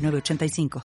906985. 0.00 0.82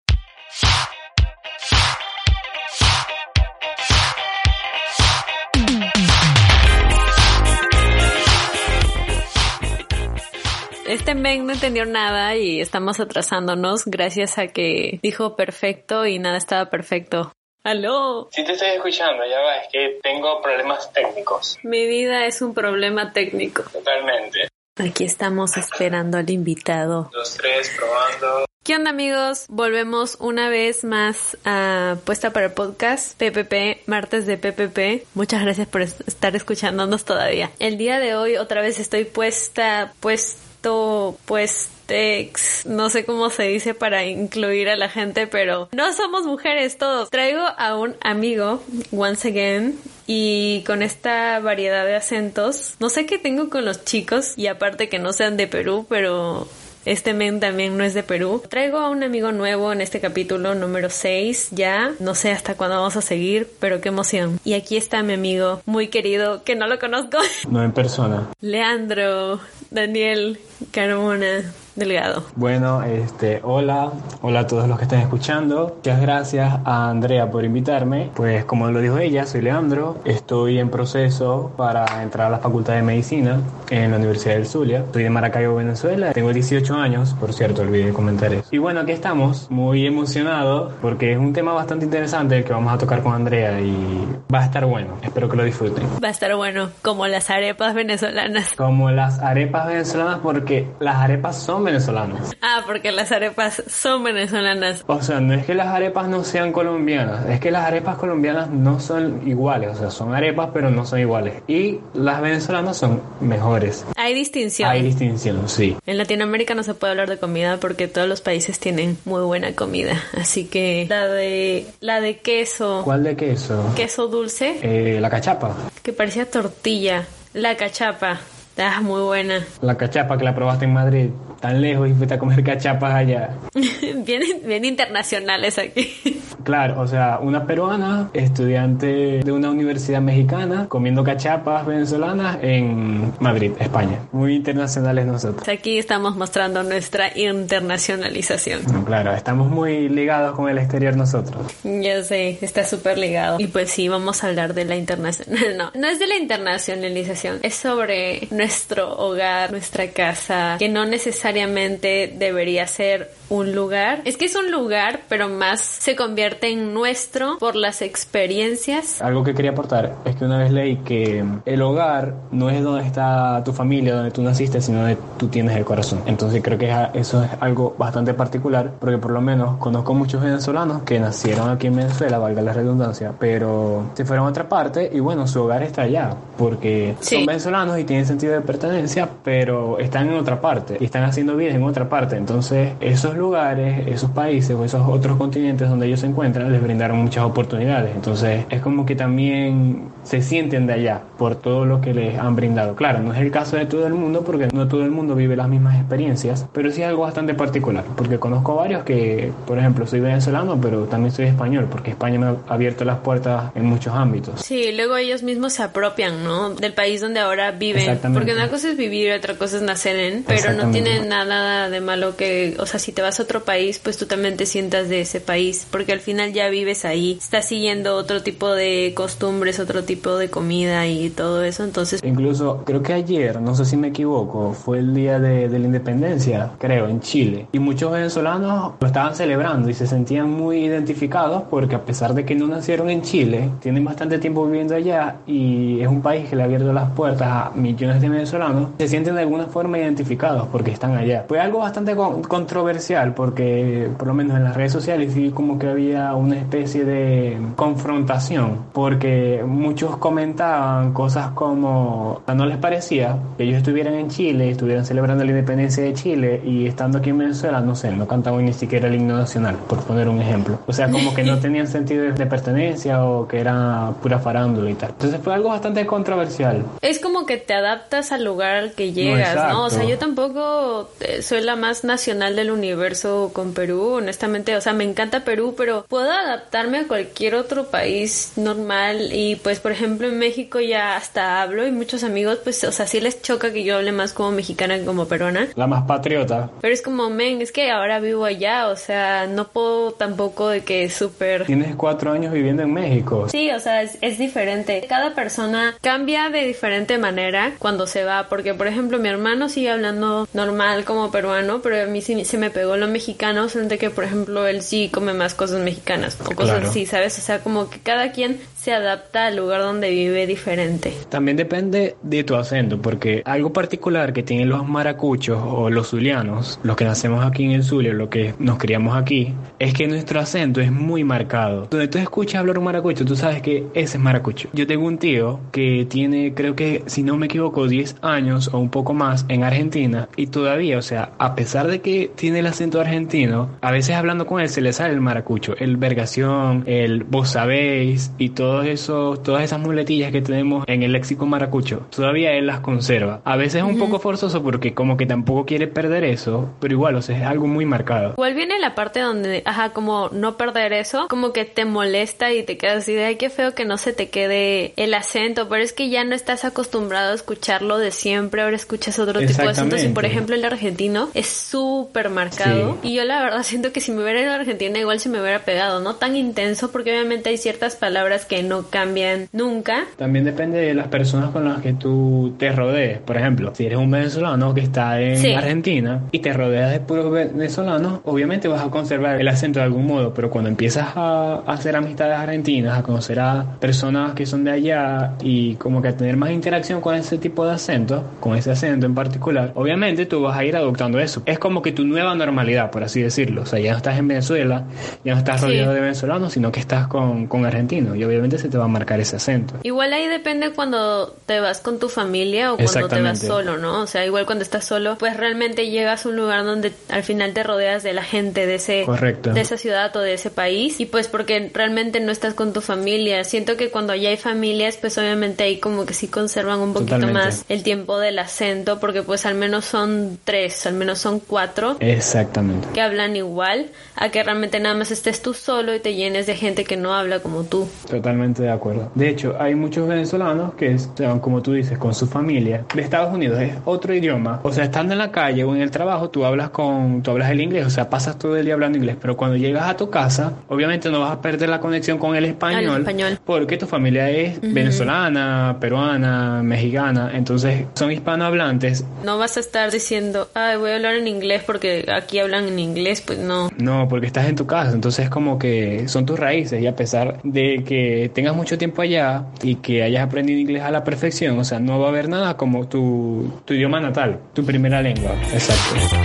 Este 10.92 11.14
men 11.14 11.46
no 11.46 11.54
entendió 11.54 11.86
nada 11.86 12.36
y 12.36 12.60
estamos 12.60 13.00
atrasándonos 13.00 13.86
gracias 13.86 14.36
a 14.36 14.48
que 14.48 15.00
dijo 15.02 15.36
perfecto 15.36 16.06
y 16.06 16.18
nada 16.18 16.36
estaba 16.36 16.68
perfecto. 16.68 17.32
¡Aló! 17.64 18.28
Sí 18.30 18.44
te 18.44 18.52
estoy 18.52 18.70
escuchando, 18.70 19.24
ya 19.24 19.40
va, 19.40 19.56
es 19.56 19.68
que 19.72 19.98
tengo 20.02 20.42
problemas 20.42 20.92
técnicos. 20.92 21.58
Mi 21.62 21.86
vida 21.86 22.26
es 22.26 22.42
un 22.42 22.52
problema 22.52 23.12
técnico. 23.12 23.62
Totalmente. 23.72 24.48
Aquí 24.78 25.04
estamos 25.04 25.58
esperando 25.58 26.16
al 26.16 26.30
invitado. 26.30 27.10
Dos, 27.12 27.34
tres, 27.36 27.70
probando. 27.76 28.46
¿Qué 28.64 28.74
onda 28.74 28.88
amigos? 28.90 29.44
Volvemos 29.48 30.16
una 30.18 30.48
vez 30.48 30.82
más 30.82 31.36
a 31.44 31.96
Puesta 32.04 32.32
para 32.32 32.46
el 32.46 32.52
Podcast, 32.52 33.18
PPP, 33.18 33.86
martes 33.86 34.24
de 34.24 34.38
PPP. 34.38 35.04
Muchas 35.14 35.42
gracias 35.42 35.68
por 35.68 35.82
es- 35.82 35.96
estar 36.06 36.34
escuchándonos 36.36 37.04
todavía. 37.04 37.50
El 37.58 37.76
día 37.76 37.98
de 37.98 38.14
hoy 38.14 38.36
otra 38.36 38.62
vez 38.62 38.78
estoy 38.80 39.04
puesta, 39.04 39.92
puesto, 40.00 41.18
puestex, 41.26 42.64
no 42.64 42.88
sé 42.88 43.04
cómo 43.04 43.28
se 43.28 43.42
dice 43.42 43.74
para 43.74 44.04
incluir 44.06 44.70
a 44.70 44.76
la 44.76 44.88
gente, 44.88 45.26
pero 45.26 45.68
no 45.72 45.92
somos 45.92 46.24
mujeres 46.24 46.78
todos. 46.78 47.10
Traigo 47.10 47.42
a 47.58 47.76
un 47.76 47.96
amigo, 48.00 48.62
once 48.92 49.28
again, 49.28 49.78
y 50.06 50.62
con 50.66 50.82
esta 50.82 51.38
variedad 51.40 51.84
de 51.84 51.96
acentos, 51.96 52.74
no 52.80 52.88
sé 52.88 53.06
qué 53.06 53.18
tengo 53.18 53.50
con 53.50 53.64
los 53.64 53.84
chicos 53.84 54.34
y 54.36 54.46
aparte 54.46 54.88
que 54.88 54.98
no 54.98 55.12
sean 55.12 55.36
de 55.36 55.46
Perú, 55.46 55.86
pero 55.88 56.48
este 56.84 57.14
men 57.14 57.38
también 57.38 57.78
no 57.78 57.84
es 57.84 57.94
de 57.94 58.02
Perú. 58.02 58.42
Traigo 58.48 58.78
a 58.78 58.90
un 58.90 59.02
amigo 59.02 59.30
nuevo 59.30 59.72
en 59.72 59.80
este 59.80 60.00
capítulo 60.00 60.54
número 60.54 60.90
6 60.90 61.50
ya. 61.52 61.92
No 62.00 62.14
sé 62.14 62.32
hasta 62.32 62.56
cuándo 62.56 62.76
vamos 62.76 62.96
a 62.96 63.02
seguir, 63.02 63.48
pero 63.60 63.80
qué 63.80 63.88
emoción. 63.90 64.40
Y 64.44 64.54
aquí 64.54 64.76
está 64.76 65.02
mi 65.02 65.12
amigo 65.12 65.62
muy 65.64 65.88
querido, 65.88 66.42
que 66.42 66.56
no 66.56 66.66
lo 66.66 66.78
conozco. 66.78 67.18
No 67.48 67.62
en 67.62 67.72
persona. 67.72 68.28
Leandro, 68.40 69.40
Daniel, 69.70 70.40
Carmona, 70.72 71.52
Delgado. 71.74 72.22
Bueno, 72.36 72.82
este, 72.82 73.40
hola, 73.42 73.92
hola 74.20 74.40
a 74.40 74.46
todos 74.46 74.68
los 74.68 74.76
que 74.76 74.84
están 74.84 75.00
escuchando. 75.00 75.76
Muchas 75.76 76.00
gracias 76.00 76.60
a 76.64 76.90
Andrea 76.90 77.30
por 77.30 77.44
invitarme. 77.44 78.10
Pues 78.14 78.44
como 78.44 78.70
lo 78.70 78.80
dijo 78.80 78.98
ella, 78.98 79.24
soy 79.24 79.40
Leandro. 79.40 79.96
Estoy 80.04 80.58
en 80.58 80.68
proceso 80.68 81.52
para 81.56 82.02
entrar 82.02 82.26
a 82.26 82.30
la 82.30 82.38
Facultad 82.38 82.74
de 82.74 82.82
Medicina 82.82 83.40
en 83.70 83.90
la 83.90 83.96
Universidad 83.96 84.34
del 84.34 84.46
Zulia. 84.46 84.84
Soy 84.92 85.04
de 85.04 85.10
Maracaibo, 85.10 85.56
Venezuela. 85.56 86.12
Tengo 86.12 86.32
18 86.32 86.74
años, 86.74 87.14
por 87.18 87.32
cierto, 87.32 87.62
olvidé 87.62 87.92
comentar 87.92 88.34
eso. 88.34 88.48
Y 88.50 88.58
bueno, 88.58 88.80
aquí 88.80 88.92
estamos, 88.92 89.50
muy 89.50 89.86
emocionados 89.86 90.74
porque 90.82 91.12
es 91.12 91.18
un 91.18 91.32
tema 91.32 91.52
bastante 91.52 91.86
interesante 91.86 92.36
el 92.36 92.44
que 92.44 92.52
vamos 92.52 92.72
a 92.72 92.78
tocar 92.78 93.02
con 93.02 93.14
Andrea 93.14 93.58
y 93.60 94.06
va 94.32 94.40
a 94.40 94.44
estar 94.44 94.66
bueno. 94.66 94.98
Espero 95.02 95.28
que 95.28 95.36
lo 95.36 95.44
disfruten. 95.44 95.84
Va 96.02 96.08
a 96.08 96.10
estar 96.10 96.34
bueno, 96.36 96.68
como 96.82 97.06
las 97.06 97.30
arepas 97.30 97.74
venezolanas. 97.74 98.52
Como 98.56 98.90
las 98.90 99.20
arepas 99.20 99.68
venezolanas 99.68 100.18
porque 100.22 100.68
las 100.78 100.96
arepas 100.96 101.36
son 101.36 101.61
venezolanas. 101.64 102.32
Ah, 102.42 102.62
porque 102.66 102.92
las 102.92 103.12
arepas 103.12 103.62
son 103.68 104.04
venezolanas. 104.04 104.84
O 104.86 105.02
sea, 105.02 105.20
no 105.20 105.34
es 105.34 105.44
que 105.46 105.54
las 105.54 105.68
arepas 105.68 106.08
no 106.08 106.24
sean 106.24 106.52
colombianas, 106.52 107.26
es 107.28 107.40
que 107.40 107.50
las 107.50 107.64
arepas 107.66 107.96
colombianas 107.96 108.50
no 108.50 108.80
son 108.80 109.26
iguales, 109.28 109.70
o 109.70 109.78
sea, 109.78 109.90
son 109.90 110.14
arepas 110.14 110.50
pero 110.52 110.70
no 110.70 110.84
son 110.84 111.00
iguales. 111.00 111.34
Y 111.46 111.78
las 111.94 112.20
venezolanas 112.20 112.76
son 112.76 113.00
mejores. 113.20 113.84
Hay 113.96 114.14
distinción. 114.14 114.70
Hay 114.70 114.82
distinción, 114.82 115.48
sí. 115.48 115.76
En 115.86 115.98
Latinoamérica 115.98 116.54
no 116.54 116.62
se 116.62 116.74
puede 116.74 116.92
hablar 116.92 117.08
de 117.08 117.18
comida 117.18 117.58
porque 117.58 117.88
todos 117.88 118.08
los 118.08 118.20
países 118.20 118.58
tienen 118.58 118.98
muy 119.04 119.22
buena 119.22 119.54
comida. 119.54 120.02
Así 120.16 120.46
que 120.46 120.86
la 120.88 121.06
de 121.06 121.66
la 121.80 122.00
de 122.00 122.18
queso, 122.18 122.82
¿Cuál 122.84 123.04
de 123.04 123.16
queso? 123.16 123.72
queso 123.76 124.08
dulce, 124.08 124.58
Eh, 124.62 125.00
la 125.00 125.10
cachapa. 125.10 125.54
que 125.82 125.92
parecía 125.92 126.30
tortilla, 126.30 127.04
la 127.34 127.56
cachapa, 127.56 128.20
ah, 128.58 128.80
muy 128.82 129.02
buena. 129.02 129.44
La 129.60 129.76
cachapa 129.76 130.18
que 130.18 130.24
la 130.24 130.34
probaste 130.34 130.64
en 130.64 130.72
Madrid, 130.72 131.10
tan 131.40 131.60
lejos 131.60 131.88
y 131.88 131.94
fuiste 131.94 132.14
a 132.14 132.18
comer 132.18 132.42
cachapas 132.44 132.94
allá. 132.94 133.30
bien, 134.04 134.22
bien 134.44 134.64
internacionales 134.64 135.58
aquí. 135.58 136.20
Claro, 136.44 136.80
o 136.80 136.86
sea, 136.86 137.18
una 137.20 137.46
peruana, 137.46 138.10
estudiante 138.14 139.20
de 139.22 139.32
una 139.32 139.50
universidad 139.50 140.00
mexicana, 140.00 140.66
comiendo 140.68 141.04
cachapas 141.04 141.66
venezolanas 141.66 142.38
en 142.42 143.12
Madrid, 143.20 143.52
España. 143.58 144.00
Muy 144.12 144.36
internacionales 144.36 145.06
nosotros. 145.06 145.48
Aquí 145.48 145.78
estamos 145.78 146.16
mostrando 146.16 146.62
nuestra 146.62 147.16
internacionalización. 147.16 148.62
Claro, 148.84 149.14
estamos 149.14 149.48
muy 149.48 149.88
ligados 149.88 150.34
con 150.34 150.48
el 150.48 150.58
exterior 150.58 150.96
nosotros. 150.96 151.46
Ya 151.64 152.02
sé, 152.02 152.38
está 152.40 152.64
súper 152.64 152.98
ligado. 152.98 153.38
Y 153.38 153.46
pues 153.46 153.70
sí, 153.70 153.88
vamos 153.88 154.24
a 154.24 154.28
hablar 154.28 154.54
de 154.54 154.64
la 154.64 154.76
internacional. 154.76 155.42
No, 155.62 155.70
no 155.74 155.86
es 155.86 155.98
de 155.98 156.06
la 156.06 156.16
internacionalización, 156.16 157.40
es 157.42 157.54
sobre 157.54 158.26
nuestro 158.42 158.98
hogar, 158.98 159.52
nuestra 159.52 159.86
casa, 159.92 160.56
que 160.58 160.68
no 160.68 160.84
necesariamente 160.84 162.12
debería 162.18 162.66
ser 162.66 163.12
un 163.28 163.54
lugar. 163.54 164.02
Es 164.04 164.16
que 164.16 164.24
es 164.24 164.34
un 164.34 164.50
lugar, 164.50 165.00
pero 165.08 165.28
más 165.28 165.60
se 165.60 165.94
convierte 165.94 166.48
en 166.50 166.74
nuestro 166.74 167.38
por 167.38 167.54
las 167.54 167.80
experiencias. 167.82 169.00
Algo 169.00 169.22
que 169.22 169.32
quería 169.32 169.52
aportar 169.52 169.94
es 170.04 170.16
que 170.16 170.24
una 170.24 170.38
vez 170.38 170.50
leí 170.50 170.76
que 170.78 171.24
el 171.46 171.62
hogar 171.62 172.14
no 172.32 172.50
es 172.50 172.62
donde 172.64 172.84
está 172.84 173.42
tu 173.44 173.52
familia, 173.52 173.94
donde 173.94 174.10
tú 174.10 174.22
naciste, 174.22 174.60
sino 174.60 174.78
donde 174.80 174.98
tú 175.18 175.28
tienes 175.28 175.56
el 175.56 175.64
corazón. 175.64 176.02
Entonces 176.06 176.42
creo 176.42 176.58
que 176.58 176.68
es- 176.70 176.76
eso 176.94 177.22
es 177.22 177.30
algo 177.40 177.74
bastante 177.78 178.12
particular, 178.12 178.72
porque 178.80 178.98
por 178.98 179.12
lo 179.12 179.20
menos 179.20 179.56
conozco 179.58 179.94
muchos 179.94 180.20
venezolanos 180.20 180.82
que 180.82 180.98
nacieron 180.98 181.48
aquí 181.48 181.68
en 181.68 181.76
Venezuela, 181.76 182.18
valga 182.18 182.42
la 182.42 182.52
redundancia, 182.52 183.12
pero 183.20 183.84
se 183.94 184.04
fueron 184.04 184.26
a 184.26 184.30
otra 184.30 184.48
parte 184.48 184.90
y 184.92 184.98
bueno, 185.00 185.26
su 185.28 185.42
hogar 185.42 185.62
está 185.62 185.82
allá, 185.82 186.14
porque 186.36 186.96
Sí. 187.00 187.16
son 187.16 187.26
venezolanos 187.26 187.78
y 187.78 187.84
tienen 187.84 188.04
sentido 188.04 188.31
de 188.32 188.40
pertenencia, 188.40 189.08
pero 189.24 189.78
están 189.78 190.08
en 190.08 190.14
otra 190.14 190.40
parte 190.40 190.76
y 190.80 190.84
están 190.84 191.04
haciendo 191.04 191.36
vida 191.36 191.52
en 191.52 191.62
otra 191.62 191.88
parte. 191.88 192.16
Entonces 192.16 192.72
esos 192.80 193.16
lugares, 193.16 193.86
esos 193.86 194.10
países 194.10 194.56
o 194.56 194.64
esos 194.64 194.86
otros 194.88 195.16
continentes 195.16 195.68
donde 195.68 195.86
ellos 195.86 196.00
se 196.00 196.06
encuentran 196.06 196.50
les 196.50 196.62
brindaron 196.62 196.98
muchas 196.98 197.24
oportunidades. 197.24 197.94
Entonces 197.94 198.44
es 198.50 198.60
como 198.60 198.86
que 198.86 198.96
también 198.96 199.88
se 200.02 200.22
sienten 200.22 200.66
de 200.66 200.74
allá 200.74 201.00
por 201.18 201.36
todo 201.36 201.64
lo 201.64 201.80
que 201.80 201.94
les 201.94 202.18
han 202.18 202.34
brindado. 202.36 202.74
Claro, 202.74 203.00
no 203.00 203.12
es 203.12 203.20
el 203.20 203.30
caso 203.30 203.56
de 203.56 203.66
todo 203.66 203.86
el 203.86 203.94
mundo 203.94 204.22
porque 204.24 204.48
no 204.52 204.68
todo 204.68 204.84
el 204.84 204.90
mundo 204.90 205.14
vive 205.14 205.36
las 205.36 205.48
mismas 205.48 205.76
experiencias, 205.76 206.46
pero 206.52 206.70
sí 206.70 206.82
es 206.82 206.88
algo 206.88 207.02
bastante 207.02 207.34
particular 207.34 207.84
porque 207.96 208.18
conozco 208.18 208.56
varios 208.56 208.82
que, 208.84 209.32
por 209.46 209.58
ejemplo, 209.58 209.86
soy 209.86 210.00
venezolano, 210.00 210.60
pero 210.60 210.84
también 210.84 211.12
soy 211.12 211.26
español 211.26 211.68
porque 211.70 211.90
España 211.90 212.18
me 212.18 212.26
ha 212.26 212.36
abierto 212.48 212.84
las 212.84 212.98
puertas 212.98 213.52
en 213.54 213.66
muchos 213.66 213.94
ámbitos. 213.94 214.40
Sí, 214.40 214.72
luego 214.74 214.96
ellos 214.96 215.22
mismos 215.22 215.52
se 215.54 215.62
apropian, 215.62 216.24
¿no? 216.24 216.50
Del 216.50 216.72
país 216.72 217.00
donde 217.00 217.20
ahora 217.20 217.50
viven. 217.52 217.82
Exactamente. 217.82 218.21
Porque 218.22 218.34
una 218.34 218.48
cosa 218.48 218.70
es 218.70 218.76
vivir 218.76 219.12
otra 219.12 219.36
cosa 219.36 219.56
es 219.56 219.62
nacer 219.62 219.96
en, 219.96 220.22
pero 220.22 220.52
no 220.52 220.70
tiene 220.70 221.04
nada 221.04 221.68
de 221.68 221.80
malo 221.80 222.16
que, 222.16 222.54
o 222.60 222.66
sea, 222.66 222.78
si 222.78 222.92
te 222.92 223.02
vas 223.02 223.18
a 223.18 223.24
otro 223.24 223.42
país, 223.42 223.80
pues 223.80 223.98
tú 223.98 224.06
también 224.06 224.36
te 224.36 224.46
sientas 224.46 224.88
de 224.88 225.00
ese 225.00 225.20
país, 225.20 225.66
porque 225.68 225.92
al 225.92 225.98
final 225.98 226.32
ya 226.32 226.48
vives 226.48 226.84
ahí, 226.84 227.18
estás 227.20 227.46
siguiendo 227.46 227.96
otro 227.96 228.22
tipo 228.22 228.52
de 228.52 228.92
costumbres, 228.94 229.58
otro 229.58 229.82
tipo 229.82 230.16
de 230.16 230.30
comida 230.30 230.86
y 230.86 231.10
todo 231.10 231.42
eso, 231.42 231.64
entonces 231.64 232.00
Incluso 232.04 232.62
creo 232.64 232.80
que 232.80 232.92
ayer, 232.92 233.40
no 233.40 233.56
sé 233.56 233.64
si 233.64 233.76
me 233.76 233.88
equivoco, 233.88 234.52
fue 234.52 234.78
el 234.78 234.94
día 234.94 235.18
de, 235.18 235.48
de 235.48 235.58
la 235.58 235.66
independencia, 235.66 236.52
creo, 236.58 236.88
en 236.88 237.00
Chile. 237.00 237.48
Y 237.50 237.58
muchos 237.58 237.90
venezolanos 237.90 238.74
lo 238.80 238.86
estaban 238.86 239.16
celebrando 239.16 239.68
y 239.68 239.74
se 239.74 239.88
sentían 239.88 240.30
muy 240.30 240.66
identificados 240.66 241.42
porque 241.50 241.74
a 241.74 241.84
pesar 241.84 242.14
de 242.14 242.24
que 242.24 242.36
no 242.36 242.46
nacieron 242.46 242.88
en 242.88 243.02
Chile, 243.02 243.50
tienen 243.60 243.84
bastante 243.84 244.18
tiempo 244.18 244.46
viviendo 244.46 244.76
allá 244.76 245.16
y 245.26 245.80
es 245.80 245.88
un 245.88 246.02
país 246.02 246.28
que 246.28 246.36
le 246.36 246.42
ha 246.42 246.44
abierto 246.44 246.72
las 246.72 246.90
puertas 246.92 247.28
a 247.28 247.52
millones 247.54 248.00
de 248.00 248.11
venezolanos, 248.12 248.70
se 248.78 248.88
sienten 248.88 249.14
de 249.14 249.22
alguna 249.22 249.44
forma 249.46 249.78
identificados 249.78 250.46
porque 250.50 250.70
están 250.70 250.96
allá. 250.96 251.24
Fue 251.28 251.38
algo 251.40 251.58
bastante 251.58 251.94
con- 251.96 252.22
controversial 252.22 253.12
porque 253.14 253.90
por 253.98 254.06
lo 254.08 254.14
menos 254.14 254.36
en 254.36 254.44
las 254.44 254.56
redes 254.56 254.72
sociales 254.72 255.14
vi 255.14 255.30
como 255.30 255.58
que 255.58 255.66
había 255.68 255.82
había 255.82 256.14
una 256.14 256.36
especie 256.36 256.84
de 256.84 257.38
confrontación, 257.56 258.58
porque 258.72 259.42
muchos 259.46 259.96
comentaban 259.96 260.92
cosas 260.92 261.30
como, 261.32 262.22
no 262.34 262.46
les 262.46 262.56
parecía 262.58 263.16
que 263.36 263.44
ellos 263.44 263.56
estuvieran 263.58 263.94
en 263.94 264.08
Chile, 264.08 264.50
estuvieran 264.50 264.84
celebrando 264.86 265.24
la 265.24 265.30
independencia 265.30 265.82
de 265.82 265.92
Chile 265.94 266.40
y 266.44 266.66
estando 266.66 266.98
aquí 266.98 267.10
en 267.10 267.18
Venezuela, 267.18 267.60
no 267.60 267.74
sé, 267.74 267.90
no 267.90 268.06
cantaban 268.06 268.44
ni 268.44 268.52
siquiera 268.52 268.88
el 268.88 268.94
himno 268.94 269.16
nacional, 269.16 269.56
por 269.68 269.80
poner 269.80 270.08
un 270.08 270.20
ejemplo. 270.20 270.58
O 270.66 270.72
sea, 270.72 270.90
como 270.90 271.14
que 271.14 271.24
no 271.24 271.38
tenían 271.40 271.66
sentido 271.66 272.04
de 272.04 272.26
pertenencia 272.26 273.04
o 273.04 273.26
que 273.26 273.40
era 273.40 273.90
pura 274.02 274.18
farándula 274.18 274.70
y 274.70 274.74
tal. 274.74 274.90
Entonces 274.90 275.20
fue 275.22 275.34
algo 275.34 275.48
bastante 275.48 275.86
controversial. 275.86 276.62
Es 276.80 276.98
como 276.98 277.26
que 277.26 277.36
te 277.36 277.54
adaptas 277.54 278.01
al 278.10 278.24
lugar 278.24 278.56
al 278.56 278.72
que 278.72 278.92
llegas, 278.92 279.52
¿no? 279.52 279.66
O 279.66 279.70
sea, 279.70 279.84
yo 279.84 279.98
tampoco 279.98 280.90
eh, 281.00 281.22
soy 281.22 281.42
la 281.42 281.54
más 281.54 281.84
nacional 281.84 282.34
del 282.34 282.50
universo 282.50 283.30
con 283.32 283.54
Perú, 283.54 283.94
honestamente. 283.98 284.56
O 284.56 284.60
sea, 284.60 284.72
me 284.72 284.84
encanta 284.84 285.24
Perú, 285.24 285.54
pero 285.56 285.84
puedo 285.88 286.10
adaptarme 286.10 286.78
a 286.78 286.88
cualquier 286.88 287.34
otro 287.34 287.66
país 287.66 288.32
normal. 288.36 289.10
Y 289.12 289.36
pues, 289.36 289.60
por 289.60 289.72
ejemplo, 289.72 290.08
en 290.08 290.18
México 290.18 290.60
ya 290.60 290.96
hasta 290.96 291.42
hablo 291.42 291.66
y 291.66 291.70
muchos 291.70 292.02
amigos, 292.02 292.38
pues, 292.42 292.64
o 292.64 292.72
sea, 292.72 292.86
sí 292.86 293.00
les 293.00 293.22
choca 293.22 293.52
que 293.52 293.64
yo 293.64 293.76
hable 293.76 293.92
más 293.92 294.12
como 294.12 294.32
mexicana 294.32 294.78
que 294.78 294.84
como 294.84 295.06
peruana. 295.06 295.48
La 295.54 295.66
más 295.66 295.84
patriota. 295.84 296.50
Pero 296.60 296.72
es 296.72 296.82
como, 296.82 297.10
men, 297.10 297.42
es 297.42 297.52
que 297.52 297.70
ahora 297.70 298.00
vivo 298.00 298.24
allá, 298.24 298.68
o 298.68 298.76
sea, 298.76 299.26
no 299.26 299.48
puedo 299.48 299.92
tampoco 299.92 300.48
de 300.48 300.62
que 300.62 300.84
es 300.84 300.94
súper... 300.94 301.44
Tienes 301.46 301.76
cuatro 301.76 302.12
años 302.12 302.32
viviendo 302.32 302.62
en 302.62 302.72
México. 302.72 303.28
Sí, 303.28 303.50
o 303.50 303.60
sea, 303.60 303.82
es, 303.82 303.98
es 304.00 304.18
diferente. 304.18 304.84
Cada 304.88 305.14
persona 305.14 305.74
cambia 305.80 306.30
de 306.30 306.44
diferente 306.44 306.98
manera 306.98 307.52
cuando 307.58 307.86
se 307.92 308.04
va, 308.04 308.28
porque 308.28 308.54
por 308.54 308.66
ejemplo 308.66 308.98
mi 308.98 309.08
hermano 309.08 309.48
sigue 309.48 309.70
hablando 309.70 310.26
normal 310.32 310.84
como 310.84 311.10
peruano, 311.10 311.60
pero 311.60 311.82
a 311.82 311.86
mí 311.86 312.00
sí 312.00 312.24
se 312.24 312.38
me 312.38 312.50
pegó 312.50 312.76
lo 312.76 312.88
mexicano, 312.88 313.48
siente 313.48 313.78
que 313.78 313.90
por 313.90 314.04
ejemplo 314.04 314.46
él 314.46 314.62
sí 314.62 314.90
come 314.92 315.12
más 315.12 315.34
cosas 315.34 315.60
mexicanas 315.60 316.16
o 316.24 316.34
cosas 316.34 316.68
así, 316.68 316.86
¿sabes? 316.86 317.18
O 317.18 317.22
sea, 317.22 317.40
como 317.40 317.68
que 317.68 317.80
cada 317.80 318.12
quien 318.12 318.40
se 318.62 318.72
adapta 318.72 319.26
al 319.26 319.34
lugar 319.34 319.60
donde 319.60 319.90
vive 319.90 320.24
diferente. 320.24 320.92
También 321.08 321.36
depende 321.36 321.96
de 322.00 322.22
tu 322.22 322.36
acento, 322.36 322.80
porque 322.80 323.20
algo 323.24 323.52
particular 323.52 324.12
que 324.12 324.22
tienen 324.22 324.48
los 324.48 324.68
maracuchos 324.68 325.42
o 325.44 325.68
los 325.68 325.88
zulianos, 325.88 326.60
los 326.62 326.76
que 326.76 326.84
nacemos 326.84 327.26
aquí 327.26 327.42
en 327.42 327.50
el 327.50 327.64
Zulia, 327.64 327.92
los 327.92 328.08
que 328.08 328.36
nos 328.38 328.58
criamos 328.58 328.96
aquí, 328.96 329.34
es 329.58 329.74
que 329.74 329.88
nuestro 329.88 330.20
acento 330.20 330.60
es 330.60 330.70
muy 330.70 331.02
marcado. 331.02 331.66
Donde 331.72 331.88
tú 331.88 331.98
escuchas 331.98 332.38
hablar 332.38 332.56
un 332.56 332.62
maracucho, 332.62 333.04
tú 333.04 333.16
sabes 333.16 333.42
que 333.42 333.66
ese 333.74 333.96
es 333.96 334.00
maracucho. 334.00 334.48
Yo 334.52 334.64
tengo 334.64 334.86
un 334.86 334.98
tío 334.98 335.40
que 335.50 335.84
tiene, 335.90 336.32
creo 336.32 336.54
que 336.54 336.84
si 336.86 337.02
no 337.02 337.16
me 337.16 337.26
equivoco, 337.26 337.66
10 337.66 337.96
años 338.00 338.48
o 338.52 338.60
un 338.60 338.70
poco 338.70 338.94
más 338.94 339.26
en 339.28 339.42
Argentina 339.42 340.08
y 340.14 340.28
todavía, 340.28 340.78
o 340.78 340.82
sea, 340.82 341.14
a 341.18 341.34
pesar 341.34 341.66
de 341.66 341.80
que 341.80 342.12
tiene 342.14 342.38
el 342.38 342.46
acento 342.46 342.80
argentino, 342.80 343.50
a 343.60 343.72
veces 343.72 343.96
hablando 343.96 344.24
con 344.24 344.40
él 344.40 344.48
se 344.48 344.60
le 344.60 344.72
sale 344.72 344.94
el 344.94 345.00
maracucho, 345.00 345.56
el 345.58 345.76
vergación, 345.78 346.62
el 346.66 347.02
vos 347.02 347.30
sabéis 347.30 348.12
y 348.18 348.28
todo 348.28 348.51
eso, 348.60 349.16
todas 349.16 349.42
esas 349.42 349.58
muletillas 349.58 350.12
que 350.12 350.20
tenemos 350.20 350.64
en 350.66 350.82
el 350.82 350.92
léxico 350.92 351.24
maracucho, 351.26 351.86
todavía 351.94 352.32
él 352.32 352.46
las 352.46 352.60
conserva. 352.60 353.22
A 353.24 353.36
veces 353.36 353.62
es 353.62 353.62
un 353.62 353.78
poco 353.78 353.98
forzoso 353.98 354.42
porque 354.42 354.74
como 354.74 354.96
que 354.96 355.06
tampoco 355.06 355.46
quiere 355.46 355.66
perder 355.66 356.04
eso, 356.04 356.50
pero 356.60 356.74
igual, 356.74 356.96
o 356.96 357.02
sea, 357.02 357.16
es 357.16 357.24
algo 357.24 357.46
muy 357.46 357.64
marcado. 357.64 358.10
Igual 358.10 358.34
viene 358.34 358.58
la 358.58 358.74
parte 358.74 359.00
donde, 359.00 359.42
ajá, 359.46 359.70
como 359.70 360.10
no 360.12 360.36
perder 360.36 360.72
eso, 360.72 361.06
como 361.08 361.32
que 361.32 361.44
te 361.44 361.64
molesta 361.64 362.32
y 362.32 362.42
te 362.42 362.56
quedas 362.56 362.78
así 362.78 362.92
de, 362.92 363.04
ay, 363.04 363.16
qué 363.16 363.30
feo 363.30 363.54
que 363.54 363.64
no 363.64 363.78
se 363.78 363.92
te 363.92 364.08
quede 364.08 364.72
el 364.76 364.94
acento, 364.94 365.48
pero 365.48 365.62
es 365.62 365.72
que 365.72 365.88
ya 365.88 366.04
no 366.04 366.14
estás 366.14 366.44
acostumbrado 366.44 367.12
a 367.12 367.14
escucharlo 367.14 367.78
de 367.78 367.90
siempre, 367.90 368.42
ahora 368.42 368.56
escuchas 368.56 368.98
otro 368.98 369.20
tipo 369.20 369.42
de 369.42 369.48
acentos. 369.48 369.82
Y 369.82 369.88
por 369.88 370.04
ejemplo 370.04 370.34
el 370.34 370.44
argentino 370.44 371.08
es 371.14 371.28
súper 371.28 372.10
marcado. 372.10 372.78
Y 372.82 372.94
yo 372.94 373.04
la 373.04 373.22
verdad 373.22 373.42
siento 373.42 373.72
que 373.72 373.80
si 373.80 373.92
me 373.92 374.02
hubiera 374.02 374.20
ido 374.20 374.32
a 374.32 374.36
Argentina 374.36 374.78
igual 374.78 375.00
se 375.00 375.08
me 375.08 375.20
hubiera 375.20 375.40
pegado, 375.40 375.80
no 375.80 375.96
tan 375.96 376.16
intenso 376.16 376.70
porque 376.70 376.90
obviamente 376.90 377.30
hay 377.30 377.36
ciertas 377.36 377.76
palabras 377.76 378.24
que 378.24 378.41
no 378.42 378.64
cambian 378.70 379.28
nunca. 379.32 379.84
También 379.96 380.24
depende 380.24 380.58
de 380.58 380.74
las 380.74 380.88
personas 380.88 381.30
con 381.30 381.44
las 381.44 381.60
que 381.60 381.72
tú 381.72 382.34
te 382.38 382.52
rodees, 382.52 382.98
por 382.98 383.16
ejemplo, 383.16 383.52
si 383.54 383.66
eres 383.66 383.78
un 383.78 383.90
venezolano 383.90 384.54
que 384.54 384.60
está 384.60 385.00
en 385.00 385.36
Argentina 385.36 386.02
y 386.12 386.20
te 386.20 386.32
rodeas 386.32 386.72
de 386.72 386.80
puros 386.80 387.10
venezolanos, 387.10 388.00
obviamente 388.04 388.48
vas 388.48 388.64
a 388.64 388.70
conservar 388.70 389.20
el 389.20 389.28
acento 389.28 389.58
de 389.58 389.64
algún 389.64 389.86
modo, 389.86 390.12
pero 390.14 390.30
cuando 390.30 390.48
empiezas 390.48 390.88
a 390.94 391.42
hacer 391.46 391.76
amistades 391.76 392.16
argentinas, 392.16 392.78
a 392.78 392.82
conocer 392.82 393.20
a 393.20 393.58
personas 393.60 394.14
que 394.14 394.26
son 394.26 394.44
de 394.44 394.52
allá 394.52 395.14
y 395.22 395.54
como 395.56 395.82
que 395.82 395.88
a 395.88 395.96
tener 395.96 396.16
más 396.16 396.30
interacción 396.30 396.80
con 396.80 396.94
ese 396.94 397.18
tipo 397.18 397.46
de 397.46 397.52
acento, 397.52 398.04
con 398.20 398.36
ese 398.36 398.50
acento 398.50 398.86
en 398.86 398.94
particular, 398.94 399.52
obviamente 399.54 400.06
tú 400.06 400.22
vas 400.22 400.36
a 400.36 400.44
ir 400.44 400.56
adoptando 400.56 400.98
eso. 400.98 401.22
Es 401.26 401.38
como 401.38 401.62
que 401.62 401.72
tu 401.72 401.84
nueva 401.84 402.14
normalidad, 402.14 402.70
por 402.70 402.84
así 402.84 403.02
decirlo. 403.02 403.42
O 403.42 403.46
sea, 403.46 403.58
ya 403.58 403.72
no 403.72 403.76
estás 403.78 403.98
en 403.98 404.08
Venezuela, 404.08 404.64
ya 405.04 405.12
no 405.12 405.18
estás 405.18 405.40
rodeado 405.40 405.72
de 405.72 405.80
venezolanos, 405.80 406.32
sino 406.32 406.52
que 406.52 406.60
estás 406.60 406.86
con, 406.86 407.26
con 407.26 407.44
argentinos 407.44 407.96
y 407.96 408.04
obviamente 408.04 408.31
se 408.38 408.48
te 408.48 408.58
va 408.58 408.64
a 408.64 408.68
marcar 408.68 409.00
ese 409.00 409.16
acento. 409.16 409.54
Igual 409.62 409.92
ahí 409.92 410.06
depende 410.08 410.52
cuando 410.52 411.14
te 411.26 411.40
vas 411.40 411.60
con 411.60 411.78
tu 411.78 411.88
familia 411.88 412.52
o 412.52 412.56
cuando 412.56 412.88
te 412.88 413.02
vas 413.02 413.18
solo, 413.20 413.58
¿no? 413.58 413.82
O 413.82 413.86
sea, 413.86 414.04
igual 414.04 414.26
cuando 414.26 414.42
estás 414.42 414.64
solo, 414.64 414.96
pues 414.98 415.16
realmente 415.16 415.70
llegas 415.70 416.06
a 416.06 416.08
un 416.08 416.16
lugar 416.16 416.44
donde 416.44 416.72
al 416.88 417.02
final 417.02 417.32
te 417.32 417.42
rodeas 417.42 417.82
de 417.82 417.92
la 417.92 418.02
gente 418.02 418.46
de 418.46 418.56
ese 418.56 418.86
de 419.22 419.40
esa 419.40 419.56
ciudad 419.56 419.94
o 419.96 420.00
de 420.00 420.14
ese 420.14 420.30
país 420.30 420.80
y 420.80 420.86
pues 420.86 421.08
porque 421.08 421.50
realmente 421.52 422.00
no 422.00 422.12
estás 422.12 422.34
con 422.34 422.52
tu 422.52 422.60
familia. 422.60 423.24
Siento 423.24 423.56
que 423.56 423.70
cuando 423.70 423.94
ya 423.94 424.10
hay 424.10 424.16
familias, 424.16 424.76
pues 424.76 424.98
obviamente 424.98 425.44
ahí 425.44 425.58
como 425.58 425.86
que 425.86 425.94
sí 425.94 426.08
conservan 426.08 426.60
un 426.60 426.72
poquito 426.72 427.06
más 427.08 427.44
el 427.48 427.62
tiempo 427.62 427.98
del 427.98 428.18
acento 428.18 428.78
porque 428.80 429.02
pues 429.02 429.26
al 429.26 429.34
menos 429.34 429.64
son 429.64 430.18
tres, 430.24 430.66
al 430.66 430.74
menos 430.74 430.98
son 430.98 431.20
cuatro. 431.20 431.76
Exactamente. 431.80 432.68
Que 432.72 432.80
hablan 432.80 433.16
igual 433.16 433.70
a 433.96 434.10
que 434.10 434.22
realmente 434.22 434.60
nada 434.60 434.74
más 434.74 434.90
estés 434.90 435.22
tú 435.22 435.34
solo 435.34 435.74
y 435.74 435.80
te 435.80 435.94
llenes 435.94 436.26
de 436.26 436.36
gente 436.36 436.64
que 436.64 436.76
no 436.76 436.94
habla 436.94 437.20
como 437.20 437.44
tú. 437.44 437.68
Totalmente 437.88 438.21
de 438.22 438.50
acuerdo. 438.50 438.90
De 438.94 439.08
hecho, 439.08 439.36
hay 439.38 439.54
muchos 439.54 439.88
venezolanos 439.88 440.54
que 440.54 440.78
se 440.78 441.06
van, 441.06 441.20
como 441.20 441.42
tú 441.42 441.52
dices, 441.52 441.76
con 441.78 441.94
su 441.94 442.06
familia 442.06 442.64
de 442.74 442.82
Estados 442.82 443.12
Unidos. 443.12 443.40
Es 443.40 443.54
otro 443.64 443.94
idioma. 443.94 444.40
O 444.42 444.52
sea, 444.52 444.64
estando 444.64 444.92
en 444.92 444.98
la 444.98 445.10
calle 445.10 445.44
o 445.44 445.54
en 445.54 445.60
el 445.60 445.70
trabajo, 445.70 446.10
tú 446.10 446.24
hablas 446.24 446.50
con, 446.50 447.02
tú 447.02 447.10
hablas 447.10 447.30
el 447.30 447.40
inglés, 447.40 447.66
o 447.66 447.70
sea, 447.70 447.90
pasas 447.90 448.18
todo 448.18 448.36
el 448.36 448.44
día 448.44 448.54
hablando 448.54 448.78
inglés. 448.78 448.96
Pero 449.00 449.16
cuando 449.16 449.36
llegas 449.36 449.68
a 449.68 449.76
tu 449.76 449.90
casa, 449.90 450.34
obviamente 450.48 450.90
no 450.90 451.00
vas 451.00 451.12
a 451.12 451.20
perder 451.20 451.48
la 451.48 451.60
conexión 451.60 451.98
con 451.98 452.14
el 452.14 452.24
español. 452.24 452.80
español. 452.80 453.18
Porque 453.24 453.56
tu 453.56 453.66
familia 453.66 454.10
es 454.10 454.40
venezolana, 454.40 455.56
peruana, 455.60 456.42
mexicana. 456.42 457.10
Entonces, 457.14 457.66
son 457.74 457.90
hispanohablantes. 457.90 458.84
No 459.04 459.18
vas 459.18 459.36
a 459.36 459.40
estar 459.40 459.70
diciendo, 459.70 460.28
ay, 460.34 460.56
voy 460.56 460.70
a 460.70 460.76
hablar 460.76 460.94
en 460.94 461.08
inglés 461.08 461.42
porque 461.44 461.86
aquí 461.92 462.18
hablan 462.18 462.46
en 462.46 462.58
inglés, 462.58 463.00
pues 463.00 463.18
no. 463.18 463.50
No, 463.58 463.88
porque 463.88 464.06
estás 464.06 464.28
en 464.28 464.36
tu 464.36 464.46
casa, 464.46 464.72
entonces 464.72 465.08
como 465.10 465.38
que 465.38 465.88
son 465.88 466.06
tus 466.06 466.18
raíces 466.18 466.62
y 466.62 466.66
a 466.66 466.76
pesar 466.76 467.20
de 467.22 467.64
que 467.64 468.10
tengas 468.12 468.34
mucho 468.34 468.58
tiempo 468.58 468.82
allá 468.82 469.26
y 469.42 469.56
que 469.56 469.82
hayas 469.82 470.04
aprendido 470.04 470.38
inglés 470.38 470.62
a 470.62 470.70
la 470.70 470.84
perfección, 470.84 471.38
o 471.38 471.44
sea, 471.44 471.58
no 471.58 471.78
va 471.78 471.86
a 471.86 471.88
haber 471.88 472.08
nada 472.08 472.36
como 472.36 472.68
tu, 472.68 473.40
tu 473.44 473.54
idioma 473.54 473.80
natal, 473.80 474.20
tu 474.32 474.44
primera 474.44 474.80
lengua. 474.82 475.12
Exacto. 475.32 475.96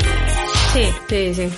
Sí, 0.74 0.84
sí, 1.08 1.34
sí. 1.34 1.50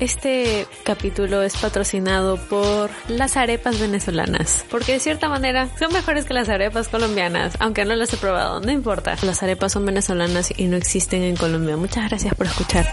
Este 0.00 0.66
capítulo 0.82 1.42
es 1.42 1.54
patrocinado 1.58 2.38
por 2.48 2.88
las 3.08 3.36
arepas 3.36 3.78
venezolanas, 3.78 4.64
porque 4.70 4.92
de 4.92 4.98
cierta 4.98 5.28
manera 5.28 5.68
son 5.78 5.92
mejores 5.92 6.24
que 6.24 6.32
las 6.32 6.48
arepas 6.48 6.88
colombianas, 6.88 7.54
aunque 7.58 7.84
no 7.84 7.94
las 7.94 8.10
he 8.14 8.16
probado, 8.16 8.60
no 8.60 8.72
importa. 8.72 9.16
Las 9.22 9.42
arepas 9.42 9.72
son 9.72 9.84
venezolanas 9.84 10.54
y 10.56 10.68
no 10.68 10.76
existen 10.78 11.22
en 11.22 11.36
Colombia. 11.36 11.76
Muchas 11.76 12.08
gracias 12.08 12.34
por 12.34 12.46
escuchar 12.46 12.86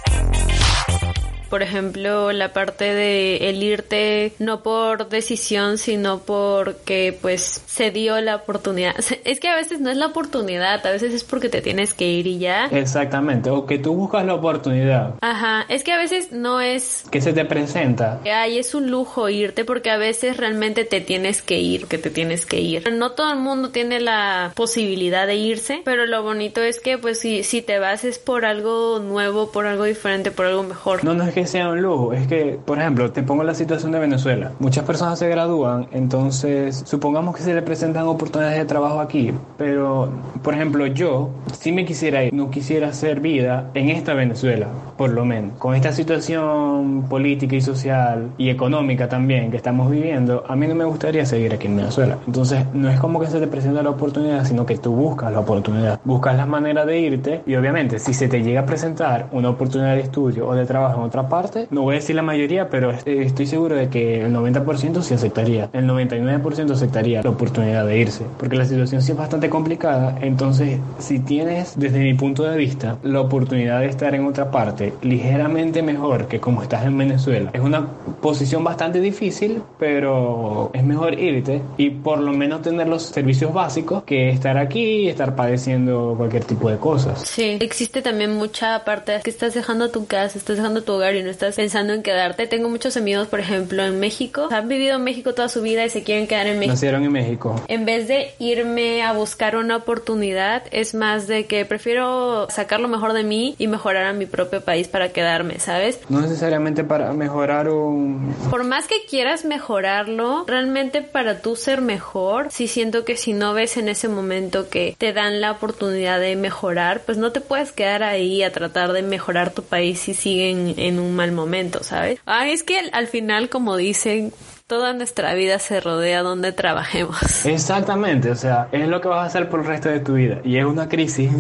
por 1.50 1.64
ejemplo, 1.64 2.32
la 2.32 2.54
parte 2.54 2.86
de 2.94 3.50
el 3.50 3.64
irte 3.64 4.34
no 4.40 4.62
por 4.64 5.10
decisión, 5.10 5.78
sino 5.78 6.20
porque 6.20 7.18
pues 7.22 7.64
se 7.66 7.92
dio 7.92 8.20
la 8.22 8.36
oportunidad. 8.36 8.96
Es 9.24 9.40
que 9.40 9.50
a 9.50 9.56
veces 9.56 9.82
no 9.82 9.90
es 9.90 9.98
la 9.98 10.08
oportunidad, 10.08 10.86
a 10.86 10.92
veces 10.92 11.14
es 11.14 11.24
porque 11.24 11.50
te 11.50 11.62
tienes 11.62 11.94
que 11.94 12.08
ir 12.08 12.28
y 12.28 12.38
ya. 12.38 12.68
Exactamente, 12.68 13.50
o 13.50 13.66
que 13.66 13.78
tú 13.78 13.94
buscas 13.94 14.26
la 14.26 14.36
oportunidad. 14.36 15.16
Ajá, 15.22 15.66
es 15.68 15.84
que 15.84 15.92
a 15.92 15.98
veces 15.98 16.32
no 16.32 16.62
es 16.62 17.04
que 17.12 17.22
se 17.22 17.34
te 17.34 17.44
presenta. 17.46 18.22
Ay, 18.24 18.58
es 18.58 18.74
un 18.74 18.90
lujo 18.90 19.28
irte 19.30 19.66
porque 19.66 19.90
a 19.90 19.98
veces 19.98 20.38
realmente 20.38 20.86
te 20.86 21.02
tienes 21.02 21.42
que 21.42 21.60
ir, 21.60 21.88
que 21.88 21.98
te 21.98 22.10
tienes 22.10 22.46
que 22.46 22.60
ir. 22.60 22.92
No 22.92 23.12
todo 23.12 23.34
el 23.34 23.40
mundo 23.40 23.70
tiene 23.70 24.00
la 24.00 24.52
posibilidad 24.56 25.28
de 25.28 25.36
irse, 25.36 25.82
pero 25.84 26.06
lo 26.06 26.24
bonito 26.24 26.62
es 26.62 26.80
que 26.80 26.98
pues 26.98 27.20
si, 27.20 27.44
si 27.44 27.62
te 27.62 27.80
vas 27.80 28.04
es 28.04 28.20
por 28.20 28.46
algo 28.46 29.00
nuevo, 29.00 29.52
por 29.52 29.66
algo 29.66 29.84
diferente, 29.84 30.32
por 30.32 30.46
algo 30.46 30.64
mejor. 30.64 31.04
No, 31.04 31.14
no 31.14 31.24
es 31.26 31.34
que 31.38 31.46
sea 31.46 31.70
un 31.70 31.84
lujo, 31.84 32.14
es 32.14 32.26
que, 32.26 32.58
por 32.66 32.80
ejemplo, 32.80 33.12
te 33.12 33.22
pongo 33.22 33.44
la 33.44 33.54
situación 33.54 33.92
de 33.92 34.00
Venezuela. 34.00 34.54
Muchas 34.58 34.84
personas 34.86 35.20
se 35.20 35.30
gradúan, 35.30 35.86
entonces 35.92 36.82
supongamos 36.84 37.36
que 37.36 37.44
se 37.44 37.54
le 37.54 37.62
presentan 37.62 38.08
oportunidades 38.08 38.58
de 38.58 38.66
trabajo 38.66 39.00
aquí, 39.00 39.32
pero, 39.56 40.10
por 40.42 40.56
ejemplo, 40.56 40.88
yo 40.88 41.30
si 41.60 41.72
me 41.72 41.86
quisiera 41.86 42.24
ir, 42.24 42.34
no 42.34 42.50
quisiera 42.50 42.88
hacer 42.88 43.20
vida 43.20 43.70
en 43.76 43.90
esta 43.90 44.16
Venezuela, 44.16 44.66
por 44.98 45.12
lo 45.12 45.26
menos. 45.26 45.52
Con 45.60 45.76
esta 45.76 45.92
situación 45.92 47.06
política 47.08 47.56
y 47.56 47.62
social 47.62 48.30
y 48.40 48.50
económica 48.50 49.08
también 49.08 49.52
que 49.52 49.58
estamos 49.58 49.92
viviendo, 49.92 50.44
a 50.48 50.56
mí 50.56 50.66
no 50.66 50.74
me 50.74 50.86
gustaría 50.86 51.24
seguir 51.28 51.54
aquí 51.54 51.68
en 51.68 51.78
Venezuela. 51.78 52.18
Entonces, 52.26 52.66
no 52.74 52.90
es 52.90 53.00
como 53.00 53.20
que 53.20 53.28
se 53.28 53.40
te 53.40 53.46
presenta 53.46 53.84
la 53.84 53.92
oportunidad, 53.92 54.44
sino 54.44 54.66
que 54.66 54.78
tú 54.78 54.92
buscas 54.96 55.32
la 55.32 55.42
oportunidad. 55.42 56.00
Buscas 56.04 56.36
las 56.36 56.48
maneras 56.48 56.88
de 56.88 57.00
irte 57.00 57.42
y 57.46 57.54
obviamente 57.54 58.00
si 58.00 58.16
se 58.16 58.28
te 58.28 58.42
llega 58.42 58.62
a 58.62 58.66
presentar 58.66 59.28
una 59.32 59.52
oportunidad 59.52 59.94
de 59.94 60.02
estudio 60.02 60.48
o 60.48 60.56
de 60.56 60.66
trabajo 60.66 61.00
en 61.02 61.06
otra 61.06 61.27
parte, 61.30 61.68
no 61.72 61.82
voy 61.82 61.96
a 61.96 62.00
decir 62.00 62.16
la 62.16 62.22
mayoría, 62.22 62.70
pero 62.70 62.92
estoy 63.06 63.46
seguro 63.46 63.76
de 63.76 63.90
que 63.90 64.22
el 64.22 64.34
90% 64.34 65.02
sí 65.02 65.14
aceptaría, 65.14 65.70
el 65.74 65.86
99% 65.86 66.72
aceptaría 66.72 67.22
la 67.22 67.30
oportunidad 67.30 67.86
de 67.86 67.98
irse, 67.98 68.26
porque 68.38 68.56
la 68.56 68.66
situación 68.66 69.02
sí 69.02 69.12
es 69.12 69.18
bastante 69.18 69.50
complicada, 69.50 70.18
entonces 70.22 70.80
si 71.00 71.20
tienes 71.20 71.74
desde 71.78 72.00
mi 72.00 72.14
punto 72.14 72.44
de 72.44 72.58
vista 72.58 72.98
la 73.04 73.22
oportunidad 73.22 73.80
de 73.80 73.88
estar 73.88 74.14
en 74.16 74.26
otra 74.26 74.52
parte 74.52 74.94
ligeramente 75.02 75.82
mejor 75.82 76.28
que 76.28 76.40
como 76.40 76.64
estás 76.64 76.86
en 76.86 76.98
Venezuela, 76.98 77.52
es 77.54 77.62
una 77.62 77.88
posición 78.22 78.64
bastante 78.64 79.00
difícil, 79.00 79.62
pero 79.80 80.72
es 80.74 80.84
mejor 80.84 81.20
irte 81.20 81.62
y 81.78 81.90
por 81.90 82.20
lo 82.20 82.32
menos 82.34 82.62
tener 82.62 82.88
los 82.88 83.04
servicios 83.04 83.54
básicos 83.54 84.04
que 84.04 84.30
estar 84.30 84.58
aquí 84.58 85.04
y 85.04 85.08
estar 85.10 85.36
padeciendo 85.36 86.16
cualquier 86.18 86.44
tipo 86.44 86.70
de 86.70 86.78
cosas. 86.78 87.22
Sí, 87.22 87.58
existe 87.60 88.02
también 88.02 88.36
mucha 88.36 88.84
parte 88.84 89.20
que 89.24 89.30
estás 89.30 89.54
dejando 89.54 89.90
tu 89.90 90.06
casa, 90.06 90.38
estás 90.38 90.58
dejando 90.58 90.84
tu 90.84 90.94
hogar 90.94 91.16
y 91.18 91.24
no 91.24 91.30
estás 91.30 91.56
pensando 91.56 91.94
en 91.94 92.04
quedarte. 92.04 92.48
Tengo 92.48 92.70
muchos 92.70 92.98
amigos, 92.98 93.28
por 93.28 93.40
ejemplo, 93.40 93.84
en 93.84 94.00
México, 94.00 94.48
han 94.52 94.68
vivido 94.68 94.96
en 94.96 95.04
México 95.04 95.34
toda 95.34 95.50
su 95.50 95.62
vida 95.62 95.86
y 95.86 95.90
se 95.90 96.04
quieren 96.04 96.28
quedar 96.28 96.48
en 96.48 96.60
México. 96.60 96.74
Nacieron 96.74 97.04
en 97.04 97.12
México. 97.12 97.62
En 97.68 97.86
vez 97.86 98.08
de 98.08 98.32
irme 98.40 99.04
a 99.04 99.14
buscar 99.14 99.56
una 99.56 99.78
oportunidad, 99.78 100.64
es 100.72 100.94
más 100.94 101.28
de 101.28 101.46
que 101.46 101.66
prefiero 101.66 102.48
sacar 102.50 102.80
lo 102.80 102.88
mejor 102.88 103.14
de 103.14 103.24
mí 103.24 103.56
y 103.58 103.68
mejorar 103.68 104.06
a 104.06 104.14
mi 104.14 104.26
propio 104.26 104.62
país 104.62 104.88
para 104.88 105.10
quedarme, 105.10 105.60
¿sabes? 105.60 106.00
No 106.10 106.22
necesariamente 106.22 106.84
para 106.84 107.14
mejorar 107.14 107.70
un... 107.70 108.36
Por 108.50 108.64
más 108.64 108.88
que 108.88 109.06
quieras 109.10 109.46
mejorarlo, 109.46 110.46
realmente 110.48 111.02
para 111.02 111.42
tú 111.42 111.56
ser 111.56 111.82
mejor, 111.82 112.48
sí 112.52 112.68
siento 112.68 113.06
que 113.06 113.18
si 113.18 113.34
no 113.34 113.54
ves 113.54 113.78
en 113.78 113.90
ese 113.90 114.08
momento 114.08 114.70
que 114.70 114.96
te 114.98 115.14
dan 115.14 115.42
la 115.42 115.52
oportunidad 115.52 116.20
de 116.20 116.36
mejorar, 116.36 117.02
pues 117.06 117.18
no 117.18 117.32
te 117.32 117.42
puedes 117.42 117.72
quedar 117.72 118.04
ahí 118.04 118.44
a 118.44 118.52
tratar 118.52 118.94
de 118.94 119.02
mejorar 119.02 119.52
tu 119.52 119.64
país 119.64 120.00
si 120.00 120.14
siguen 120.14 120.76
en 120.78 121.00
un 121.00 121.07
mal 121.16 121.32
momento, 121.32 121.84
¿sabes? 121.84 122.20
Ah, 122.26 122.48
es 122.48 122.64
que 122.64 122.80
al 122.92 123.08
final, 123.08 123.50
como 123.50 123.78
dicen, 123.78 124.34
toda 124.68 124.92
nuestra 124.92 125.34
vida 125.34 125.60
se 125.60 125.80
rodea 125.80 126.24
donde 126.24 126.52
trabajemos. 126.52 127.46
Exactamente, 127.46 128.30
o 128.30 128.36
sea, 128.36 128.68
es 128.74 128.88
lo 128.90 129.00
que 129.00 129.08
vas 129.08 129.20
a 129.20 129.26
hacer 129.28 129.48
por 129.48 129.62
el 129.62 129.66
resto 129.66 129.88
de 129.88 130.02
tu 130.02 130.16
vida. 130.16 130.40
Y 130.44 130.58
es 130.58 130.66
una 130.66 130.90
crisis 130.90 131.32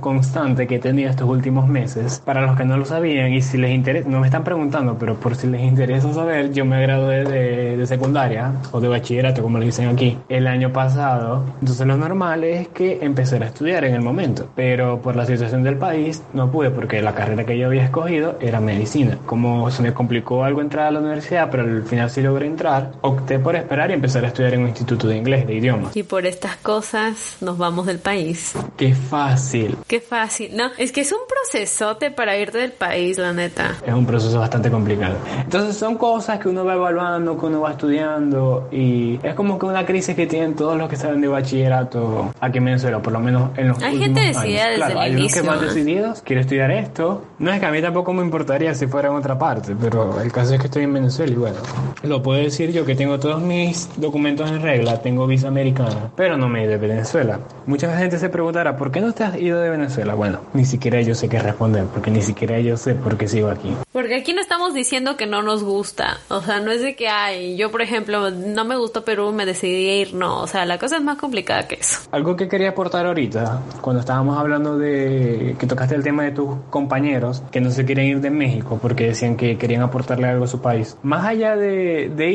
constante 0.00 0.66
que 0.66 0.76
he 0.76 0.78
tenido 0.78 1.08
estos 1.08 1.26
últimos 1.26 1.66
meses. 1.66 2.20
Para 2.24 2.42
los 2.42 2.56
que 2.58 2.66
no 2.66 2.76
lo 2.76 2.84
sabían 2.84 3.32
y 3.32 3.40
si 3.40 3.56
les 3.56 3.70
interesa, 3.70 4.06
no 4.06 4.20
me 4.20 4.26
están 4.26 4.44
preguntando, 4.44 4.98
pero 4.98 5.18
por 5.18 5.34
si 5.34 5.46
les 5.46 5.62
interesa 5.62 6.12
saber, 6.12 6.52
yo 6.52 6.66
me 6.66 6.80
gradué 6.82 7.24
de, 7.24 7.86
secundaria 7.86 8.52
o 8.72 8.80
de 8.80 8.88
bachillerato, 8.88 9.42
como 9.42 9.58
le 9.58 9.66
dicen 9.66 9.88
aquí, 9.88 10.18
el 10.28 10.46
año 10.46 10.70
pasado. 10.72 11.42
Entonces 11.60 11.86
lo 11.86 11.96
normal 11.96 12.44
es 12.44 12.68
que 12.68 12.98
empecé 13.02 13.36
a 13.36 13.46
estudiar 13.46 13.84
en 13.84 13.94
el 13.94 14.02
momento. 14.02 14.48
Pero 14.54 15.00
por 15.00 15.16
la 15.16 15.24
situación 15.24 15.62
del 15.62 15.78
país 15.78 16.22
no 16.34 16.50
pude 16.50 16.70
porque 16.70 17.00
la 17.00 17.14
carrera 17.14 17.44
que 17.44 17.56
yo 17.56 17.66
había 17.66 17.84
escogido 17.84 18.36
era 18.40 18.60
medicina. 18.60 19.18
Como 19.24 19.70
se 19.70 19.82
me 19.82 19.94
complicó 19.94 20.44
algo 20.44 20.60
entrar 20.60 20.88
a 20.88 20.90
la 20.90 21.00
universidad, 21.00 21.48
pero 21.50 21.62
al 21.62 21.84
final 21.84 22.10
sí 22.10 22.20
logré 22.20 22.46
entrar 22.46 22.73
opté 23.00 23.38
por 23.38 23.56
esperar 23.56 23.90
y 23.90 23.94
empezar 23.94 24.24
a 24.24 24.28
estudiar 24.28 24.54
en 24.54 24.62
un 24.62 24.68
instituto 24.68 25.06
de 25.08 25.16
inglés, 25.16 25.46
de 25.46 25.54
idiomas. 25.54 25.96
Y 25.96 26.02
por 26.02 26.26
estas 26.26 26.56
cosas 26.56 27.36
nos 27.40 27.58
vamos 27.58 27.86
del 27.86 27.98
país. 27.98 28.54
Qué 28.76 28.94
fácil. 28.94 29.76
Qué 29.86 30.00
fácil. 30.00 30.56
No, 30.56 30.70
es 30.78 30.92
que 30.92 31.02
es 31.02 31.12
un 31.12 31.18
procesote 31.28 32.10
para 32.10 32.36
irte 32.36 32.58
del 32.58 32.72
país, 32.72 33.18
la 33.18 33.32
neta. 33.32 33.76
Es 33.86 33.94
un 33.94 34.06
proceso 34.06 34.38
bastante 34.40 34.70
complicado. 34.70 35.16
Entonces 35.42 35.76
son 35.76 35.96
cosas 35.96 36.38
que 36.38 36.48
uno 36.48 36.64
va 36.64 36.74
evaluando, 36.74 37.38
que 37.38 37.46
uno 37.46 37.60
va 37.60 37.72
estudiando 37.72 38.68
y 38.72 39.18
es 39.22 39.34
como 39.34 39.58
que 39.58 39.66
una 39.66 39.84
crisis 39.84 40.14
que 40.14 40.26
tienen 40.26 40.54
todos 40.54 40.76
los 40.76 40.88
que 40.88 40.96
salen 40.96 41.20
de 41.20 41.28
bachillerato 41.28 42.32
aquí 42.40 42.58
en 42.58 42.64
Venezuela, 42.66 43.00
por 43.00 43.12
lo 43.12 43.20
menos 43.20 43.50
en 43.56 43.68
los 43.68 43.82
Hay 43.82 43.98
gente 43.98 44.20
decidida 44.20 44.66
desde 44.66 44.76
claro, 44.76 44.92
el 44.94 44.98
hay 44.98 45.12
inicio. 45.12 45.42
unos 45.42 45.54
que 45.54 45.58
van 45.60 45.68
decididos, 45.74 46.22
quiero 46.22 46.40
estudiar 46.40 46.70
esto. 46.70 47.22
No 47.38 47.52
es 47.52 47.60
que 47.60 47.66
a 47.66 47.70
mí 47.70 47.80
tampoco 47.82 48.12
me 48.12 48.22
importaría 48.22 48.74
si 48.74 48.86
fuera 48.86 49.08
en 49.08 49.14
otra 49.14 49.38
parte, 49.38 49.74
pero 49.80 50.20
el 50.20 50.32
caso 50.32 50.54
es 50.54 50.60
que 50.60 50.66
estoy 50.66 50.84
en 50.84 50.92
Venezuela 50.94 51.32
y 51.32 51.36
bueno, 51.36 51.56
lo 52.02 52.22
puedo 52.22 52.40
decir 52.40 52.63
yo 52.72 52.84
que 52.84 52.94
tengo 52.94 53.18
todos 53.18 53.40
mis 53.40 53.88
documentos 53.96 54.50
en 54.50 54.62
regla, 54.62 55.00
tengo 55.02 55.26
visa 55.26 55.48
americana, 55.48 56.10
pero 56.16 56.36
no 56.36 56.48
me 56.48 56.60
he 56.60 56.62
ido 56.64 56.72
de 56.72 56.78
Venezuela. 56.78 57.40
Mucha 57.66 57.96
gente 57.96 58.18
se 58.18 58.28
preguntará, 58.28 58.76
¿por 58.76 58.90
qué 58.90 59.00
no 59.00 59.12
te 59.12 59.24
has 59.24 59.36
ido 59.40 59.60
de 59.60 59.70
Venezuela? 59.70 60.14
Bueno, 60.14 60.40
ni 60.52 60.64
siquiera 60.64 61.00
yo 61.00 61.14
sé 61.14 61.28
qué 61.28 61.38
responder, 61.38 61.84
porque 61.86 62.10
ni 62.10 62.22
siquiera 62.22 62.58
yo 62.60 62.76
sé 62.76 62.94
por 62.94 63.16
qué 63.16 63.28
sigo 63.28 63.48
aquí. 63.48 63.74
Porque 63.92 64.16
aquí 64.16 64.32
no 64.32 64.40
estamos 64.40 64.74
diciendo 64.74 65.16
que 65.16 65.26
no 65.26 65.42
nos 65.42 65.62
gusta. 65.62 66.18
O 66.28 66.40
sea, 66.40 66.60
no 66.60 66.70
es 66.70 66.80
de 66.80 66.96
que, 66.96 67.08
ay, 67.08 67.56
yo 67.56 67.70
por 67.70 67.82
ejemplo, 67.82 68.30
no 68.30 68.64
me 68.64 68.76
gustó 68.76 69.04
Perú, 69.04 69.32
me 69.32 69.46
decidí 69.46 69.88
a 69.88 69.96
ir. 70.02 70.14
No, 70.14 70.40
o 70.40 70.46
sea, 70.46 70.64
la 70.66 70.78
cosa 70.78 70.96
es 70.96 71.02
más 71.02 71.18
complicada 71.18 71.66
que 71.68 71.76
eso. 71.76 72.00
Algo 72.10 72.36
que 72.36 72.48
quería 72.48 72.70
aportar 72.70 73.06
ahorita, 73.06 73.62
cuando 73.80 74.00
estábamos 74.00 74.38
hablando 74.38 74.78
de 74.78 75.56
que 75.58 75.66
tocaste 75.66 75.94
el 75.94 76.02
tema 76.02 76.24
de 76.24 76.32
tus 76.32 76.56
compañeros 76.70 77.42
que 77.50 77.60
no 77.60 77.70
se 77.70 77.84
quieren 77.84 78.06
ir 78.06 78.20
de 78.20 78.30
México 78.30 78.78
porque 78.80 79.06
decían 79.06 79.36
que 79.36 79.56
querían 79.56 79.82
aportarle 79.82 80.28
algo 80.28 80.44
a 80.44 80.48
su 80.48 80.60
país. 80.60 80.96
Más 81.02 81.24
allá 81.24 81.56
de, 81.56 82.10
de 82.14 82.30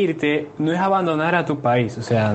no 0.57 0.71
es 0.71 0.79
abandonar 0.79 1.35
a 1.35 1.45
tu 1.45 1.59
país, 1.59 1.97
o 1.97 2.01
sea, 2.01 2.33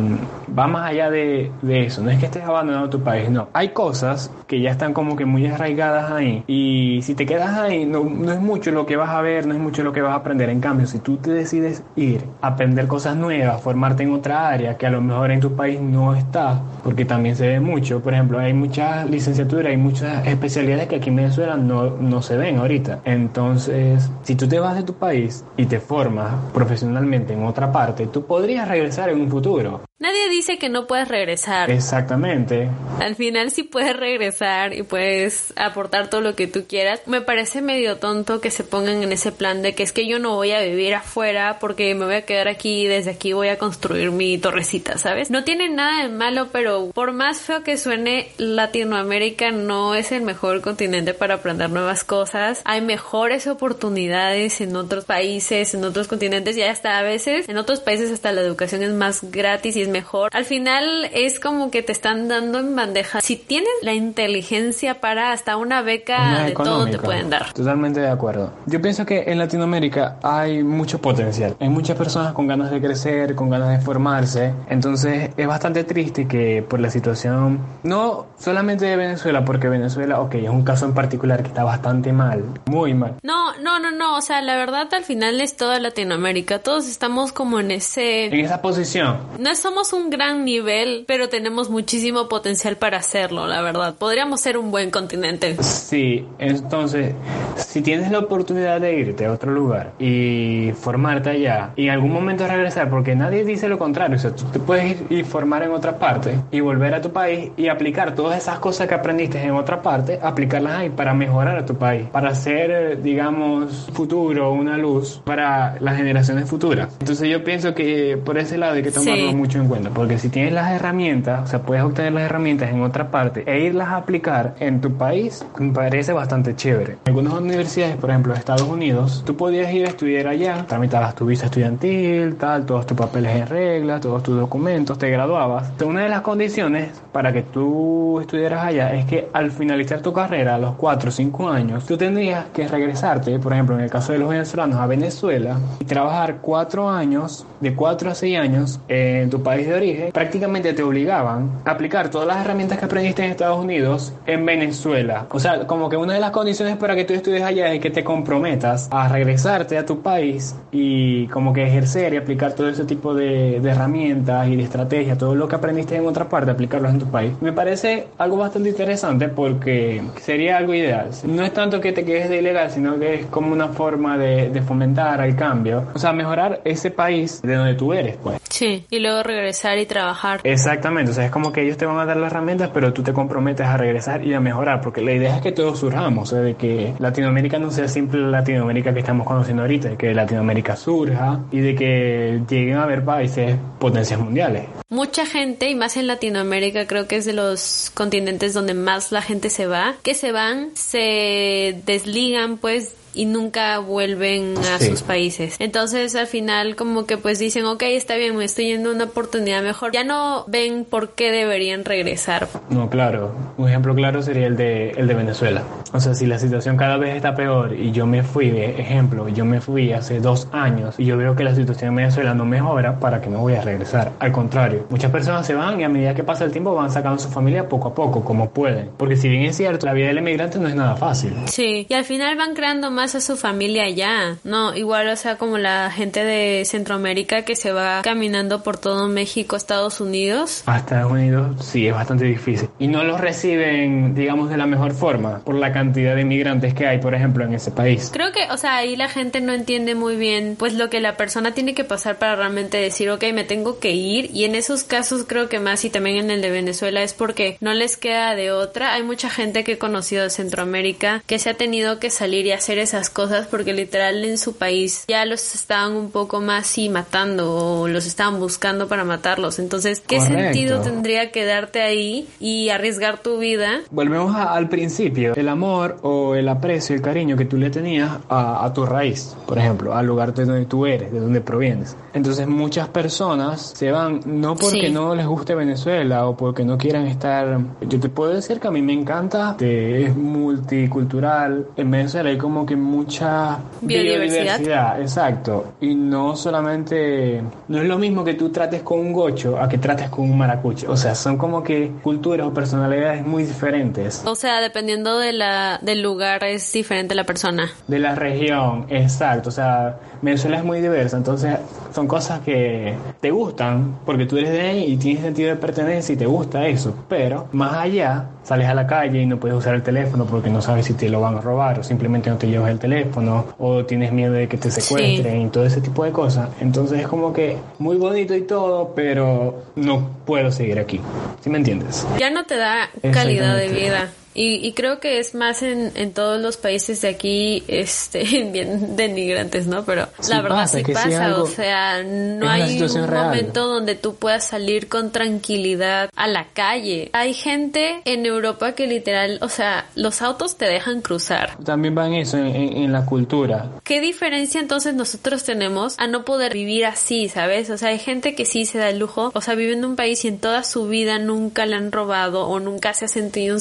va 0.57 0.67
más 0.67 0.91
allá 0.91 1.11
de, 1.11 1.51
de 1.63 1.85
eso. 1.87 2.03
No 2.03 2.11
es 2.11 2.19
que 2.19 2.27
estés 2.27 2.45
abandonando 2.45 2.91
tu 2.91 3.01
país, 3.01 3.31
no. 3.31 3.49
Hay 3.53 3.69
cosas 3.71 4.31
que 4.47 4.61
ya 4.61 4.71
están 4.71 4.93
como 4.93 5.17
que 5.17 5.25
muy 5.25 5.47
arraigadas 5.47 6.11
ahí 6.11 6.45
y 6.47 7.01
si 7.03 7.15
te 7.15 7.27
quedas 7.27 7.57
ahí, 7.59 7.85
no, 7.87 8.05
no 8.05 8.33
es 8.33 8.41
mucho 8.41 8.71
lo 8.71 8.87
que 8.87 8.97
vas 8.97 9.11
a 9.11 9.21
ver, 9.21 9.47
no 9.47 9.55
es 9.55 9.61
mucho 9.61 9.83
lo 9.83 9.93
que 9.93 10.03
vas 10.03 10.13
a 10.13 10.17
aprender. 10.17 10.49
En 10.49 10.61
cambio, 10.61 10.87
si 10.87 10.99
tú 10.99 11.17
te 11.17 11.31
decides 11.31 11.83
ir, 11.97 12.25
a 12.41 12.49
aprender 12.49 12.87
cosas 12.87 13.17
nuevas, 13.17 13.61
formarte 13.61 14.03
en 14.03 14.13
otra 14.13 14.49
área 14.49 14.77
que 14.77 14.87
a 14.87 14.91
lo 14.91 15.01
mejor 15.01 15.31
en 15.31 15.41
tu 15.41 15.55
país 15.55 15.81
no 15.81 16.15
está, 16.15 16.61
porque 16.83 17.05
también 17.05 17.37
se 17.37 17.47
ve 17.47 17.61
mucho. 17.61 18.01
Por 18.01 18.15
ejemplo, 18.15 18.39
hay 18.39 18.53
muchas 18.53 19.09
licenciaturas, 19.09 19.67
hay 19.67 19.77
muchas 19.77 20.27
especialidades 20.27 20.89
que 20.89 20.97
aquí 20.97 21.11
en 21.11 21.17
Venezuela 21.17 21.57
no, 21.57 21.91
no 21.91 22.23
se 22.23 22.37
ven 22.37 22.59
ahorita. 22.59 23.01
Entonces, 23.05 24.11
si 24.23 24.35
tú 24.37 24.47
te 24.47 24.59
vas 24.59 24.77
de 24.77 24.83
tu 24.83 24.95
país 24.95 25.45
y 25.57 25.67
te 25.67 25.81
formas 25.81 26.33
profesionalmente 26.53 27.33
en 27.33 27.45
otra 27.45 27.73
parte, 27.75 28.07
tú 28.07 28.25
podrías 28.25 28.69
regresar 28.69 29.11
en 29.11 29.21
un 29.21 29.29
futuro. 29.29 29.81
Nadie 30.01 30.29
dice 30.29 30.59
que 30.59 30.69
no 30.69 30.89
puedes 30.89 31.07
regresar. 31.07 31.71
Exactamente. 31.71 32.69
Al 32.99 33.15
final 33.15 33.53
sí 33.53 33.63
puedes 33.63 33.97
regresar 33.97 34.75
y 34.75 34.83
puedes 34.83 35.53
aportar 35.55 36.11
todo 36.11 36.21
lo 36.21 36.35
que 36.35 36.49
tú 36.49 36.65
quieras. 36.69 37.03
Me 37.07 37.21
parece 37.21 37.63
medio 37.63 37.99
tonto 37.99 38.41
que 38.41 38.51
se 38.51 38.65
pongan 38.65 39.05
en 39.05 39.13
ese 39.13 39.31
plan 39.31 39.63
de 39.63 39.77
que 39.77 39.85
es 39.85 39.93
que 39.93 40.09
yo 40.09 40.19
no 40.19 40.35
voy 40.35 40.51
a 40.51 40.61
vivir 40.63 40.97
afuera 40.97 41.59
porque 41.61 41.95
me 41.95 42.07
voy 42.07 42.17
a 42.17 42.27
quedar 42.27 42.49
aquí 42.49 42.83
y 42.83 42.89
desde 42.89 43.13
aquí 43.13 43.35
voy 43.35 43.47
a 43.49 43.57
construir 43.57 44.11
mi 44.11 44.37
torrecita, 44.37 44.99
¿sabes? 44.99 45.31
No 45.31 45.45
tiene 45.45 45.69
nada 45.69 46.03
de 46.03 46.09
malo, 46.09 46.49
pero 46.51 46.91
por 46.93 47.13
más 47.13 47.39
feo 47.39 47.63
que 47.63 47.79
suene, 47.79 48.33
Latinoamérica 48.37 49.53
no 49.53 49.95
es 49.95 50.11
el 50.11 50.23
mejor 50.23 50.61
continente 50.61 51.15
para 51.15 51.35
aprender 51.35 51.71
nuevas 51.71 52.03
cosas. 52.03 52.63
Hay 52.65 52.81
mejores 52.81 53.47
oportunidades 53.47 54.61
en 54.61 54.75
otros 54.75 55.05
países, 55.05 55.73
en 55.73 55.85
otros 55.85 56.09
continentes 56.09 56.57
y 56.57 56.63
hasta 56.63 56.99
a 56.99 57.03
veces 57.03 57.49
en 57.49 57.59
otros 57.59 57.79
países 57.79 58.11
hasta 58.11 58.33
la 58.33 58.41
educación 58.41 58.83
es 58.83 58.91
más 58.91 59.31
gratis 59.31 59.77
y 59.77 59.84
es 59.85 59.89
mejor. 59.91 60.31
Al 60.33 60.45
final 60.45 61.09
es 61.13 61.39
como 61.41 61.71
que 61.71 61.83
te 61.83 61.93
están 61.93 62.29
dando 62.29 62.59
en 62.59 62.75
bandeja. 62.77 63.21
Si 63.21 63.37
tienes 63.37 63.71
la 63.83 63.93
inteligencia 63.95 65.01
para 65.01 65.33
hasta 65.33 65.57
una 65.57 65.83
beca 65.83 66.17
Una 66.19 66.45
de 66.45 66.53
todo 66.53 66.65
te 66.65 66.71
económica. 66.91 67.03
pueden 67.03 67.31
dar. 67.31 67.53
Totalmente 67.53 68.01
de 68.01 68.09
acuerdo. 68.09 68.53
Yo 68.67 68.81
pienso 68.81 69.05
que 69.07 69.25
en 69.27 69.39
Latinoamérica 69.39 70.17
hay 70.23 70.63
mucho 70.63 71.01
potencial. 71.01 71.57
Hay 71.61 71.69
muchas 71.69 71.97
personas 71.97 72.33
con 72.33 72.47
ganas 72.47 72.71
de 72.71 72.81
crecer, 72.81 73.35
con 73.35 73.51
ganas 73.51 73.71
de 73.71 73.85
formarse. 73.85 74.53
Entonces 74.69 75.31
es 75.37 75.47
bastante 75.47 75.85
triste 75.85 76.27
que 76.27 76.63
por 76.69 76.81
la 76.81 76.91
situación, 76.91 77.61
no 77.83 78.27
solamente 78.39 78.85
de 78.87 78.97
Venezuela, 78.97 79.45
porque 79.45 79.69
Venezuela, 79.69 80.21
ok, 80.21 80.35
es 80.37 80.49
un 80.51 80.65
caso 80.65 80.87
en 80.87 80.95
particular 80.95 81.43
que 81.43 81.49
está 81.49 81.65
bastante 81.65 82.13
mal, 82.13 82.45
muy 82.67 82.95
mal. 82.95 83.15
No, 83.23 83.57
no, 83.59 83.79
no, 83.79 83.91
no. 83.91 84.17
O 84.17 84.21
sea, 84.21 84.41
la 84.43 84.57
verdad 84.57 84.89
al 84.93 85.05
final 85.05 85.41
es 85.41 85.57
toda 85.57 85.79
Latinoamérica. 85.79 86.61
Todos 86.61 86.89
estamos 86.89 87.33
como 87.33 87.61
en 87.61 87.71
ese... 87.71 88.27
En 88.27 88.35
esa 88.45 88.63
posición, 88.63 89.19
No 89.39 89.51
un 89.93 90.09
gran 90.11 90.45
nivel, 90.45 91.05
pero 91.07 91.29
tenemos 91.29 91.69
muchísimo 91.71 92.29
potencial 92.29 92.77
para 92.77 92.99
hacerlo, 92.99 93.47
la 93.47 93.61
verdad. 93.63 93.95
Podríamos 93.97 94.41
ser 94.41 94.57
un 94.57 94.71
buen 94.71 94.91
continente. 94.91 95.57
Sí, 95.63 96.25
entonces, 96.39 97.15
si 97.57 97.83
tienes 97.83 98.11
la 98.11 98.21
oportunidad 98.21 98.81
de 98.81 98.95
irte 98.99 99.27
a 99.27 99.33
otro 99.33 99.51
lugar 99.53 99.93
y 99.99 100.73
formarte 100.81 101.31
allá 101.31 101.71
y 101.77 101.85
en 101.87 101.91
algún 101.91 102.13
momento 102.13 102.47
regresar, 102.47 102.89
porque 102.91 103.15
nadie 103.15 103.45
dice 103.45 103.69
lo 103.69 103.79
contrario, 103.79 104.17
o 104.17 104.21
sea, 104.21 104.35
tú 104.35 104.45
te 104.53 104.59
puedes 104.59 104.93
ir 104.93 105.07
y 105.11 105.23
formar 105.25 105.63
en 105.63 105.71
otra 105.73 105.99
parte 105.99 106.39
y 106.51 106.61
volver 106.61 106.95
a 106.95 107.01
tu 107.01 107.11
país 107.13 107.51
y 107.57 107.69
aplicar 107.69 108.15
todas 108.15 108.39
esas 108.39 108.59
cosas 108.59 108.87
que 108.89 108.95
aprendiste 108.95 109.43
en 109.43 109.53
otra 109.53 109.83
parte, 109.83 110.19
aplicarlas 110.23 110.75
ahí 110.75 110.91
para 110.91 111.15
mejorar 111.15 111.59
a 111.59 111.67
tu 111.67 111.75
país, 111.77 112.07
para 112.13 112.31
hacer, 112.31 112.71
eh, 112.71 112.97
digamos, 113.03 113.89
futuro, 113.93 114.53
una 114.53 114.77
luz 114.79 115.21
para 115.25 115.77
las 115.81 115.97
generaciones 115.97 116.49
futuras. 116.49 116.89
Entonces 117.01 117.29
yo 117.29 117.43
pienso 117.45 117.75
que 117.75 118.19
por 118.25 118.39
ese 118.39 118.57
lado 118.59 118.75
hay 118.75 118.83
que 118.83 118.91
tomarlo 118.93 119.29
Sí. 119.31 119.35
mucho 119.35 119.59
en 119.59 119.64
cuenta, 119.69 119.91
porque 119.91 120.19
si 120.19 120.29
tienes 120.29 120.53
las 120.53 120.73
herramientas, 120.73 121.45
o 121.45 121.47
sea, 121.47 121.63
puedes 121.63 121.85
obtener 121.85 122.13
las 122.13 122.25
herramientas 122.25 122.71
en 122.71 122.83
otra 122.83 123.11
parte 123.11 123.45
e 123.47 123.61
irlas 123.61 123.89
a 123.89 123.97
aplicar 123.97 124.55
en 124.61 124.81
tu 124.81 124.93
país, 124.93 125.45
me 125.59 125.73
parece 125.73 126.13
bastante 126.13 126.55
chévere. 126.55 126.93
En 127.05 127.09
algunas 127.09 127.35
universidades, 127.35 127.97
por 127.97 128.11
ejemplo, 128.11 128.35
Estados 128.35 128.69
Unidos, 128.69 129.23
tú 129.25 129.37
podías 129.37 129.73
ir 129.73 129.87
a 129.87 129.89
estudiar 129.89 130.29
allá, 130.29 130.65
tramitabas 130.67 131.15
tu 131.15 131.27
visa 131.27 131.47
estudiantil, 131.47 132.37
tal, 132.37 132.67
todos 132.67 132.87
tus 132.87 132.97
papeles 132.97 133.37
en 133.37 133.47
regla, 133.47 134.01
todos 134.01 134.23
tus 134.23 134.39
documentos, 134.39 134.99
te 134.99 135.09
graduabas. 135.11 135.73
Una 135.85 136.03
de 136.03 136.09
las 136.09 136.23
condiciones 136.23 136.91
para 137.13 137.33
que 137.33 137.43
tú 137.43 138.21
estudiaras 138.21 138.65
allá 138.65 138.95
es 138.95 139.05
que 139.07 139.29
al 139.33 139.51
finalizar 139.51 140.01
tu 140.01 140.13
carrera, 140.13 140.57
a 140.57 140.59
los 140.59 140.75
4 140.75 141.09
o 141.09 141.13
5 141.13 141.49
años, 141.49 141.87
tú 141.87 141.97
tendrías 141.97 142.47
que 142.53 142.67
regresarte, 142.69 143.39
por 143.39 143.53
ejemplo, 143.53 143.77
en 143.77 143.83
el 143.83 143.91
caso 143.91 144.13
de 144.13 144.19
los 144.19 144.29
venezolanos, 144.29 144.79
a 144.79 144.87
Venezuela 144.87 145.59
y 145.79 145.85
trabajar 145.85 146.39
4 146.41 146.91
años, 146.91 147.47
de 147.61 147.75
4 147.75 148.11
a 148.11 148.15
6 148.15 148.39
años 148.39 148.81
en 148.89 149.31
tu 149.31 149.43
país 149.43 149.54
de 149.63 149.75
origen. 149.75 150.13
Prácticamente 150.13 150.73
te 150.73 150.83
obligaban 150.83 151.51
a 151.65 151.71
aplicar 151.71 152.11
todas 152.11 152.27
las 152.27 152.45
herramientas 152.45 152.79
que 152.79 152.85
aprendiste 152.85 153.25
en 153.25 153.31
Estados 153.31 153.59
Unidos 153.59 154.13
en 154.27 154.45
Venezuela. 154.45 155.27
O 155.31 155.39
sea, 155.39 155.67
como 155.67 155.89
que 155.89 155.97
una 155.97 156.15
de 156.15 156.21
las 156.21 156.31
condiciones 156.31 156.77
para 156.77 156.95
que 156.95 157.05
tú 157.05 157.15
estudies 157.15 157.43
allá 157.43 157.73
es 157.73 157.81
que 157.81 157.91
te 157.91 158.05
comprometas 158.05 158.89
a 158.91 159.09
regresarte 159.09 159.79
a 159.79 159.87
tu 159.87 160.03
país 160.03 160.57
y 160.73 161.27
como 161.29 161.53
que 161.53 161.65
ejercer 161.65 162.15
y 162.15 162.17
aplicar 162.17 162.53
todo 162.55 162.69
ese 162.69 162.85
tipo 162.85 163.15
de, 163.15 163.57
herramientas 163.57 164.49
y 164.49 164.57
de 164.57 164.63
estrategias, 164.63 165.19
todo 165.19 165.35
lo 165.35 165.49
que 165.49 165.57
aprendiste 165.57 165.97
en 165.97 166.07
otra 166.07 166.29
parte, 166.29 166.51
aplicarlo 166.51 166.89
en 166.89 166.99
tu 166.99 167.07
país. 167.07 167.33
Me 167.41 167.53
parece 167.53 168.07
algo 168.19 168.37
bastante 168.37 168.69
interesante 168.69 169.29
porque 169.29 170.03
sería 170.21 170.59
algo 170.59 170.75
ideal. 170.75 171.11
No 171.25 171.45
es 171.45 171.53
tanto 171.53 171.81
que 171.81 171.93
te 171.93 172.05
quedes 172.05 172.29
de 172.29 172.39
ilegal, 172.39 172.71
sino 172.71 172.99
que 172.99 173.15
es 173.15 173.27
como 173.27 173.53
una 173.53 173.69
forma 173.69 174.19
de, 174.19 174.51
de 174.51 174.63
fomentar 174.63 175.21
el 175.21 175.37
cambio. 175.37 175.85
O 175.95 175.99
sea, 175.99 176.13
mejorar 176.13 176.61
ese 176.65 176.91
país 176.91 177.41
de 177.43 177.55
donde 177.55 177.75
tú 177.75 177.93
eres, 177.93 178.17
pues. 178.17 178.41
Sí, 178.55 178.87
y 178.89 179.01
luego 179.01 179.25
regresar 179.25 179.79
y 179.79 179.87
trabajar. 179.87 180.41
Exactamente, 180.45 181.11
o 181.11 181.15
sea, 181.15 181.25
es 181.25 181.33
como 181.33 181.53
que 181.53 181.63
ellos 181.63 181.77
te 181.77 181.87
van 181.87 181.99
a 181.99 182.07
dar 182.07 182.17
las 182.17 182.31
herramientas, 182.31 182.71
pero 182.73 182.93
tú 182.93 183.03
te 183.03 183.13
comprometes 183.13 183.67
a 183.67 183.77
regresar 183.77 184.25
y 184.25 184.33
a 184.33 184.39
mejorar, 184.39 184.81
porque 184.81 185.03
la 185.03 185.11
idea 185.11 185.35
es 185.35 185.43
que 185.43 185.51
todos 185.51 185.81
surjamos, 185.81 186.29
o 186.29 186.37
sea, 186.37 186.45
de 186.45 186.55
que 186.55 186.95
Latinoamérica 187.01 187.59
no 187.59 187.73
sea 187.73 187.89
simple 187.89 188.21
la 188.21 188.29
Latinoamérica 188.29 188.95
que 188.95 189.01
estamos 189.01 189.27
conociendo 189.27 189.63
ahorita, 189.63 189.89
de 189.89 189.97
que 189.97 190.15
Latinoamérica 190.15 190.77
surja 190.77 191.41
y 191.51 191.59
de 191.59 191.75
que 191.75 192.43
lleguen 192.49 192.77
a 192.77 192.85
haber 192.85 193.05
países 193.05 193.57
potencias 193.81 194.21
mundiales. 194.21 194.67
Mucha 194.89 195.27
gente, 195.27 195.69
y 195.69 195.75
más 195.75 195.97
en 195.97 196.07
Latinoamérica, 196.07 196.87
creo 196.87 197.09
que 197.09 197.17
es 197.17 197.25
de 197.25 197.33
los 197.33 197.91
continentes 197.93 198.55
donde 198.55 198.75
más 198.75 199.11
la 199.11 199.21
gente 199.21 199.51
se 199.51 199.67
va, 199.67 199.97
que 200.05 200.15
se 200.15 200.31
van, 200.31 200.71
se 200.77 201.83
desligan 201.85 202.59
pues 202.59 202.95
y 203.15 203.27
nunca 203.27 203.79
vuelven 203.79 204.55
a 204.59 204.79
Sí. 204.79 204.87
sus 204.91 205.03
países. 205.03 205.57
Entonces 205.59 206.15
al 206.15 206.27
final 206.27 206.77
como 206.77 207.07
que 207.07 207.17
pues 207.19 207.39
dicen, 207.39 207.65
ok, 207.67 207.83
está 207.83 208.17
bien, 208.17 208.37
me 208.37 208.45
estoy 208.45 208.67
yendo 208.67 208.91
a 208.91 208.95
una 208.95 209.05
oportunidad 209.05 209.63
mejor. 209.63 209.93
Ya 209.93 210.05
no 210.05 210.45
ven 210.49 210.85
por 210.85 211.11
qué 211.11 211.31
deberían 211.31 211.85
regresar. 211.85 212.49
No, 212.71 212.91
claro. 212.91 213.33
Un 213.57 213.69
ejemplo 213.69 213.95
claro 213.95 214.23
sería 214.23 214.47
el 214.47 214.57
de, 214.57 214.91
el 214.93 215.07
de 215.07 215.15
Venezuela. 215.15 215.63
O 215.93 216.01
sea, 216.01 216.15
si 216.15 216.27
la 216.27 216.39
situación 216.39 216.77
cada 216.77 216.97
vez 216.97 217.15
está 217.17 217.35
peor 217.35 217.73
y 217.75 217.93
yo 217.93 218.07
me 218.07 218.23
fui, 218.23 218.51
de 218.51 218.81
ejemplo, 218.81 219.29
yo 219.29 219.45
me 219.45 219.61
fui 219.61 219.93
hace 219.93 220.21
dos 220.21 220.49
años 220.53 220.95
y 220.99 221.05
yo 221.05 221.17
veo 221.17 221.37
que 221.37 221.45
la 221.45 221.55
situación 221.55 221.91
en 221.91 221.97
Venezuela 221.97 222.35
no 222.35 222.45
mejora, 222.45 222.99
¿para 222.99 223.21
qué 223.21 223.31
me 223.31 223.37
voy 223.37 223.55
a 223.55 223.61
regresar? 223.63 224.13
Al 224.19 224.33
contrario, 224.33 224.87
muchas 224.91 225.11
personas 225.11 225.47
se 225.47 225.55
van 225.55 225.81
y 225.81 225.85
a 225.85 225.89
medida 225.89 226.15
que 226.15 226.25
pasa 226.25 226.45
el 226.45 226.51
tiempo 226.51 226.75
van 226.75 226.91
sacando 226.91 227.19
su 227.21 227.29
familia 227.29 227.69
poco 227.69 227.89
a 227.89 227.95
poco, 227.95 228.25
como 228.25 228.51
pueden. 228.51 228.91
Porque 228.97 229.17
si 229.17 229.29
bien 229.29 229.43
es 229.43 229.57
cierto, 229.57 229.87
la 229.87 229.93
vida 229.93 230.09
del 230.09 230.19
emigrante 230.19 230.59
no 230.59 230.69
es 230.69 230.75
nada 230.75 230.97
fácil. 230.97 231.33
Sí, 231.47 231.87
y 231.89 231.95
al 231.95 232.05
final 232.05 232.37
van 232.37 232.55
creando 232.55 232.91
más 232.91 233.04
a 233.13 233.21
su 233.21 233.37
familia 233.37 233.85
allá. 233.85 234.39
No, 234.45 234.75
igual, 234.75 235.09
o 235.09 235.17
sea, 235.17 235.37
como 235.37 235.59
la 235.59 235.91
gente 235.91 236.25
de 236.25 236.65
Centroamérica 236.65 237.43
que 237.43 237.57
se 237.57 237.73
va 237.73 238.03
caminando 238.03 238.63
por 238.63 238.79
todo 238.79 239.09
México, 239.09 239.57
Estados 239.57 240.01
Unidos. 240.01 240.63
A 240.67 240.79
Estados 240.79 241.11
Unidos 241.11 241.65
sí 241.65 241.87
es 241.87 241.95
bastante 241.95 242.25
difícil. 242.25 242.69
Y 242.79 242.89
no 242.89 243.05
los 243.05 243.21
reciben, 243.21 244.15
digamos, 244.15 244.49
de 244.49 244.57
la 244.57 244.67
mejor 244.67 244.95
forma 244.95 245.41
por 245.41 245.57
la 245.57 245.73
cantidad 245.73 246.15
de 246.15 246.23
inmigrantes 246.23 246.73
que 246.75 246.87
hay, 246.87 246.99
por 246.99 247.15
ejemplo, 247.15 247.45
en 247.45 247.55
ese 247.55 247.71
país. 247.71 248.11
Creo 248.13 248.33
que, 248.33 248.51
o 248.51 248.57
sea, 248.57 248.77
ahí 248.77 248.97
la 248.97 249.09
gente 249.09 249.41
no 249.41 249.53
entiende 249.53 249.95
muy 249.95 250.17
bien, 250.17 250.57
pues 250.59 250.75
lo 250.75 250.91
que 250.91 251.01
la 251.01 251.17
persona 251.17 251.53
tiene 251.53 251.75
que 251.75 251.85
pasar 251.85 252.19
para 252.19 252.37
realmente 252.37 252.79
decir, 252.79 253.11
ok, 253.11 253.25
me 253.35 253.45
tengo 253.45 253.79
que 253.79 253.93
ir. 253.93 254.31
Y 254.33 254.45
en 254.45 254.55
esos 254.55 254.85
casos 254.85 255.25
creo 255.27 255.49
que 255.49 255.61
más 255.61 255.85
y 255.85 255.91
también 255.91 256.17
en 256.17 256.31
el 256.31 256.43
de 256.43 256.51
Venezuela 256.51 257.03
es 257.03 257.15
porque 257.15 257.57
no 257.61 257.75
les 257.75 257.97
queda 257.97 258.35
de 258.35 258.53
otra. 258.53 258.95
Hay 258.95 259.03
mucha 259.03 259.31
gente 259.31 259.65
que 259.65 259.73
he 259.73 259.79
conocido 259.79 260.23
de 260.23 260.31
Centroamérica 260.31 261.23
que 261.27 261.39
se 261.39 261.51
ha 261.51 261.55
tenido 261.55 261.99
que 261.99 262.11
salir 262.11 262.47
y 262.47 262.53
hacer 262.53 262.79
esas 262.95 263.11
cosas 263.11 263.47
porque 263.49 263.73
literal 263.73 264.25
en 264.25 264.39
su 264.39 264.57
país 264.57 265.05
ya 265.09 265.25
los 265.25 265.55
estaban 265.55 265.95
un 265.97 266.11
poco 266.11 266.41
más 266.41 266.67
sí 266.67 266.89
matando 266.89 267.53
o 267.83 267.89
los 267.89 268.07
estaban 268.07 268.39
buscando 268.39 268.87
para 268.87 269.05
matarlos. 269.05 269.59
Entonces, 269.59 270.01
¿qué 270.01 270.19
Correcto. 270.19 270.43
sentido 270.43 270.81
tendría 270.81 271.31
quedarte 271.33 271.83
ahí 271.83 272.29
y 272.39 272.69
arriesgar 272.69 273.19
tu 273.19 273.39
vida? 273.39 273.81
Volvemos 273.91 274.35
a- 274.37 274.55
al 274.55 274.69
principio, 274.69 275.35
el 275.35 275.49
amor 275.49 275.97
o 276.03 276.35
el 276.37 276.49
aprecio, 276.49 276.95
el 276.95 277.03
cariño 277.03 277.37
que 277.37 277.45
tú 277.47 277.57
le 277.57 277.71
tenías 277.71 278.11
a, 278.29 278.65
a 278.65 278.73
tu 278.73 278.87
raíz, 278.87 279.35
por 279.47 279.59
ejemplo, 279.59 279.95
al 279.95 280.07
lugar 280.07 280.33
de 280.33 280.45
donde 280.45 280.67
tú 280.67 280.87
eres, 280.87 281.13
de 281.13 281.19
donde 281.21 281.41
provienes. 281.41 281.97
Entonces 282.13 282.47
muchas 282.47 282.89
personas 282.89 283.73
se 283.77 283.91
van 283.91 284.21
no 284.25 284.55
porque 284.55 284.87
Sí. 284.87 284.93
no 284.93 285.15
les 285.17 285.27
guste 285.27 285.55
Venezuela 285.57 286.27
o 286.27 286.37
porque 286.37 286.65
no 286.65 286.79
quieran 286.79 287.07
estar... 287.09 287.59
Yo 287.89 287.99
te 287.99 288.09
puedo 288.09 288.33
decir 288.33 288.61
que 288.61 288.69
a 288.69 288.71
mí 288.71 288.83
me 288.83 288.93
encanta, 288.93 289.57
que 289.59 290.05
es 290.07 290.15
multicultural. 290.17 291.67
En 291.77 291.91
Venezuela 291.91 292.31
hay 292.31 292.39
como 292.39 292.67
que 292.67 292.77
mucha 292.85 293.59
Biodiversidad. 293.81 295.01
exacto. 295.01 295.75
Y 295.81 295.95
no 295.95 296.37
solamente... 296.37 297.43
No 297.69 297.79
es 297.79 297.89
lo 297.89 297.99
mismo 297.99 298.25
que 298.25 298.35
tú 298.35 298.51
trates 298.51 298.83
con 298.83 299.01
un 299.01 299.13
gocho 299.13 299.59
a 299.59 299.69
que 299.69 299.79
trates 299.79 300.09
con 300.11 300.31
un 300.31 300.39
maracuche. 300.39 300.87
O 300.87 300.97
sea, 300.97 301.15
son 301.15 301.37
como 301.37 301.63
que 301.63 301.91
culturas 302.03 302.47
o 302.47 302.55
personalidades 302.55 303.27
muy 303.27 303.45
diferentes. 303.45 304.23
O 304.25 304.35
sea, 304.35 304.61
dependiendo 304.61 305.19
de 305.19 305.33
la, 305.33 305.79
del 305.83 306.03
lugar 306.03 306.45
es 306.45 306.73
diferente 306.73 307.15
la 307.15 307.25
persona. 307.25 307.71
De 307.89 307.99
la 307.99 308.15
región, 308.15 308.87
exacto. 308.89 309.49
O 309.49 309.53
sea, 309.53 309.99
Venezuela 310.23 310.59
es 310.59 310.65
muy 310.65 310.81
diversa, 310.81 311.17
entonces 311.17 311.57
son 311.95 312.07
cosas 312.07 312.41
que 312.41 312.95
te 313.21 313.31
gustan 313.31 313.99
porque 314.05 314.27
tú 314.27 314.37
eres 314.37 314.51
de 314.51 314.61
ahí 314.61 314.85
y 314.93 314.97
tienes 314.97 315.23
sentido 315.23 315.51
de 315.51 315.57
pertenencia 315.57 316.13
y 316.13 316.17
te 316.17 316.27
gusta 316.27 316.67
eso. 316.67 316.95
Pero 317.09 317.49
más 317.53 317.75
allá, 317.75 318.27
sales 318.45 318.69
a 318.69 318.75
la 318.75 318.87
calle 318.87 319.23
y 319.23 319.27
no 319.27 319.39
puedes 319.39 319.57
usar 319.57 319.75
el 319.75 319.83
teléfono 319.83 320.27
porque 320.27 320.51
no 320.51 320.63
sabes 320.63 320.87
si 320.87 320.95
te 320.95 321.09
lo 321.09 321.21
van 321.21 321.37
a 321.37 321.41
robar 321.41 321.81
o 321.81 321.83
simplemente 321.83 322.31
no 322.31 322.37
te 322.37 322.47
llevas 322.47 322.71
el 322.71 322.79
teléfono 322.79 323.47
o 323.59 323.85
tienes 323.85 324.13
miedo 324.13 324.33
de 324.33 324.49
que 324.49 324.57
te 324.57 324.71
secuestren 324.71 325.43
y 325.43 325.49
todo 325.49 325.65
ese 325.65 325.81
tipo 325.81 326.05
de 326.05 326.13
cosas. 326.13 326.49
Entonces 326.61 327.01
es 327.01 327.09
como 327.09 327.33
que 327.33 327.57
muy 327.79 327.97
bonito 327.97 328.35
y 328.35 328.43
todo, 328.43 328.93
pero 328.95 329.65
no 329.77 330.11
puedo 330.25 330.53
seguir 330.53 330.79
aquí. 330.79 331.01
¿Sí 331.41 331.51
me 331.51 331.59
entiendes? 331.59 332.07
Ya 332.19 332.31
no 332.31 332.45
te 332.45 332.57
da 332.57 332.91
calidad 333.13 333.57
de 333.57 333.69
vida. 333.69 334.11
Y, 334.35 334.57
y 334.67 334.73
creo 334.73 335.01
que 335.01 335.19
es 335.19 335.35
más 335.35 335.63
en, 335.63 335.93
en 335.95 336.13
todos 336.13 336.41
los 336.41 336.57
países 336.57 337.01
de 337.03 337.09
aquí, 337.09 337.63
este, 337.69 338.25
bien 338.53 338.97
denigrantes, 338.97 339.67
¿no? 339.67 339.85
Pero 339.85 340.09
Sí 340.21 340.31
la 340.31 340.43
verdad 340.43 340.57
pasa, 340.59 340.79
sí 340.79 340.93
pasa, 340.93 341.25
algo- 341.27 341.43
o 341.45 341.47
sea, 341.47 342.03
no 342.03 342.49
hay 342.51 342.81
un 342.83 343.07
real. 343.09 343.27
momento 343.27 343.67
donde 343.69 343.95
tú 343.95 344.17
puedas 344.17 344.47
salir 344.49 344.89
con 344.89 345.13
tranquilidad 345.13 346.11
a 346.17 346.27
la 346.27 346.47
calle. 346.53 347.11
Hay 347.13 347.35
gente 347.35 348.01
en 348.05 348.27
Europa 348.27 348.73
que 348.73 348.87
literal, 348.87 349.39
o 349.43 349.49
sea, 349.49 349.87
los 349.95 350.23
autos 350.23 350.57
te 350.57 350.65
dejan 350.67 351.01
cruzar. 351.01 351.57
También 351.65 351.97
va 351.97 352.07
en 352.07 352.15
eso, 352.15 352.37
en, 352.39 352.47
en- 352.47 352.77
en 352.77 352.93
la 352.93 353.05
cultura. 353.05 353.71
¿Qué 353.85 354.01
diferencia 354.01 354.61
entonces 354.61 354.95
nosotros 354.95 355.45
tenemos 355.45 355.95
a 355.99 356.07
no 356.07 356.25
poder 356.25 356.55
vivir 356.55 356.87
así, 356.87 357.29
sabes? 357.29 357.71
O 357.71 357.79
sea, 357.79 357.91
hay 357.91 357.99
gente 357.99 358.35
que 358.35 358.45
sí 358.47 358.65
se 358.67 358.79
da 358.79 358.89
el 358.89 358.99
lujo, 358.99 359.31
o 359.35 359.41
sea, 359.41 359.55
vive 359.55 359.73
en 359.75 359.85
un 359.85 359.97
país 359.97 360.25
y 360.25 360.29
en 360.29 360.39
toda 360.39 360.65
su 360.65 360.89
vida 360.89 361.19
nunca 361.19 361.67
le 361.67 361.77
han 361.77 361.93
robado 361.93 362.47
o 362.49 362.61
nunca 362.61 362.95
se 362.95 363.05
ha 363.05 363.09
sentido 363.09 363.55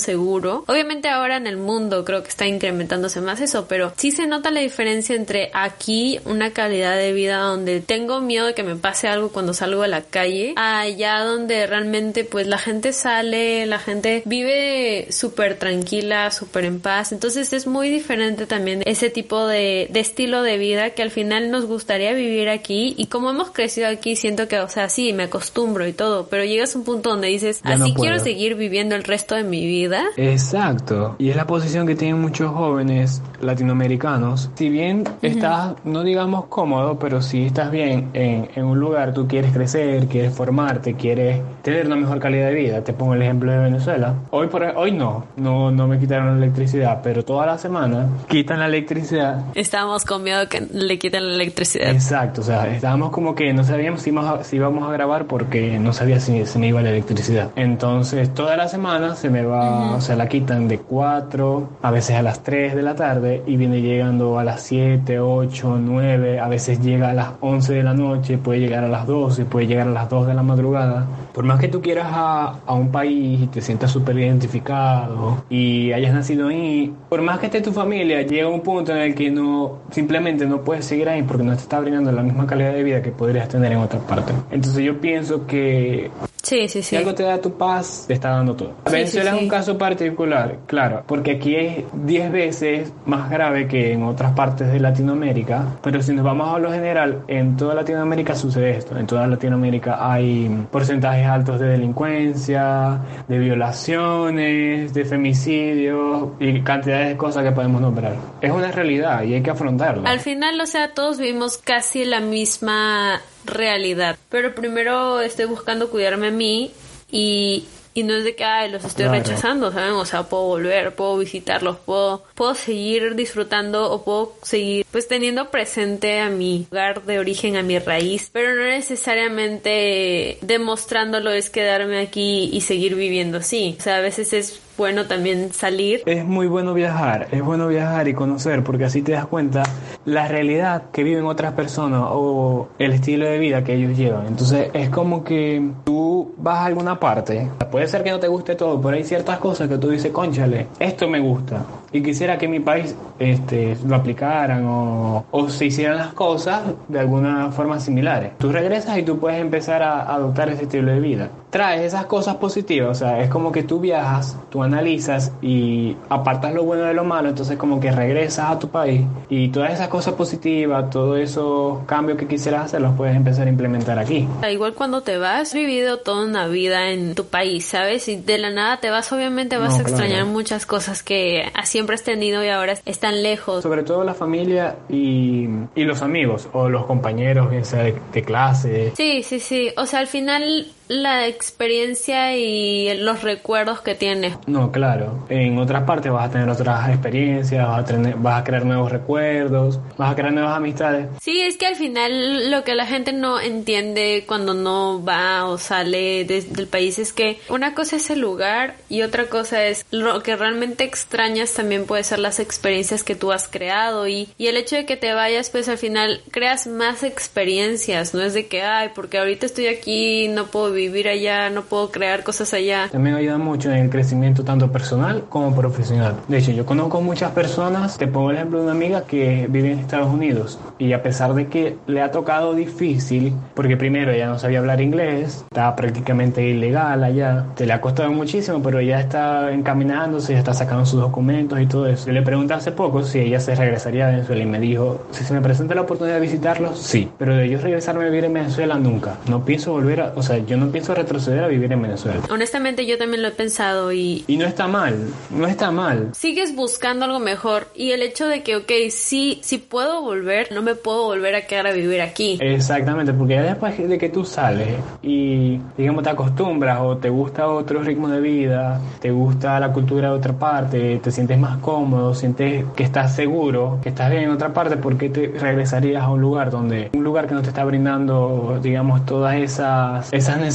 Obviamente 0.68 1.10
ahora 1.10 1.38
en 1.38 1.48
el 1.48 1.58
mundo 1.58 2.06
creo 2.06 2.24
que 2.24 2.30
está 2.30 2.48
incrementándose 2.48 3.22
más 3.22 3.42
eso, 3.42 3.68
pero 3.68 3.94
sí 3.98 4.12
se 4.12 4.28
nota 4.28 4.52
la 4.52 4.60
diferencia 4.60 5.16
entre 5.16 5.50
aquí 5.54 6.20
una 6.26 6.52
calidad 6.52 6.96
de 6.98 7.14
vida 7.14 7.38
donde 7.40 7.82
tengo 7.82 8.22
miedo 8.22 8.48
de 8.48 8.54
que 8.54 8.64
me 8.64 8.76
pase 8.76 9.08
algo 9.08 9.30
cuando 9.30 9.54
salgo 9.54 9.84
a 9.84 9.88
la 9.88 10.02
calle, 10.02 10.54
allá 10.56 11.20
donde 11.20 11.68
realmente 11.68 12.24
pues 12.24 12.48
la 12.48 12.58
gente 12.58 12.94
sale, 12.94 13.66
la 13.66 13.80
gente 13.80 14.24
vive 14.26 15.08
súper 15.12 15.58
tranquila, 15.58 16.32
súper 16.32 16.66
en 16.66 16.80
paz. 16.80 17.12
Entonces 17.12 17.54
es 17.54 17.68
muy 17.68 17.90
diferente 17.90 18.46
también 18.46 18.82
ese 18.86 19.10
tipo 19.10 19.48
de, 19.48 19.88
de 19.90 20.00
estilo 20.00 20.42
de 20.42 20.58
vida 20.58 20.92
que 20.92 21.02
al 21.02 21.12
final 21.12 21.52
nos 21.52 21.66
gustaría 21.66 22.14
vivir 22.14 22.50
aquí 22.50 22.94
y 22.98 23.08
como 23.08 23.30
hemos 23.32 23.52
crecido 23.52 23.88
aquí 23.88 24.16
siento 24.16 24.48
que, 24.48 24.60
o 24.60 24.70
sea, 24.70 24.90
sí, 24.90 25.14
me 25.14 25.24
acostumbro 25.24 25.88
y 25.88 25.94
todo, 25.94 26.28
pero 26.28 26.44
llegas 26.44 26.76
a 26.76 26.80
un 26.80 26.86
punto 26.86 27.10
donde 27.10 27.28
dices, 27.28 27.62
Ya 27.64 27.72
así 27.72 27.92
puedo". 27.94 27.96
quiero 27.96 28.20
seguir 28.20 28.56
viviendo 28.56 28.96
el 28.96 29.04
resto 29.04 29.36
de 29.36 29.44
mi 29.44 29.66
vida. 29.66 30.06
Exacto. 30.54 31.16
Y 31.18 31.30
es 31.30 31.36
la 31.36 31.48
posición 31.48 31.88
que 31.88 31.96
tienen 31.96 32.22
muchos 32.22 32.52
jóvenes 32.52 33.24
latinoamericanos. 33.42 34.52
Si 34.54 34.70
bien 34.70 35.04
estás, 35.24 35.74
no 35.84 36.04
digamos 36.04 36.46
cómodo, 36.46 37.00
pero 37.00 37.24
si 37.24 37.46
estás 37.46 37.72
bien 37.72 38.12
en, 38.14 38.50
en, 38.54 38.64
un 38.64 38.80
lugar, 38.80 39.14
tú 39.14 39.28
quieres 39.28 39.52
crecer, 39.52 40.06
quieres 40.08 40.36
formarte, 40.36 40.94
quieres 40.94 41.42
tener 41.64 41.88
una 41.88 41.96
mejor 41.96 42.20
calidad 42.20 42.50
de 42.50 42.54
vida. 42.54 42.84
Te 42.84 42.94
pongo 42.94 43.16
el 43.16 43.24
ejemplo 43.24 43.52
de 43.52 43.58
Venezuela. 43.58 44.14
Hoy 44.30 44.48
por 44.48 44.64
hoy 44.64 44.92
no, 44.92 45.26
no, 45.38 45.72
no 45.72 45.88
me 45.88 45.98
quitaron 45.98 46.40
la 46.40 46.46
electricidad, 46.46 47.02
pero 47.02 47.26
toda 47.26 47.48
la 47.48 47.58
semana 47.58 48.08
quitan 48.28 48.60
la 48.60 48.68
electricidad. 48.68 49.46
Estábamos 49.56 50.06
con 50.06 50.24
miedo 50.24 50.48
que 50.50 50.62
le 50.62 51.00
quiten 51.00 51.28
la 51.30 51.34
electricidad. 51.34 51.90
Exacto, 51.90 52.42
o 52.42 52.44
sea, 52.44 52.68
estábamos 52.68 53.10
como 53.10 53.34
que 53.34 53.52
no 53.54 53.64
sabíamos 53.64 54.04
si 54.04 54.12
íbamos 54.12 54.40
a, 54.40 54.44
si 54.44 54.58
íbamos 54.58 54.88
a 54.88 54.92
grabar 54.92 55.26
porque 55.26 55.80
no 55.80 55.94
sabía 55.94 56.20
si 56.20 56.46
se 56.46 56.60
me 56.60 56.68
iba 56.68 56.82
la 56.82 56.92
electricidad. 56.92 57.50
Entonces, 57.56 58.32
toda 58.36 58.56
la 58.56 58.68
semana 58.68 59.16
se 59.16 59.32
me 59.32 59.44
va, 59.44 59.96
o 59.96 60.02
sea, 60.02 60.16
la 60.16 60.28
quitan 60.28 60.43
de 60.44 60.80
4, 60.80 61.70
a 61.82 61.92
veces 61.92 62.16
a 62.16 62.22
las 62.22 62.44
3 62.44 62.76
de 62.76 62.82
la 62.82 62.96
tarde 62.96 63.44
y 63.48 63.56
viene 63.56 63.82
llegando 63.82 64.38
a 64.38 64.44
las 64.44 64.62
7, 64.64 65.20
8, 65.20 65.78
9, 65.82 66.40
a 66.40 66.48
veces 66.50 66.82
llega 66.82 67.12
a 67.12 67.14
las 67.14 67.30
11 67.40 67.74
de 67.74 67.84
la 67.84 67.94
noche, 67.94 68.38
puede 68.38 68.60
llegar 68.60 68.84
a 68.84 68.90
las 68.90 69.08
12, 69.08 69.46
puede 69.46 69.68
llegar 69.68 69.88
a 69.88 69.92
las 69.92 70.10
2 70.10 70.28
de 70.28 70.34
la 70.34 70.44
madrugada. 70.44 71.08
Por 71.34 71.46
más 71.46 71.60
que 71.60 71.70
tú 71.70 71.82
quieras 71.82 72.08
a, 72.10 72.60
a 72.66 72.74
un 72.74 72.92
país 72.92 73.44
y 73.44 73.48
te 73.48 73.62
sientas 73.62 73.92
súper 73.92 74.18
identificado 74.18 75.44
y 75.50 75.94
hayas 75.94 76.14
nacido 76.14 76.50
ahí, 76.50 76.94
por 77.10 77.22
más 77.22 77.40
que 77.40 77.46
esté 77.46 77.62
tu 77.62 77.72
familia, 77.72 78.22
llega 78.24 78.50
un 78.50 78.62
punto 78.62 78.92
en 78.92 78.98
el 78.98 79.16
que 79.16 79.32
no, 79.32 79.80
simplemente 79.92 80.46
no 80.46 80.62
puedes 80.62 80.86
seguir 80.86 81.08
ahí 81.08 81.24
porque 81.24 81.44
no 81.44 81.54
te 81.54 81.62
está 81.62 81.80
brindando 81.80 82.12
la 82.12 82.22
misma 82.22 82.46
calidad 82.46 82.74
de 82.74 82.84
vida 82.84 83.02
que 83.02 83.12
podrías 83.12 83.48
tener 83.48 83.72
en 83.72 83.80
otra 83.80 84.00
parte. 84.00 84.34
Entonces 84.52 84.84
yo 84.84 85.00
pienso 85.00 85.48
que 85.48 86.12
Sí, 86.44 86.68
sí, 86.68 86.84
sí. 86.84 86.90
Si 86.90 86.96
algo 86.98 87.16
te 87.16 87.24
da 87.24 87.40
tu 87.40 87.58
paz, 87.58 88.04
te 88.06 88.14
está 88.14 88.32
dando 88.32 88.54
todo. 88.54 88.74
Venezuela 88.92 89.34
es 89.34 89.42
un 89.42 89.48
caso 89.48 89.78
particular, 89.78 90.58
claro, 90.68 91.04
porque 91.08 91.32
aquí 91.32 91.56
es 91.56 91.86
10 91.94 92.32
veces 92.34 92.94
más 93.06 93.30
grave 93.30 93.66
que 93.68 93.94
en 93.94 94.04
otras 94.04 94.34
partes 94.34 94.72
de 94.72 94.80
Latinoamérica, 94.82 95.78
pero 95.82 96.02
si 96.02 96.14
nos 96.14 96.26
vamos 96.26 96.54
a 96.54 96.60
lo 96.60 96.70
general, 96.70 97.24
en 97.30 97.56
toda 97.56 97.74
Latinoamérica 97.76 98.36
sucede 98.36 98.72
esto. 98.72 98.98
En 98.98 99.08
toda 99.08 99.26
Latinoamérica 99.26 100.12
hay 100.12 100.50
porcentajes 100.70 101.26
altos 101.26 101.62
de 101.62 101.68
delincuencia, 101.68 103.00
de 103.30 103.40
violaciones, 103.40 104.94
de 104.94 105.06
femicidios 105.06 106.30
y 106.42 106.60
cantidades 106.62 107.08
de 107.08 107.18
cosas 107.18 107.46
que 107.46 107.52
podemos 107.52 107.82
nombrar. 107.82 108.16
Es 108.42 108.52
una 108.52 108.70
realidad 108.70 109.24
y 109.24 109.36
hay 109.36 109.42
que 109.42 109.52
afrontarla. 109.52 110.10
Al 110.10 110.20
final, 110.20 110.60
o 110.60 110.66
sea, 110.66 110.94
todos 110.94 111.20
vivimos 111.20 111.58
casi 111.58 112.04
la 112.04 112.20
misma 112.20 113.22
realidad. 113.46 114.18
Pero 114.30 114.56
primero 114.56 115.22
estoy 115.22 115.46
buscando 115.46 115.90
cuidarme 115.90 116.28
a 116.28 116.32
mí 116.32 116.72
y, 117.12 117.66
y 117.94 118.04
no 118.04 118.16
es 118.16 118.24
de 118.24 118.36
que 118.36 118.44
ay, 118.44 118.72
los 118.72 118.84
estoy 118.84 119.06
rechazando, 119.06 119.72
¿saben? 119.72 119.94
O 119.94 120.06
sea, 120.06 120.24
puedo 120.24 120.44
volver, 120.44 120.96
puedo 120.96 121.18
visitarlos, 121.18 121.78
puedo, 121.78 122.24
puedo 122.36 122.56
seguir 122.56 123.16
disfrutando 123.16 123.92
o 123.92 124.04
puedo 124.04 124.34
seguir 124.42 124.86
pues 124.92 125.08
teniendo 125.08 125.50
presente 125.52 126.20
a 126.20 126.30
mi 126.30 126.68
lugar 126.72 127.04
de 127.04 127.20
origen, 127.20 127.56
a 127.56 127.64
mi 127.64 127.78
raíz, 127.80 128.30
pero 128.34 128.56
no 128.56 128.64
necesariamente 128.64 130.38
demostrándolo 130.42 131.32
es 131.32 131.50
quedarme 131.50 132.00
aquí 132.00 132.50
y 132.52 132.62
seguir 132.62 132.96
viviendo 132.96 133.40
así. 133.40 133.76
O 133.80 133.82
sea, 133.82 133.98
a 133.98 134.02
veces 134.02 134.34
es 134.34 134.60
bueno 134.78 135.06
también 135.06 135.54
salir. 135.54 136.04
Es 136.06 136.26
muy 136.26 136.48
bueno 136.48 136.74
viajar, 136.74 137.28
es 137.32 137.44
bueno 137.44 137.68
viajar 137.68 138.08
y 138.08 138.14
conocer 138.14 138.64
porque 138.64 138.86
así 138.86 139.02
te 139.02 139.14
das 139.14 139.26
cuenta 139.26 139.64
la 140.06 140.28
realidad 140.28 140.84
que 140.92 141.04
viven 141.04 141.26
otras 141.26 141.54
personas 141.54 142.02
o 142.06 142.70
el 142.80 142.94
estilo 142.94 143.26
de 143.26 143.38
vida 143.38 143.64
que 143.64 143.76
ellos 143.76 143.98
llevan. 143.98 144.28
Entonces 144.28 144.70
es 144.74 144.90
como 144.90 145.24
que 145.24 145.62
tú 145.84 146.34
vas 146.38 146.60
a 146.60 146.66
alguna 146.66 147.00
parte, 147.00 147.50
puede 147.72 147.88
ser 147.88 148.04
que 148.04 148.12
no 148.12 148.20
te 148.20 148.28
guste 148.28 148.56
todo, 148.56 148.82
pero 148.82 148.96
hay 148.96 149.04
ciertas 149.04 149.38
cosas 149.40 149.70
que 149.70 149.78
tú 149.78 149.90
dices, 149.90 150.12
conchale, 150.12 150.68
esto 150.80 151.08
me 151.08 151.20
gusta 151.20 151.66
y 151.94 152.02
quisiera 152.02 152.38
que 152.38 152.48
mi 152.48 152.60
país 152.60 152.96
este, 153.20 153.78
lo 153.88 153.96
aplicaran 153.96 154.66
o, 154.66 155.26
o 155.32 155.50
se 155.50 155.66
hicieran 155.68 155.98
las 155.98 156.14
cosas 156.14 156.62
de 156.88 157.00
alguna 157.00 157.52
forma 157.52 157.80
similares. 157.80 158.32
Tú 158.40 158.52
regresas 158.52 158.98
y 158.98 159.04
tú 159.04 159.20
puedes 159.20 159.40
empezar 159.40 159.82
a 159.84 160.02
adoptar 160.14 160.50
ese 160.50 160.64
estilo 160.64 160.92
de 160.92 161.00
vida. 161.00 161.30
Traes 161.52 161.82
esas 161.82 162.06
cosas 162.08 162.38
positivas, 162.38 162.90
o 162.90 163.00
sea, 163.00 163.22
es 163.22 163.30
como 163.30 163.52
que 163.52 163.62
tú 163.62 163.80
viajas, 163.80 164.36
tú 164.50 164.64
analizas 164.64 165.32
y 165.42 165.96
apartas 166.10 166.52
lo 166.54 166.64
bueno 166.64 166.84
de 166.86 166.96
lo 166.96 167.04
malo, 167.04 167.30
entonces 167.30 167.58
como 167.58 167.80
que 167.80 167.92
regresas 167.92 168.50
a 168.50 168.58
tu 168.60 168.70
país 168.70 169.02
y 169.30 169.50
todas 169.50 169.72
esas 169.72 169.88
cosas 169.88 170.16
positivas, 170.16 170.90
todos 170.90 171.20
esos 171.20 171.84
cambios 171.86 172.18
que 172.18 172.26
quisieras 172.28 172.66
hacer 172.66 172.82
los 172.82 172.96
puedes 172.96 173.16
empezar 173.16 173.46
a 173.46 173.52
implementar 173.52 174.00
aquí. 174.00 174.28
Igual 174.52 174.74
cuando 174.74 175.02
te 175.02 175.18
vas, 175.20 175.34
has 175.44 175.54
vivido 175.54 175.98
toda 175.98 176.26
una 176.26 176.48
vida 176.48 176.90
en 176.90 177.14
tu 177.16 177.26
país, 177.26 177.66
¿sabes? 177.66 178.08
Y 178.08 178.16
de 178.16 178.38
la 178.40 178.50
nada 178.50 178.78
te 178.78 178.90
vas, 178.90 179.12
obviamente 179.14 179.58
vas 179.58 179.74
No, 179.74 179.80
a 179.80 179.82
extrañar 179.82 180.20
claro. 180.22 180.32
muchas 180.32 180.66
cosas 180.66 181.04
que 181.04 181.44
siempre 181.84 181.96
has 181.96 182.04
tenido 182.04 182.42
y 182.46 182.48
ahora 182.48 182.78
están 182.86 183.22
lejos. 183.24 183.62
Sobre 183.62 183.84
todo 183.84 184.06
la 184.06 184.14
familia 184.14 184.78
y, 184.90 185.50
y 185.76 185.84
los 185.84 186.02
amigos 186.02 186.48
o 186.54 186.70
los 186.70 186.86
compañeros, 186.86 187.50
bien 187.50 187.66
sea 187.66 187.84
de, 187.84 187.96
de 188.14 188.22
clase. 188.22 188.94
Sí, 188.96 189.22
sí, 189.22 189.42
sí. 189.42 189.70
O 189.76 189.86
sea, 189.86 190.00
al 190.00 190.08
final 190.08 190.66
la 190.88 191.28
experiencia 191.28 192.36
y 192.38 192.96
los 192.98 193.22
recuerdos 193.24 193.82
que 193.82 193.96
tienes. 193.96 194.36
No, 194.48 194.72
claro. 194.72 195.26
En 195.30 195.58
otras 195.58 195.84
partes 195.84 196.12
vas 196.12 196.28
a 196.28 196.32
tener 196.32 196.50
otras 196.50 196.90
experiencias, 196.90 197.68
vas 197.68 197.80
a, 197.80 197.86
tener, 197.86 198.16
vas 198.16 198.42
a 198.42 198.44
crear 198.44 198.66
nuevos 198.66 198.92
recuerdos, 198.92 199.80
vas 199.98 200.12
a 200.12 200.16
crear 200.16 200.34
nuevas 200.34 200.56
amistades. 200.58 201.08
Sí, 201.22 201.42
es 201.42 201.58
que 201.58 201.66
al 201.68 201.76
final 201.76 202.52
lo 202.52 202.64
que 202.64 202.76
la 202.76 202.86
gente 202.86 203.14
no 203.14 203.40
entiende 203.40 204.26
cuando 204.28 204.54
no 204.54 205.04
va 205.04 205.46
o 205.46 205.58
sale 205.58 206.26
de- 206.26 206.42
del 206.42 206.68
país 206.68 207.00
es 207.00 207.14
que 207.14 207.40
una 207.50 207.74
cosa 207.74 207.96
es 207.96 208.10
el 208.10 208.20
lugar 208.20 208.76
y 208.90 209.02
otra 209.04 209.26
cosa 209.26 209.66
es 209.66 209.86
lo 209.92 210.22
que 210.24 210.36
realmente 210.36 210.84
extrañas 210.84 211.54
también 211.54 211.86
puede 211.86 212.04
ser 212.04 212.20
las 212.20 212.40
experiencias 212.40 213.04
que 213.04 213.16
tú 213.16 213.32
has 213.32 213.48
creado 213.48 214.08
y, 214.08 214.30
y 214.38 214.48
el 214.48 214.58
hecho 214.58 214.76
de 214.76 214.86
que 214.86 214.98
te 214.98 215.14
vayas 215.14 215.50
pues 215.50 215.70
al 215.70 215.78
final 215.78 216.22
creas 216.32 216.68
más 216.68 217.04
experiencias, 217.04 218.14
no 218.14 218.22
es 218.22 218.34
de 218.34 218.48
que 218.48 218.62
ay 218.64 218.90
porque 218.94 219.18
ahorita 219.18 219.46
estoy 219.46 219.68
aquí 219.68 220.28
no 220.28 220.48
puedo 220.48 220.73
vivir 220.74 221.08
allá, 221.08 221.50
no 221.50 221.64
puedo 221.64 221.92
crear 221.92 222.24
cosas 222.24 222.54
allá. 222.54 222.90
También 222.92 223.16
ayuda 223.16 223.38
mucho 223.38 223.72
en 223.72 223.78
el 223.78 223.90
crecimiento 223.90 224.44
tanto 224.44 224.72
personal 224.72 225.24
como 225.30 225.56
profesional. 225.56 226.16
De 226.28 226.38
hecho, 226.38 226.52
yo 226.52 226.66
conozco 226.66 227.02
muchas 227.02 227.32
personas, 227.32 227.98
te 227.98 228.08
pongo 228.08 228.32
el 228.32 228.38
ejemplo 228.38 228.60
de 228.60 228.66
una 228.66 228.74
amiga 228.74 229.04
que 229.04 229.48
vive 229.50 229.72
en 229.72 229.80
Estados 229.80 230.12
Unidos 230.12 230.60
y 230.78 230.94
a 230.94 231.02
pesar 231.04 231.34
de 231.34 231.48
que 231.48 231.78
le 231.88 232.02
ha 232.02 232.12
tocado 232.12 232.54
difícil, 232.54 233.34
porque 233.54 233.78
primero 233.78 234.12
ella 234.12 234.28
no 234.28 234.40
sabía 234.40 234.60
hablar 234.60 234.82
inglés, 234.82 235.46
estaba 235.46 235.76
prácticamente 235.76 236.48
ilegal 236.48 237.04
allá, 237.04 237.46
te 237.56 237.66
le 237.66 237.74
ha 237.74 237.82
costado 237.82 238.12
muchísimo, 238.12 238.62
pero 238.62 238.80
ella 238.80 239.00
está 239.00 239.52
encaminándose, 239.52 240.34
ya 240.34 240.40
está 240.40 240.54
sacando 240.54 240.86
sus 240.86 241.00
documentos 241.00 241.60
y 241.60 241.68
todo 241.68 241.88
eso. 241.88 242.08
Yo 242.08 242.14
le 242.14 242.22
pregunté 242.22 242.54
hace 242.54 242.72
poco 242.72 243.04
si 243.04 243.20
ella 243.20 243.40
se 243.40 243.56
regresaría 243.56 244.08
a 244.08 244.12
Venezuela 244.12 244.44
y 244.44 244.46
me 244.46 244.60
dijo, 244.60 245.06
si 245.12 245.24
se 245.24 245.34
me 245.34 245.42
presenta 245.42 245.76
la 245.76 245.82
oportunidad 245.82 246.16
de 246.16 246.22
visitarlos, 246.22 246.80
sí, 246.80 247.10
pero 247.18 247.36
de 247.36 247.50
yo 247.50 247.60
regresarme 247.60 248.04
a 248.04 248.10
vivir 248.10 248.26
en 248.26 248.34
Venezuela 248.34 248.76
nunca. 248.76 249.18
No 249.28 249.46
pienso 249.46 249.72
volver 249.72 250.02
a, 250.02 250.14
o 250.16 250.24
sea, 250.24 250.38
yo 250.40 250.58
no 250.58 250.63
pienso 250.72 250.94
retroceder 250.94 251.44
a 251.44 251.48
vivir 251.48 251.72
en 251.72 251.82
Venezuela. 251.82 252.20
Honestamente 252.30 252.86
yo 252.86 252.98
también 252.98 253.22
lo 253.22 253.28
he 253.30 253.32
pensado 253.32 253.92
y 253.92 254.24
Y 254.28 254.38
no 254.38 254.46
está 254.46 254.68
mal, 254.68 254.96
no 255.32 255.48
está 255.48 255.72
mal. 255.72 256.10
sigues 256.14 256.56
buscando 256.56 257.06
algo 257.06 257.20
mejor 257.20 257.68
y 257.76 257.92
el 257.92 258.02
hecho 258.02 258.28
de 258.28 258.44
que, 258.44 258.56
ok, 258.56 258.72
sí, 258.90 259.40
sí 259.42 259.58
puedo 259.58 260.02
volver, 260.02 260.52
no 260.52 260.62
me 260.62 260.76
puedo 260.76 261.04
volver 261.06 261.36
a 261.36 261.46
quedar 261.46 261.68
a 261.68 261.72
vivir 261.72 262.02
aquí. 262.02 262.38
Exactamente, 262.42 263.14
porque 263.14 263.36
ya 263.36 263.44
después 263.44 263.78
de 263.78 263.98
que 263.98 264.10
tú 264.10 264.24
sales 264.26 264.76
y, 265.02 265.60
digamos, 265.78 266.04
te 266.04 266.10
acostumbras 266.10 266.80
o 266.82 266.98
te 266.98 267.10
gusta 267.10 267.48
otro 267.48 267.82
ritmo 267.82 268.08
de 268.08 268.20
vida, 268.22 268.80
te 269.00 269.12
gusta 269.12 269.60
la 269.60 269.72
cultura 269.72 270.10
de 270.10 270.16
otra 270.16 270.34
parte, 270.34 271.00
te 271.04 271.12
sientes 271.12 271.38
más 271.38 271.58
cómodo, 271.58 272.14
sientes 272.14 272.66
que 272.76 272.84
estás 272.84 273.16
seguro, 273.16 273.80
que 273.82 273.90
estás 273.90 274.10
bien 274.10 274.24
en 274.24 274.32
otra 274.32 274.54
parte, 274.54 274.78
¿por 274.78 274.98
qué 274.98 275.10
te 275.10 275.28
regresarías 275.40 276.04
a 276.04 276.10
un 276.10 276.22
lugar 276.22 276.52
donde, 276.52 276.90
un 276.94 277.04
lugar 277.04 277.28
que 277.28 277.34
no 277.34 277.42
te 277.42 277.50
está 277.50 277.64
brindando, 277.64 278.60
digamos, 278.62 279.06
todas 279.06 279.36
esas, 279.36 280.12
esas 280.14 280.38
necesidades? 280.38 280.53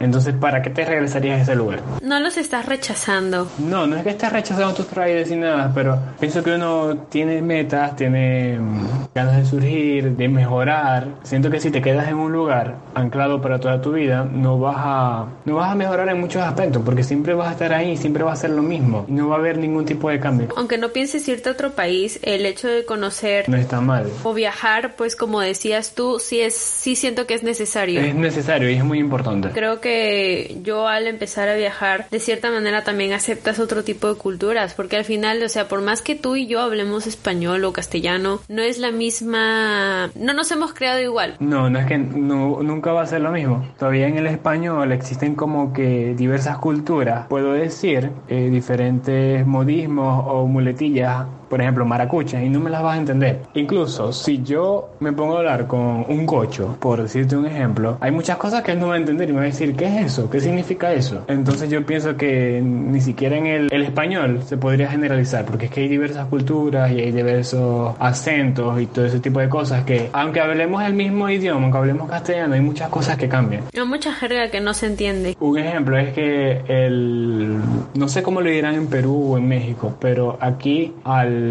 Entonces, 0.00 0.34
¿para 0.34 0.62
qué 0.62 0.70
te 0.70 0.84
regresarías 0.84 1.40
a 1.40 1.42
ese 1.42 1.54
lugar? 1.54 1.80
No 2.02 2.18
los 2.20 2.36
estás 2.36 2.66
rechazando. 2.66 3.48
No, 3.58 3.86
no 3.86 3.96
es 3.96 4.02
que 4.02 4.10
estés 4.10 4.32
rechazando 4.32 4.74
tus 4.74 4.90
raíces 4.92 5.30
ni 5.30 5.36
nada, 5.36 5.70
pero 5.74 5.98
pienso 6.18 6.42
que 6.42 6.54
uno 6.54 6.96
tiene 7.08 7.40
metas, 7.42 7.96
tiene 7.96 8.58
mm, 8.58 9.06
ganas 9.14 9.36
de 9.36 9.44
surgir, 9.44 10.16
de 10.16 10.28
mejorar. 10.28 11.06
Siento 11.22 11.50
que 11.50 11.60
si 11.60 11.70
te 11.70 11.80
quedas 11.80 12.08
en 12.08 12.16
un 12.16 12.32
lugar 12.32 12.76
anclado 12.94 13.40
para 13.40 13.58
toda 13.58 13.80
tu 13.80 13.92
vida, 13.92 14.24
no 14.30 14.58
vas 14.58 14.76
a, 14.78 15.26
no 15.44 15.56
vas 15.56 15.70
a 15.70 15.74
mejorar 15.74 16.08
en 16.08 16.20
muchos 16.20 16.42
aspectos, 16.42 16.82
porque 16.84 17.02
siempre 17.02 17.34
vas 17.34 17.48
a 17.48 17.52
estar 17.52 17.72
ahí, 17.72 17.96
siempre 17.96 18.22
va 18.24 18.32
a 18.32 18.36
ser 18.36 18.50
lo 18.50 18.62
mismo, 18.62 19.04
y 19.08 19.12
no 19.12 19.28
va 19.28 19.36
a 19.36 19.38
haber 19.38 19.58
ningún 19.58 19.84
tipo 19.84 20.08
de 20.10 20.18
cambio. 20.20 20.48
Aunque 20.56 20.78
no 20.78 20.90
pienses 20.90 21.26
irte 21.28 21.48
a 21.48 21.52
otro 21.52 21.70
país, 21.72 22.18
el 22.22 22.46
hecho 22.46 22.68
de 22.68 22.84
conocer 22.84 23.48
No 23.48 23.56
está 23.56 23.80
mal. 23.80 24.06
o 24.24 24.34
viajar, 24.34 24.94
pues 24.96 25.16
como 25.16 25.40
decías 25.40 25.94
tú, 25.94 26.18
sí 26.18 26.40
es, 26.40 26.54
sí 26.54 26.96
siento 26.96 27.26
que 27.26 27.34
es 27.34 27.42
necesario. 27.42 28.00
Es 28.00 28.14
necesario 28.14 28.70
y 28.70 28.74
es 28.74 28.84
muy 28.84 28.98
importante. 28.98 29.11
Creo 29.52 29.80
que 29.80 30.58
yo 30.62 30.88
al 30.88 31.06
empezar 31.06 31.48
a 31.48 31.54
viajar, 31.54 32.06
de 32.10 32.20
cierta 32.20 32.50
manera 32.50 32.84
también 32.84 33.12
aceptas 33.12 33.58
otro 33.58 33.84
tipo 33.84 34.08
de 34.08 34.14
culturas, 34.14 34.74
porque 34.74 34.96
al 34.96 35.04
final, 35.04 35.42
o 35.42 35.48
sea, 35.48 35.68
por 35.68 35.82
más 35.82 36.02
que 36.02 36.14
tú 36.14 36.36
y 36.36 36.46
yo 36.46 36.60
hablemos 36.60 37.06
español 37.06 37.64
o 37.64 37.72
castellano, 37.72 38.40
no 38.48 38.62
es 38.62 38.78
la 38.78 38.90
misma, 38.90 40.10
no 40.14 40.32
nos 40.32 40.50
hemos 40.50 40.72
creado 40.74 41.00
igual. 41.00 41.36
No, 41.40 41.70
no 41.70 41.78
es 41.78 41.86
que 41.86 41.98
no, 41.98 42.62
nunca 42.62 42.92
va 42.92 43.02
a 43.02 43.06
ser 43.06 43.20
lo 43.20 43.30
mismo. 43.30 43.66
Todavía 43.78 44.08
en 44.08 44.18
el 44.18 44.26
español 44.26 44.92
existen 44.92 45.34
como 45.34 45.72
que 45.72 46.14
diversas 46.16 46.58
culturas, 46.58 47.26
puedo 47.28 47.52
decir, 47.52 48.10
eh, 48.28 48.48
diferentes 48.50 49.46
modismos 49.46 50.24
o 50.26 50.46
muletillas 50.46 51.26
por 51.52 51.60
ejemplo, 51.60 51.84
maracucha, 51.84 52.42
y 52.42 52.48
no 52.48 52.60
me 52.60 52.70
las 52.70 52.82
vas 52.82 52.94
a 52.94 52.96
entender. 52.96 53.40
Incluso 53.52 54.10
si 54.10 54.42
yo 54.42 54.88
me 55.00 55.12
pongo 55.12 55.36
a 55.36 55.40
hablar 55.40 55.66
con 55.66 56.06
un 56.08 56.24
cocho, 56.24 56.78
por 56.80 57.02
decirte 57.02 57.36
un 57.36 57.44
ejemplo, 57.44 57.98
hay 58.00 58.10
muchas 58.10 58.38
cosas 58.38 58.62
que 58.62 58.72
él 58.72 58.80
no 58.80 58.88
va 58.88 58.94
a 58.94 58.96
entender 58.96 59.28
y 59.28 59.32
me 59.34 59.40
va 59.40 59.44
a 59.44 59.48
decir, 59.48 59.76
¿qué 59.76 59.84
es 59.84 60.06
eso? 60.06 60.30
¿Qué 60.30 60.40
significa 60.40 60.94
eso? 60.94 61.26
Entonces 61.28 61.68
yo 61.68 61.84
pienso 61.84 62.16
que 62.16 62.62
ni 62.64 63.02
siquiera 63.02 63.36
en 63.36 63.44
el, 63.44 63.68
el 63.70 63.82
español 63.82 64.40
se 64.46 64.56
podría 64.56 64.88
generalizar, 64.88 65.44
porque 65.44 65.66
es 65.66 65.70
que 65.70 65.82
hay 65.82 65.88
diversas 65.88 66.26
culturas 66.28 66.90
y 66.90 67.00
hay 67.00 67.12
diversos 67.12 67.96
acentos 67.98 68.80
y 68.80 68.86
todo 68.86 69.04
ese 69.04 69.20
tipo 69.20 69.40
de 69.40 69.50
cosas 69.50 69.84
que, 69.84 70.08
aunque 70.14 70.40
hablemos 70.40 70.82
el 70.82 70.94
mismo 70.94 71.28
idioma, 71.28 71.64
aunque 71.64 71.76
hablemos 71.76 72.08
castellano, 72.08 72.54
hay 72.54 72.62
muchas 72.62 72.88
cosas 72.88 73.18
que 73.18 73.28
cambian. 73.28 73.64
Hay 73.76 73.84
mucha 73.84 74.14
jerga 74.14 74.50
que 74.50 74.62
no 74.62 74.72
se 74.72 74.86
entiende. 74.86 75.36
Un 75.38 75.58
ejemplo 75.58 75.98
es 75.98 76.14
que 76.14 76.62
el, 76.66 77.58
no 77.92 78.08
sé 78.08 78.22
cómo 78.22 78.40
lo 78.40 78.48
dirán 78.48 78.74
en 78.74 78.86
Perú 78.86 79.32
o 79.32 79.36
en 79.36 79.46
México, 79.46 79.94
pero 80.00 80.38
aquí 80.40 80.94
al 81.04 81.41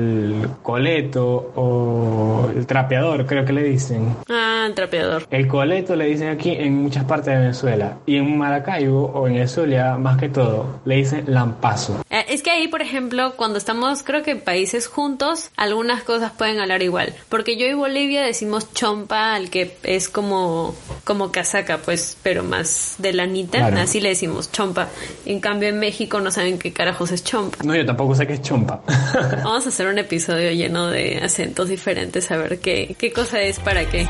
coleto 0.62 1.52
o 1.56 2.50
el 2.56 2.66
trapeador, 2.66 3.26
creo 3.26 3.46
que 3.46 3.54
le 3.54 3.64
dicen. 3.64 4.16
Ah, 4.30 4.66
el 4.68 4.74
trapeador. 4.74 5.28
El 5.30 5.48
coleto 5.48 5.96
le 5.96 6.06
dicen 6.06 6.30
aquí 6.30 6.52
en 6.52 6.76
muchas 6.76 7.06
partes 7.06 7.28
de 7.34 7.40
Venezuela. 7.40 7.98
Y 8.06 8.18
en 8.18 8.38
Maracaibo 8.38 9.06
o 9.14 9.28
en 9.28 9.36
el 9.36 9.50
Zulia, 9.50 9.98
más 9.98 10.18
que 10.18 10.30
todo, 10.30 10.82
le 10.86 10.96
dicen 10.96 11.26
lampazo. 11.28 12.04
Eh, 12.10 12.26
es 12.30 12.42
que 12.42 12.52
ahí, 12.52 12.68
por 12.68 12.82
ejemplo, 12.82 13.34
cuando 13.36 13.58
estamos, 13.58 14.04
creo 14.04 14.24
que 14.24 14.36
países 14.36 14.88
juntos, 14.88 15.52
algunas 15.58 16.04
cosas 16.04 16.32
pueden 16.32 16.60
hablar 16.60 16.82
igual. 16.82 17.14
Porque 17.30 17.58
yo 17.58 17.68
y 17.68 17.74
Bolivia 17.74 18.22
decimos 18.22 18.74
chompa 18.74 19.36
al 19.36 19.50
que 19.50 19.78
es 19.84 20.10
como, 20.10 20.76
como 21.04 21.32
casaca, 21.32 21.80
pues, 21.80 22.18
pero 22.24 22.44
más 22.44 22.96
de 22.98 23.14
lanita. 23.14 23.68
Así 23.82 24.00
le 24.00 24.10
decimos 24.10 24.52
chompa. 24.52 24.90
En 25.26 25.40
cambio, 25.40 25.70
en 25.70 25.80
México 25.80 26.20
no 26.20 26.32
saben 26.32 26.60
qué 26.60 26.74
carajos 26.74 27.12
es 27.12 27.24
chompa. 27.24 27.58
No, 27.64 27.76
yo 27.76 27.86
tampoco 27.86 28.16
sé 28.16 28.28
qué 28.28 28.34
es 28.34 28.42
chompa. 28.42 28.82
Vamos 29.44 29.66
a 29.66 29.70
hacer 29.70 29.81
un 29.88 29.98
episodio 29.98 30.52
lleno 30.52 30.90
de 30.90 31.18
acentos 31.18 31.70
diferentes, 31.70 32.32
a 32.32 32.38
ver 32.38 32.60
qué, 32.60 32.96
qué 32.98 33.12
cosa 33.12 33.42
es 33.42 33.60
para 33.60 33.90
qué. 33.90 34.08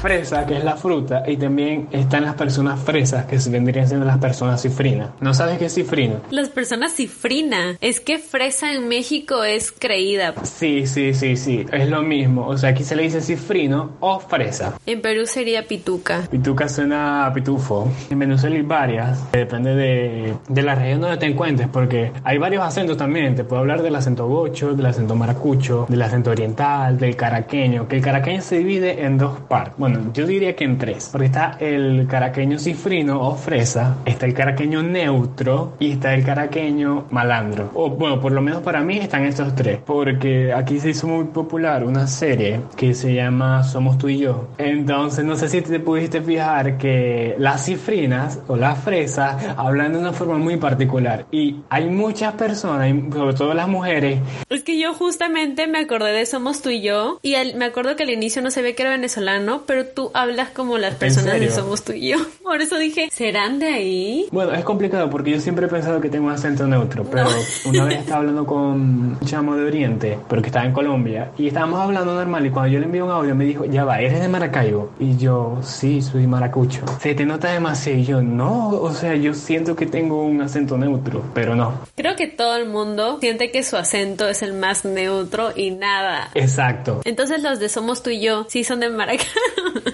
Fresa, 0.00 0.46
que 0.46 0.56
es 0.56 0.64
la 0.64 0.76
fruta, 0.76 1.22
y 1.26 1.36
también 1.36 1.88
están 1.92 2.24
las 2.24 2.34
personas 2.34 2.80
fresas, 2.80 3.26
que 3.26 3.38
vendrían 3.50 3.86
siendo 3.86 4.06
las 4.06 4.18
personas 4.18 4.62
cifrinas. 4.62 5.10
¿No 5.20 5.34
sabes 5.34 5.58
qué 5.58 5.66
es 5.66 5.74
cifrina? 5.74 6.20
Las 6.30 6.48
personas 6.48 6.92
cifrina. 6.92 7.76
Es 7.80 8.00
que 8.00 8.18
fresa 8.18 8.72
en 8.72 8.88
México 8.88 9.44
es 9.44 9.72
creída. 9.72 10.34
Sí, 10.42 10.86
sí, 10.86 11.12
sí, 11.14 11.36
sí. 11.36 11.66
Es 11.72 11.88
lo 11.88 12.02
mismo. 12.02 12.46
O 12.46 12.56
sea, 12.56 12.70
aquí 12.70 12.84
se 12.84 12.96
le 12.96 13.02
dice 13.02 13.20
cifrino 13.20 13.92
o 14.00 14.20
fresa. 14.20 14.74
En 14.86 15.02
Perú 15.02 15.26
sería 15.26 15.66
pituca. 15.66 16.22
Pituca 16.30 16.68
suena 16.68 17.26
a 17.26 17.32
pitufo. 17.32 17.90
En 18.08 18.18
Venezuela 18.18 18.56
hay 18.56 18.62
varias. 18.62 19.32
Depende 19.32 19.74
de, 19.74 20.34
de 20.48 20.62
la 20.62 20.74
región 20.74 21.00
donde 21.00 21.16
te 21.18 21.26
encuentres, 21.26 21.68
porque 21.68 22.12
hay 22.24 22.38
varios 22.38 22.64
acentos 22.64 22.96
también. 22.96 23.34
Te 23.34 23.44
puedo 23.44 23.60
hablar 23.60 23.82
del 23.82 23.94
acento 23.96 24.26
gocho, 24.26 24.74
del 24.74 24.86
acento 24.86 25.14
maracucho, 25.14 25.86
del 25.88 26.02
acento 26.02 26.30
oriental, 26.30 26.98
del 26.98 27.16
caraqueño, 27.16 27.88
que 27.88 27.96
el 27.96 28.02
caraqueño 28.02 28.40
se 28.40 28.58
divide 28.58 29.04
en 29.04 29.18
dos 29.18 29.38
partes. 29.40 29.74
Bueno, 29.76 29.89
yo 30.12 30.26
diría 30.26 30.56
que 30.56 30.64
en 30.64 30.78
tres. 30.78 31.08
Porque 31.12 31.26
está 31.26 31.56
el 31.60 32.06
caraqueño 32.08 32.58
cifrino 32.58 33.20
o 33.20 33.34
fresa, 33.34 33.96
está 34.04 34.26
el 34.26 34.34
caraqueño 34.34 34.82
neutro 34.82 35.74
y 35.78 35.92
está 35.92 36.14
el 36.14 36.24
caraqueño 36.24 37.06
malandro. 37.10 37.70
O 37.74 37.90
bueno, 37.90 38.20
por 38.20 38.32
lo 38.32 38.42
menos 38.42 38.62
para 38.62 38.80
mí 38.82 38.98
están 38.98 39.24
estos 39.24 39.54
tres. 39.54 39.80
Porque 39.84 40.52
aquí 40.52 40.80
se 40.80 40.90
hizo 40.90 41.06
muy 41.06 41.24
popular 41.26 41.84
una 41.84 42.06
serie 42.06 42.60
que 42.76 42.94
se 42.94 43.14
llama 43.14 43.62
Somos 43.64 43.98
tú 43.98 44.08
y 44.08 44.18
yo. 44.18 44.48
Entonces, 44.58 45.24
no 45.24 45.36
sé 45.36 45.48
si 45.48 45.60
te 45.62 45.80
pudiste 45.80 46.20
fijar 46.20 46.78
que 46.78 47.34
las 47.38 47.64
cifrinas 47.64 48.40
o 48.48 48.56
las 48.56 48.78
fresas 48.78 49.36
hablan 49.56 49.92
de 49.92 49.98
una 49.98 50.12
forma 50.12 50.38
muy 50.38 50.56
particular. 50.56 51.26
Y 51.30 51.56
hay 51.68 51.88
muchas 51.88 52.34
personas, 52.34 52.94
sobre 53.12 53.34
todo 53.34 53.54
las 53.54 53.68
mujeres. 53.68 54.20
Es 54.48 54.62
que 54.62 54.78
yo 54.78 54.94
justamente 54.94 55.66
me 55.66 55.78
acordé 55.78 56.12
de 56.12 56.26
Somos 56.26 56.62
tú 56.62 56.70
y 56.70 56.82
yo. 56.82 57.18
Y 57.22 57.34
me 57.54 57.66
acuerdo 57.66 57.96
que 57.96 58.02
al 58.02 58.10
inicio 58.10 58.42
no 58.42 58.50
se 58.50 58.62
ve 58.62 58.74
que 58.74 58.82
era 58.82 58.90
venezolano, 58.90 59.62
pero 59.66 59.79
tú 59.86 60.10
hablas 60.14 60.50
como 60.50 60.78
las 60.78 60.94
personas 60.94 61.38
de 61.40 61.50
Somos 61.50 61.82
tú 61.82 61.92
y 61.92 62.10
yo. 62.10 62.16
Por 62.42 62.60
eso 62.60 62.78
dije, 62.78 63.08
¿serán 63.12 63.58
de 63.58 63.66
ahí? 63.66 64.26
Bueno, 64.32 64.52
es 64.52 64.64
complicado 64.64 65.08
porque 65.10 65.30
yo 65.30 65.40
siempre 65.40 65.66
he 65.66 65.68
pensado 65.68 66.00
que 66.00 66.08
tengo 66.08 66.26
un 66.26 66.32
acento 66.32 66.66
neutro, 66.66 67.04
pero 67.04 67.28
una 67.66 67.84
vez 67.84 67.98
estaba 68.00 68.20
hablando 68.20 68.44
con 68.46 68.60
un 68.60 69.18
chamo 69.24 69.56
de 69.56 69.64
Oriente, 69.64 70.18
pero 70.28 70.42
que 70.42 70.48
estaba 70.48 70.66
en 70.66 70.72
Colombia, 70.72 71.30
y 71.38 71.48
estábamos 71.48 71.80
hablando 71.80 72.14
normal 72.14 72.46
y 72.46 72.50
cuando 72.50 72.72
yo 72.72 72.80
le 72.80 72.86
envié 72.86 73.02
un 73.02 73.10
audio 73.10 73.34
me 73.34 73.44
dijo, 73.44 73.64
ya 73.64 73.84
va, 73.84 74.00
¿eres 74.00 74.20
de 74.20 74.28
Maracaibo? 74.28 74.92
Y 74.98 75.16
yo, 75.16 75.58
sí, 75.62 76.02
soy 76.02 76.26
maracucho. 76.26 76.84
Se 77.00 77.14
te 77.14 77.24
nota 77.24 77.52
demasiado 77.52 77.98
y 77.98 78.04
yo, 78.04 78.22
no, 78.22 78.68
o 78.68 78.92
sea, 78.92 79.14
yo 79.14 79.34
siento 79.34 79.76
que 79.76 79.86
tengo 79.86 80.24
un 80.24 80.40
acento 80.42 80.76
neutro, 80.76 81.22
pero 81.34 81.54
no. 81.54 81.80
Creo 81.96 82.16
que 82.16 82.26
todo 82.26 82.56
el 82.56 82.68
mundo 82.68 83.18
siente 83.20 83.50
que 83.50 83.62
su 83.62 83.76
acento 83.76 84.28
es 84.28 84.42
el 84.42 84.54
más 84.54 84.84
neutro 84.84 85.50
y 85.54 85.70
nada. 85.70 86.30
Exacto. 86.34 87.00
Entonces 87.04 87.42
los 87.42 87.58
de 87.58 87.68
Somos 87.68 88.02
tú 88.02 88.10
y 88.10 88.20
yo 88.20 88.46
sí 88.48 88.64
son 88.64 88.80
de 88.80 88.90
Maracaibo. 88.90 89.30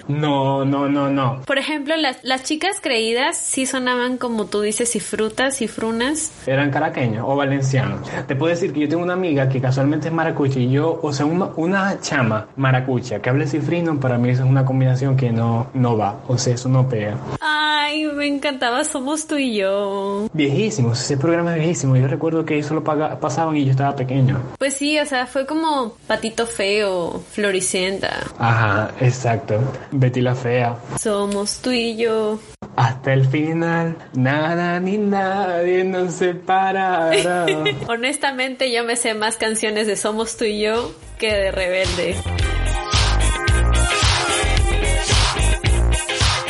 No, 0.07 0.65
no, 0.65 0.87
no, 0.87 1.09
no. 1.09 1.41
Por 1.45 1.57
ejemplo, 1.57 1.95
las, 1.95 2.23
las 2.23 2.43
chicas 2.43 2.77
creídas 2.81 3.37
sí 3.37 3.65
sonaban 3.65 4.17
como 4.17 4.45
tú 4.45 4.61
dices, 4.61 4.95
y 4.95 4.99
frutas, 4.99 5.61
y 5.61 5.67
frunas. 5.67 6.31
Eran 6.45 6.71
caraqueños 6.71 7.25
o 7.27 7.35
valencianos. 7.35 8.01
Te 8.27 8.35
puedo 8.35 8.51
decir 8.51 8.73
que 8.73 8.81
yo 8.81 8.89
tengo 8.89 9.03
una 9.03 9.13
amiga 9.13 9.49
que 9.49 9.61
casualmente 9.61 10.07
es 10.07 10.13
maracucha 10.13 10.59
y 10.59 10.71
yo, 10.71 10.99
o 11.01 11.13
sea, 11.13 11.25
una, 11.25 11.99
chama 12.01 12.47
maracucha 12.55 13.19
que 13.21 13.29
hable 13.29 13.47
cifrino, 13.47 13.99
para 13.99 14.17
mí 14.17 14.29
eso 14.29 14.43
es 14.43 14.49
una 14.49 14.65
combinación 14.65 15.15
que 15.17 15.31
no, 15.31 15.67
no 15.73 15.97
va. 15.97 16.21
O 16.27 16.37
sea, 16.37 16.53
eso 16.53 16.69
no 16.69 16.87
pega. 16.87 17.17
Ay, 17.41 18.05
me 18.05 18.27
encantaba 18.27 18.83
Somos 18.83 19.27
tú 19.27 19.37
y 19.37 19.55
yo. 19.55 20.29
Viejísimo, 20.33 20.93
ese 20.93 21.17
programa 21.17 21.51
es 21.55 21.59
viejísimo. 21.59 21.95
Yo 21.95 22.07
recuerdo 22.07 22.45
que 22.45 22.59
eso 22.59 22.73
lo 22.73 22.83
pasaban 22.83 23.55
y 23.55 23.65
yo 23.65 23.71
estaba 23.71 23.95
pequeño. 23.95 24.41
Pues 24.57 24.75
sí, 24.75 24.99
o 24.99 25.05
sea, 25.05 25.25
fue 25.25 25.45
como 25.45 25.93
Patito 26.07 26.45
Feo, 26.45 27.21
Floricienta. 27.31 28.17
Ajá, 28.37 28.91
exacto. 28.99 29.59
Betty 29.91 30.21
la 30.21 30.35
Fea. 30.35 30.77
Somos 30.99 31.59
tú 31.59 31.71
y 31.71 31.97
yo. 31.97 32.39
Hasta 32.75 33.13
el 33.13 33.25
final, 33.25 33.97
nada 34.13 34.79
ni 34.79 34.97
nadie 34.97 35.83
nos 35.83 36.13
separará. 36.13 37.45
Honestamente, 37.87 38.71
yo 38.71 38.83
me 38.83 38.95
sé 38.95 39.13
más 39.13 39.37
canciones 39.37 39.87
de 39.87 39.95
Somos 39.95 40.37
tú 40.37 40.45
y 40.45 40.61
yo 40.61 40.91
que 41.17 41.33
de 41.33 41.51
Rebelde. 41.51 42.15